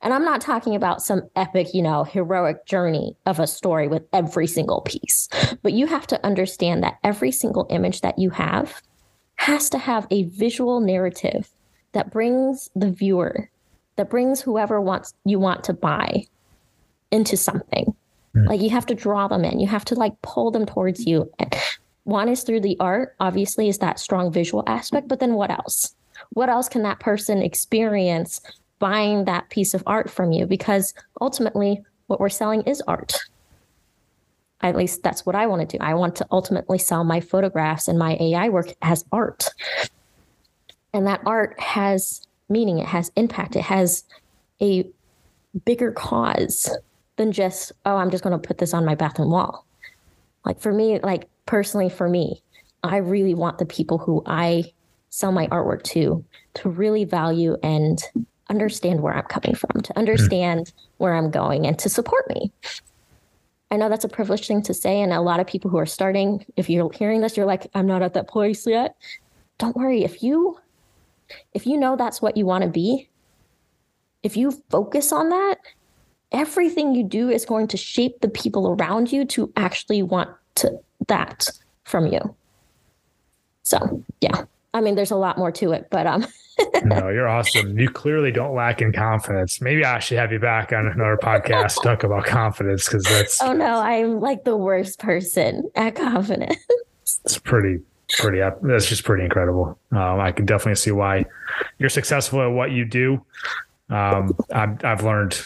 [0.01, 4.03] And i'm not talking about some epic you know heroic journey of a story with
[4.13, 5.27] every single piece
[5.61, 8.81] but you have to understand that every single image that you have
[9.35, 11.50] has to have a visual narrative
[11.93, 13.49] that brings the viewer,
[13.95, 16.25] that brings whoever wants you want to buy
[17.11, 17.93] into something.
[18.35, 18.47] Mm.
[18.47, 19.59] Like you have to draw them in.
[19.59, 21.31] You have to like pull them towards you.
[22.03, 25.95] One is through the art, obviously, is that strong visual aspect, but then what else?
[26.31, 28.41] What else can that person experience
[28.79, 30.45] buying that piece of art from you?
[30.45, 33.19] Because ultimately, what we're selling is art.
[34.61, 35.83] At least that's what I want to do.
[35.83, 39.49] I want to ultimately sell my photographs and my AI work as art.
[40.93, 44.03] And that art has meaning, it has impact, it has
[44.61, 44.85] a
[45.65, 46.69] bigger cause
[47.15, 49.65] than just, oh, I'm just going to put this on my bathroom wall.
[50.45, 52.41] Like for me, like personally, for me,
[52.83, 54.71] I really want the people who I
[55.09, 56.23] sell my artwork to
[56.55, 58.01] to really value and
[58.49, 62.51] understand where I'm coming from, to understand where I'm going, and to support me.
[63.69, 64.99] I know that's a privileged thing to say.
[64.99, 67.87] And a lot of people who are starting, if you're hearing this, you're like, I'm
[67.87, 68.95] not at that place yet.
[69.59, 70.03] Don't worry.
[70.03, 70.57] If you
[71.53, 73.09] if you know that's what you want to be,
[74.23, 75.55] if you focus on that,
[76.31, 80.79] everything you do is going to shape the people around you to actually want to
[81.07, 81.49] that
[81.83, 82.35] from you.
[83.63, 84.45] So, yeah.
[84.73, 86.25] I mean, there's a lot more to it, but um
[86.83, 87.77] No, you're awesome.
[87.77, 89.61] You clearly don't lack in confidence.
[89.61, 93.41] Maybe I should have you back on another podcast to talk about confidence because that's
[93.41, 96.57] Oh no, I'm like the worst person at confidence.
[97.25, 97.79] It's pretty
[98.19, 99.77] pretty that's just pretty incredible.
[99.91, 101.25] Um, I can definitely see why
[101.77, 103.25] you're successful at what you do.
[103.89, 105.41] Um, I've, I've learned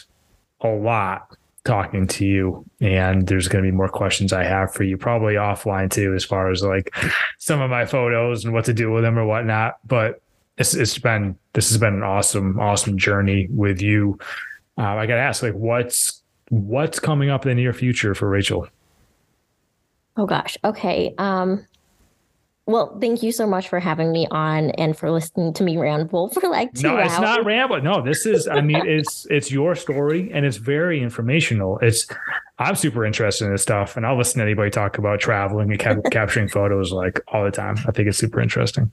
[0.62, 4.84] a lot talking to you and there's going to be more questions I have for
[4.84, 6.96] you probably offline too, as far as like
[7.40, 9.80] some of my photos and what to do with them or whatnot.
[9.86, 10.22] But
[10.58, 14.20] it's, it's been, this has been an awesome, awesome journey with you.
[14.78, 18.30] Uh, I got to ask like, what's, what's coming up in the near future for
[18.30, 18.68] Rachel?
[20.18, 20.58] Oh gosh.
[20.64, 21.14] Okay.
[21.18, 21.66] Um,
[22.68, 26.30] well, thank you so much for having me on and for listening to me ramble
[26.34, 27.12] for like two no, hours.
[27.12, 27.82] it's not ramble.
[27.82, 28.48] No, this is.
[28.48, 31.78] I mean, it's it's your story and it's very informational.
[31.80, 32.08] It's
[32.58, 35.80] I'm super interested in this stuff, and I'll listen to anybody talk about traveling and
[35.80, 37.78] cap- capturing photos like all the time.
[37.88, 38.92] I think it's super interesting.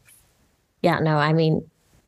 [0.82, 1.64] Yeah, no, I mean,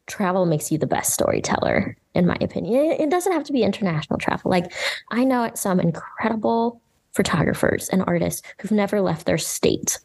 [0.06, 2.92] travel makes you the best storyteller, in my opinion.
[3.00, 4.50] It doesn't have to be international travel.
[4.50, 4.72] Like
[5.10, 6.80] I know some incredible
[7.12, 10.00] photographers and artists who've never left their state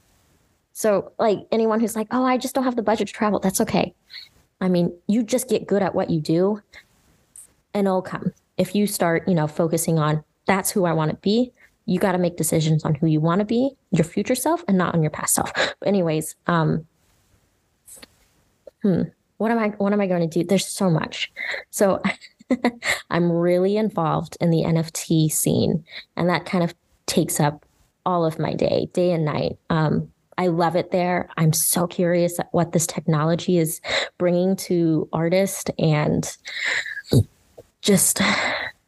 [0.80, 3.60] so, like anyone who's like, oh, I just don't have the budget to travel, that's
[3.60, 3.94] okay.
[4.62, 6.62] I mean, you just get good at what you do
[7.74, 8.32] and it'll come.
[8.56, 11.52] If you start, you know, focusing on that's who I want to be,
[11.86, 14.78] you got to make decisions on who you want to be, your future self, and
[14.78, 15.52] not on your past self.
[15.54, 16.88] But anyways, um,
[18.82, 19.02] hmm,
[19.36, 19.70] what am I?
[19.80, 20.48] What am I going to do?
[20.48, 21.30] There's so much.
[21.72, 22.02] So
[23.10, 25.84] I'm really involved in the NFT scene,
[26.16, 26.74] and that kind of
[27.06, 27.66] takes up
[28.06, 29.58] all of my day, day and night.
[29.70, 30.10] Um,
[30.40, 31.28] I love it there.
[31.36, 33.82] I'm so curious at what this technology is
[34.18, 36.26] bringing to artists and
[37.82, 38.22] just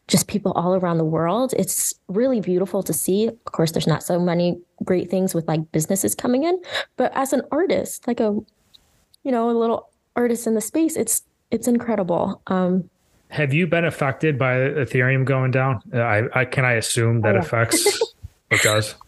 [0.07, 1.53] just people all around the world.
[1.57, 3.27] It's really beautiful to see.
[3.27, 6.61] Of course, there's not so many great things with like businesses coming in,
[6.95, 8.33] but as an artist, like a
[9.23, 11.21] you know, a little artist in the space, it's
[11.51, 12.41] it's incredible.
[12.47, 12.89] Um
[13.27, 15.81] have you been affected by Ethereum going down?
[15.93, 17.41] I, I can I assume that oh, yeah.
[17.41, 17.85] affects
[18.51, 18.95] it does.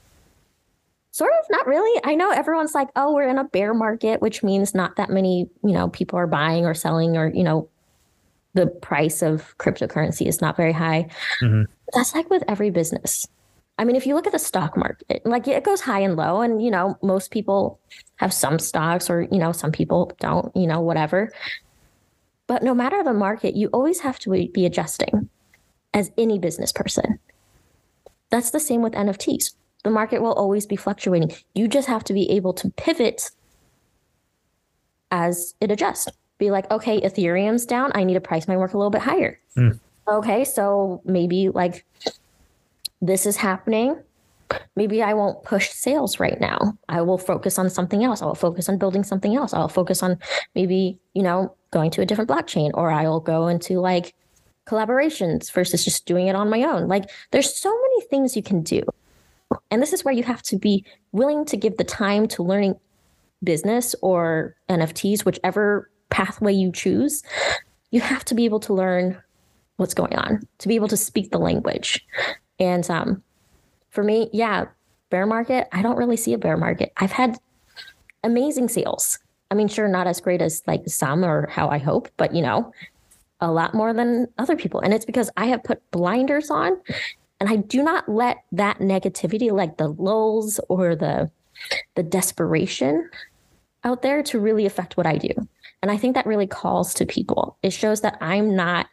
[1.14, 2.02] Sort of, not really.
[2.03, 5.48] I know everyone's like, oh, we're in a bear market, which means not that many,
[5.64, 7.69] you know, people are buying or selling or, you know,
[8.56, 11.07] the price of cryptocurrency is not very high.
[11.40, 11.72] Mm-hmm.
[11.94, 13.27] That's like with every business.
[13.77, 16.41] I mean, if you look at the stock market, like it goes high and low,
[16.41, 17.80] and you know, most people
[18.15, 21.31] have some stocks, or you know, some people don't, you know, whatever.
[22.48, 25.30] But no matter the market, you always have to be adjusting
[25.94, 27.19] as any business person.
[28.31, 29.53] That's the same with NFTs
[29.84, 31.34] the market will always be fluctuating.
[31.53, 33.31] You just have to be able to pivot
[35.11, 36.07] as it adjusts.
[36.38, 37.91] Be like, okay, Ethereum's down.
[37.93, 39.39] I need to price my work a little bit higher.
[39.55, 39.80] Mm.
[40.07, 41.85] Okay, so maybe like
[43.01, 44.01] this is happening.
[44.76, 46.77] Maybe I won't push sales right now.
[46.89, 48.22] I will focus on something else.
[48.22, 49.53] I will focus on building something else.
[49.53, 50.18] I'll focus on
[50.55, 54.14] maybe, you know, going to a different blockchain or I'll go into like
[54.68, 56.88] collaborations versus just doing it on my own.
[56.88, 58.84] Like there's so many things you can do.
[59.71, 62.75] And this is where you have to be willing to give the time to learning
[63.43, 67.23] business or NFTs, whichever pathway you choose.
[67.91, 69.21] You have to be able to learn
[69.77, 72.05] what's going on, to be able to speak the language.
[72.59, 73.23] And um,
[73.89, 74.65] for me, yeah,
[75.09, 76.91] bear market, I don't really see a bear market.
[76.97, 77.38] I've had
[78.23, 79.19] amazing sales.
[79.51, 82.41] I mean, sure, not as great as like some or how I hope, but you
[82.41, 82.71] know,
[83.39, 84.80] a lot more than other people.
[84.80, 86.77] And it's because I have put blinders on
[87.44, 91.30] and I do not let that negativity, like the lulls or the
[91.95, 93.10] the desperation
[93.84, 95.28] out there to really affect what I do.
[95.82, 97.57] And I think that really calls to people.
[97.61, 98.88] It shows that I'm not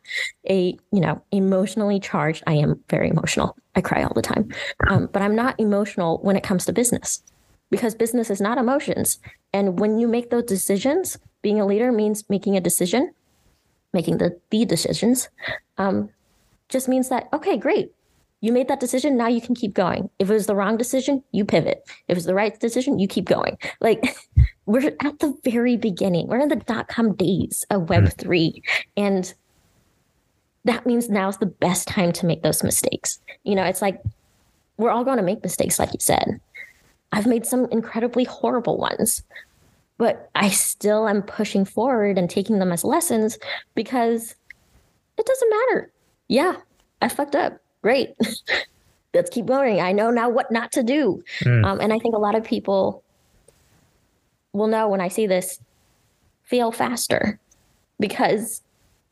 [0.48, 2.42] a, you know, emotionally charged.
[2.48, 3.56] I am very emotional.
[3.76, 4.48] I cry all the time.
[4.88, 7.22] Um, but I'm not emotional when it comes to business
[7.70, 9.20] because business is not emotions.
[9.52, 13.12] And when you make those decisions, being a leader means making a decision,
[13.92, 15.28] making the, the decisions,
[15.78, 16.10] um,
[16.68, 17.92] just means that, okay, great.
[18.40, 19.16] You made that decision.
[19.16, 20.08] Now you can keep going.
[20.18, 21.82] If it was the wrong decision, you pivot.
[21.86, 23.58] If it was the right decision, you keep going.
[23.80, 24.16] Like
[24.66, 26.28] we're at the very beginning.
[26.28, 28.26] We're in the dot com days of Web3.
[28.26, 28.62] Mm.
[28.96, 29.34] And
[30.64, 33.20] that means now's the best time to make those mistakes.
[33.44, 34.00] You know, it's like
[34.76, 36.40] we're all going to make mistakes, like you said.
[37.12, 39.22] I've made some incredibly horrible ones,
[39.98, 43.38] but I still am pushing forward and taking them as lessons
[43.74, 44.34] because
[45.18, 45.92] it doesn't matter.
[46.28, 46.56] Yeah,
[47.02, 47.60] I fucked up.
[47.82, 48.10] Great.
[49.14, 49.80] Let's keep going.
[49.80, 51.24] I know now what not to do.
[51.42, 51.64] Mm.
[51.64, 53.02] Um, and I think a lot of people
[54.52, 55.60] will know when I see this
[56.44, 57.38] fail faster
[57.98, 58.62] because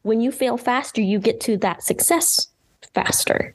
[0.02, 2.48] when you fail faster, you get to that success
[2.94, 3.54] faster.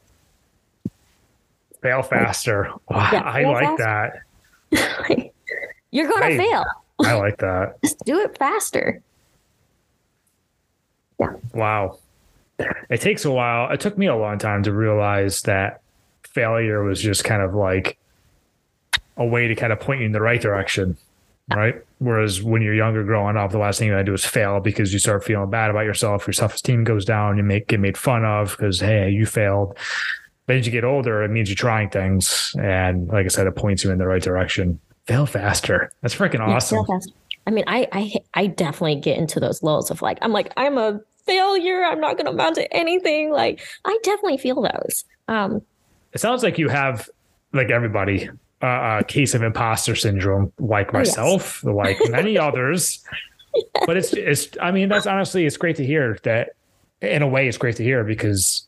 [1.81, 2.72] Fail faster.
[2.90, 4.26] Wow, yeah, I like faster.
[4.72, 5.31] that.
[5.91, 6.65] You're going to fail.
[7.03, 7.76] I like that.
[7.84, 9.02] Just do it faster.
[11.19, 11.34] Yeah.
[11.53, 11.99] Wow.
[12.59, 13.71] It takes a while.
[13.71, 15.81] It took me a long time to realize that
[16.23, 17.97] failure was just kind of like
[19.17, 20.97] a way to kind of point you in the right direction
[21.53, 21.75] right?
[21.99, 24.59] Whereas when you're younger, growing up, the last thing you want to do is fail
[24.59, 26.27] because you start feeling bad about yourself.
[26.27, 27.38] Your self esteem goes down.
[27.38, 29.77] You make get made fun of because hey, you failed.
[30.45, 33.55] But as you get older, it means you're trying things, and like I said, it
[33.55, 34.80] points you in the right direction.
[35.07, 35.89] Fail faster.
[36.01, 36.85] That's freaking awesome.
[36.89, 36.99] Yeah,
[37.47, 40.77] I mean, I I I definitely get into those lows of like I'm like I'm
[40.77, 41.83] a failure.
[41.83, 43.31] I'm not going to amount to anything.
[43.31, 45.05] Like I definitely feel those.
[45.27, 45.61] Um,
[46.13, 47.09] it sounds like you have
[47.53, 48.29] like everybody
[48.61, 51.99] uh, a case of imposter syndrome, like myself, oh, yes.
[52.01, 53.03] like many others.
[53.53, 53.65] yes.
[53.85, 54.47] But it's it's.
[54.61, 56.51] I mean, that's honestly, it's great to hear that.
[57.01, 58.65] In a way, it's great to hear because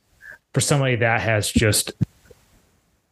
[0.54, 1.94] for somebody that has just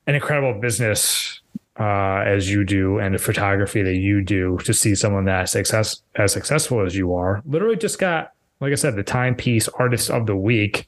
[0.05, 1.39] an incredible business
[1.79, 6.01] uh, as you do and the photography that you do, to see someone that success
[6.15, 8.33] as successful as you are, literally just got,
[8.63, 10.87] like I said, the timepiece artist of the week,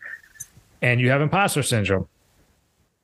[0.82, 2.08] and you have imposter syndrome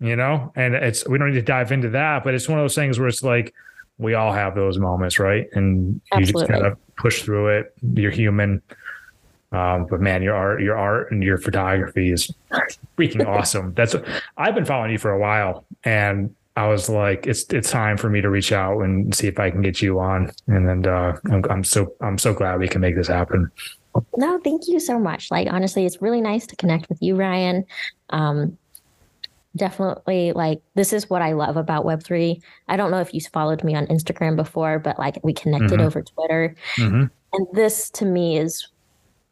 [0.02, 2.64] you know, and it's we don't need to dive into that, but it's one of
[2.64, 3.54] those things where it's like
[4.00, 5.48] we all have those moments, right?
[5.54, 6.42] And Absolutely.
[6.42, 7.74] you just gotta push through it.
[7.94, 8.64] You're human.
[9.52, 12.32] Um, but man, your art, your art and your photography is
[12.98, 13.74] freaking awesome.
[13.76, 13.96] That's
[14.38, 18.10] I've been following you for a while, and I was like, it's it's time for
[18.10, 20.32] me to reach out and see if I can get you on.
[20.48, 23.52] And then uh, I'm, I'm so I'm so glad we can make this happen.
[24.18, 25.32] No, thank you so much.
[25.32, 27.66] Like honestly, it's really nice to connect with you, Ryan.
[28.10, 28.58] Um,
[29.56, 32.42] definitely like this is what I love about Web3.
[32.68, 35.82] I don't know if you followed me on Instagram before, but like we connected mm-hmm.
[35.82, 36.56] over Twitter.
[36.78, 37.06] Mm-hmm.
[37.34, 38.68] And this to me is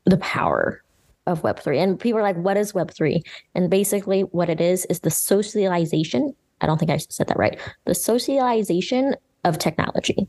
[0.06, 0.84] the power
[1.28, 1.78] of Web3.
[1.78, 3.22] And people are like, what is Web3?
[3.56, 6.36] And basically, what it is is the socialization.
[6.62, 7.60] I don't think I said that right.
[7.86, 9.16] The socialization
[9.46, 10.28] of technology.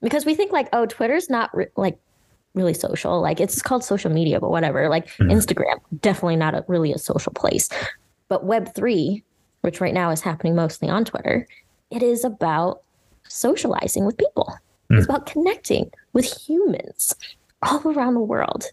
[0.00, 1.98] Because we think like, oh, Twitter's not re- like
[2.54, 3.20] really social.
[3.20, 4.88] Like it's called social media, but whatever.
[4.88, 5.30] Like mm-hmm.
[5.30, 7.68] Instagram, definitely not a, really a social place.
[8.28, 9.22] But Web3,
[9.62, 11.46] which right now is happening mostly on Twitter,
[11.90, 12.82] it is about
[13.28, 14.52] socializing with people.
[14.90, 14.98] Mm.
[14.98, 17.14] It's about connecting with humans
[17.62, 18.64] all around the world.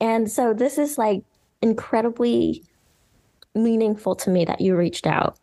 [0.00, 1.22] And so this is like
[1.60, 2.64] incredibly
[3.54, 5.36] meaningful to me that you reached out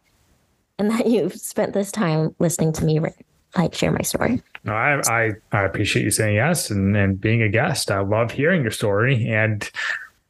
[0.78, 3.00] and that you've spent this time listening to me
[3.58, 4.42] like share my story.
[4.64, 7.92] No, I, I, I appreciate you saying yes and, and being a guest.
[7.92, 9.70] I love hearing your story and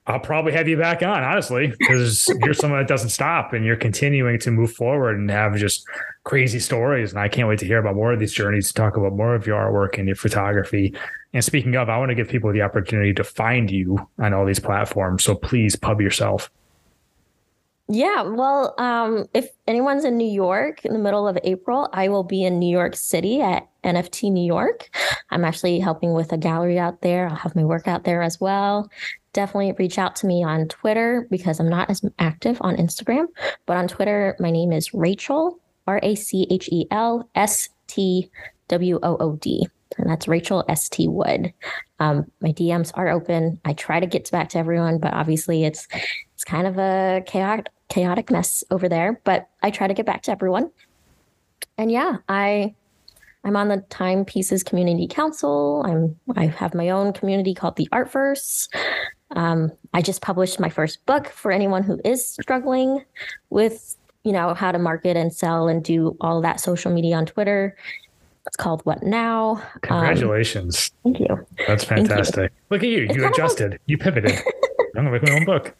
[0.10, 3.76] I'll probably have you back on, honestly, because you're someone that doesn't stop and you're
[3.76, 5.86] continuing to move forward and have just
[6.24, 7.12] crazy stories.
[7.12, 9.36] And I can't wait to hear about more of these journeys, to talk about more
[9.36, 10.96] of your artwork and your photography.
[11.34, 14.48] And speaking of, I want to give people the opportunity to find you on all
[14.48, 15.24] these platforms.
[15.24, 16.50] So please pub yourself.
[17.92, 22.24] Yeah, well, um, if anyone's in New York in the middle of April, I will
[22.24, 24.92] be in New York City at NFT New York.
[25.32, 27.28] I'm actually helping with a gallery out there.
[27.28, 28.92] I'll have my work out there as well.
[29.34, 33.26] Definitely reach out to me on Twitter because I'm not as active on Instagram,
[33.66, 38.30] but on Twitter, my name is Rachel, R A C H E L S T
[38.68, 39.68] W O O D
[39.98, 41.54] and that's Rachel St Wood.
[42.00, 43.60] Um, my DMs are open.
[43.66, 45.88] I try to get back to everyone, but obviously it's
[46.36, 49.20] it's kind of a chaotic chaotic mess over there.
[49.24, 50.72] But I try to get back to everyone.
[51.78, 52.76] And yeah, I
[53.44, 55.84] I'm on the Timepieces Community Council.
[55.86, 58.68] I'm I have my own community called the Artverse.
[59.32, 63.04] Um, I just published my first book for anyone who is struggling
[63.50, 67.26] with you know how to market and sell and do all that social media on
[67.26, 67.76] Twitter
[68.50, 69.58] it's called What Now.
[69.58, 70.92] Um, Congratulations.
[71.06, 71.46] Um, thank you.
[71.68, 72.52] That's fantastic.
[72.52, 72.58] You.
[72.72, 73.04] Look at you.
[73.04, 73.72] It's you adjusted.
[73.74, 73.82] Like...
[73.86, 74.32] you pivoted.
[74.98, 75.76] I'm to write my own book.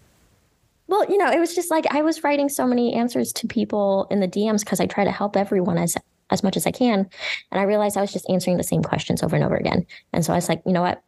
[0.90, 4.08] Well, you know, it was just like I was writing so many answers to people
[4.10, 5.96] in the DMs because I try to help everyone as
[6.32, 7.08] as much as I can.
[7.52, 9.86] And I realized I was just answering the same questions over and over again.
[10.14, 11.02] And so I was like, you know what?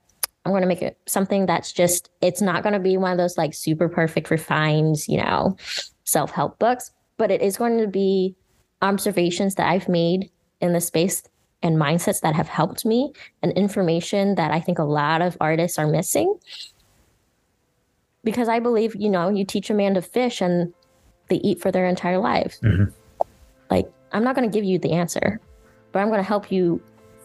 [0.46, 3.18] I'm going to make it something that's just, it's not going to be one of
[3.18, 5.56] those like super perfect, refined, you know,
[6.04, 8.36] self help books, but it is going to be
[8.82, 11.24] observations that I've made in the space
[11.62, 13.14] and mindsets that have helped me
[13.44, 16.36] and information that I think a lot of artists are missing.
[18.24, 20.74] Because I believe, you know, you teach a man to fish and
[21.28, 22.60] they eat for their entire lives.
[22.60, 22.92] Mm-hmm.
[23.70, 25.40] Like, I'm not going to give you the answer,
[25.92, 26.82] but I'm going to help you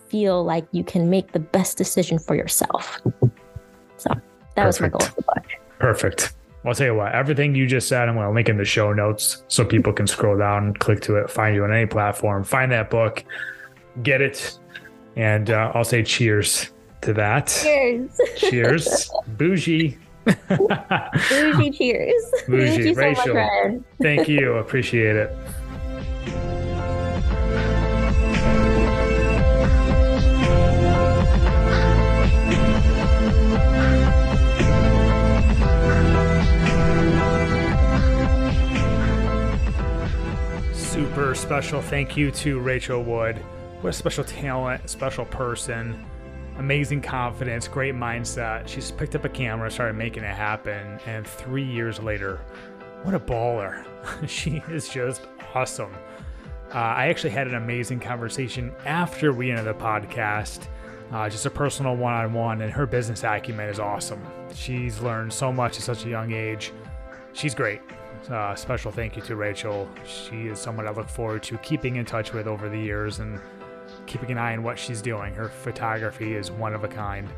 [0.09, 3.01] feel like you can make the best decision for yourself.
[3.97, 4.23] So that
[4.55, 4.67] Perfect.
[4.67, 5.47] was my goal of the book.
[5.79, 6.35] Perfect.
[6.65, 8.93] I'll tell you what, everything you just said, I'm going to link in the show
[8.93, 12.73] notes so people can scroll down, click to it, find you on any platform, find
[12.73, 13.25] that book
[14.03, 14.59] get it.
[15.17, 16.71] And uh, I'll say cheers
[17.03, 17.47] to that.
[17.63, 18.21] Cheers.
[18.37, 19.11] Cheers.
[19.29, 19.99] Bougie.
[21.29, 22.23] Bougie cheers.
[22.49, 22.67] Bougie.
[22.67, 23.35] Thank you so Rachel.
[23.35, 24.53] Much, Thank you.
[24.57, 25.31] Appreciate it.
[40.75, 43.37] Super special thank you to Rachel Wood.
[43.81, 46.05] What a special talent, special person,
[46.59, 48.67] amazing confidence, great mindset.
[48.69, 52.41] She's picked up a camera, started making it happen, and three years later,
[53.03, 53.85] what a baller.
[54.29, 55.23] she is just
[55.55, 55.95] awesome.
[56.75, 60.67] Uh, I actually had an amazing conversation after we ended the podcast,
[61.13, 64.21] uh, just a personal one on one, and her business acumen is awesome.
[64.53, 66.73] She's learned so much at such a young age.
[67.33, 67.81] She's great.
[68.29, 69.89] Uh, special thank you to Rachel.
[70.05, 73.41] She is someone I look forward to keeping in touch with over the years and
[74.07, 75.35] keeping an eye on what she's doing.
[75.35, 77.29] Her photography is one of a kind.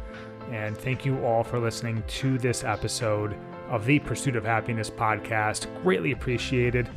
[0.51, 3.37] And thank you all for listening to this episode
[3.69, 5.67] of the Pursuit of Happiness podcast.
[5.83, 6.89] Greatly appreciated.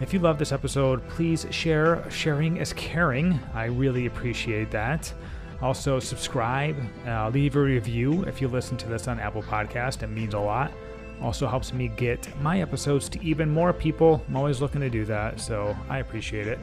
[0.00, 2.08] If you love this episode, please share.
[2.10, 3.38] Sharing is caring.
[3.52, 5.12] I really appreciate that.
[5.60, 6.76] Also, subscribe,
[7.06, 10.02] uh, leave a review if you listen to this on Apple Podcast.
[10.02, 10.72] It means a lot.
[11.20, 14.24] Also helps me get my episodes to even more people.
[14.28, 16.58] I'm always looking to do that, so I appreciate it.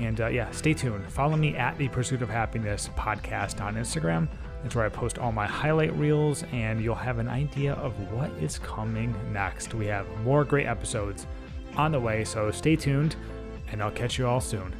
[0.00, 1.10] And uh, yeah, stay tuned.
[1.12, 4.28] Follow me at the Pursuit of Happiness podcast on Instagram.
[4.64, 8.30] It's where I post all my highlight reels, and you'll have an idea of what
[8.42, 9.74] is coming next.
[9.74, 11.26] We have more great episodes
[11.76, 13.16] on the way, so stay tuned,
[13.70, 14.79] and I'll catch you all soon.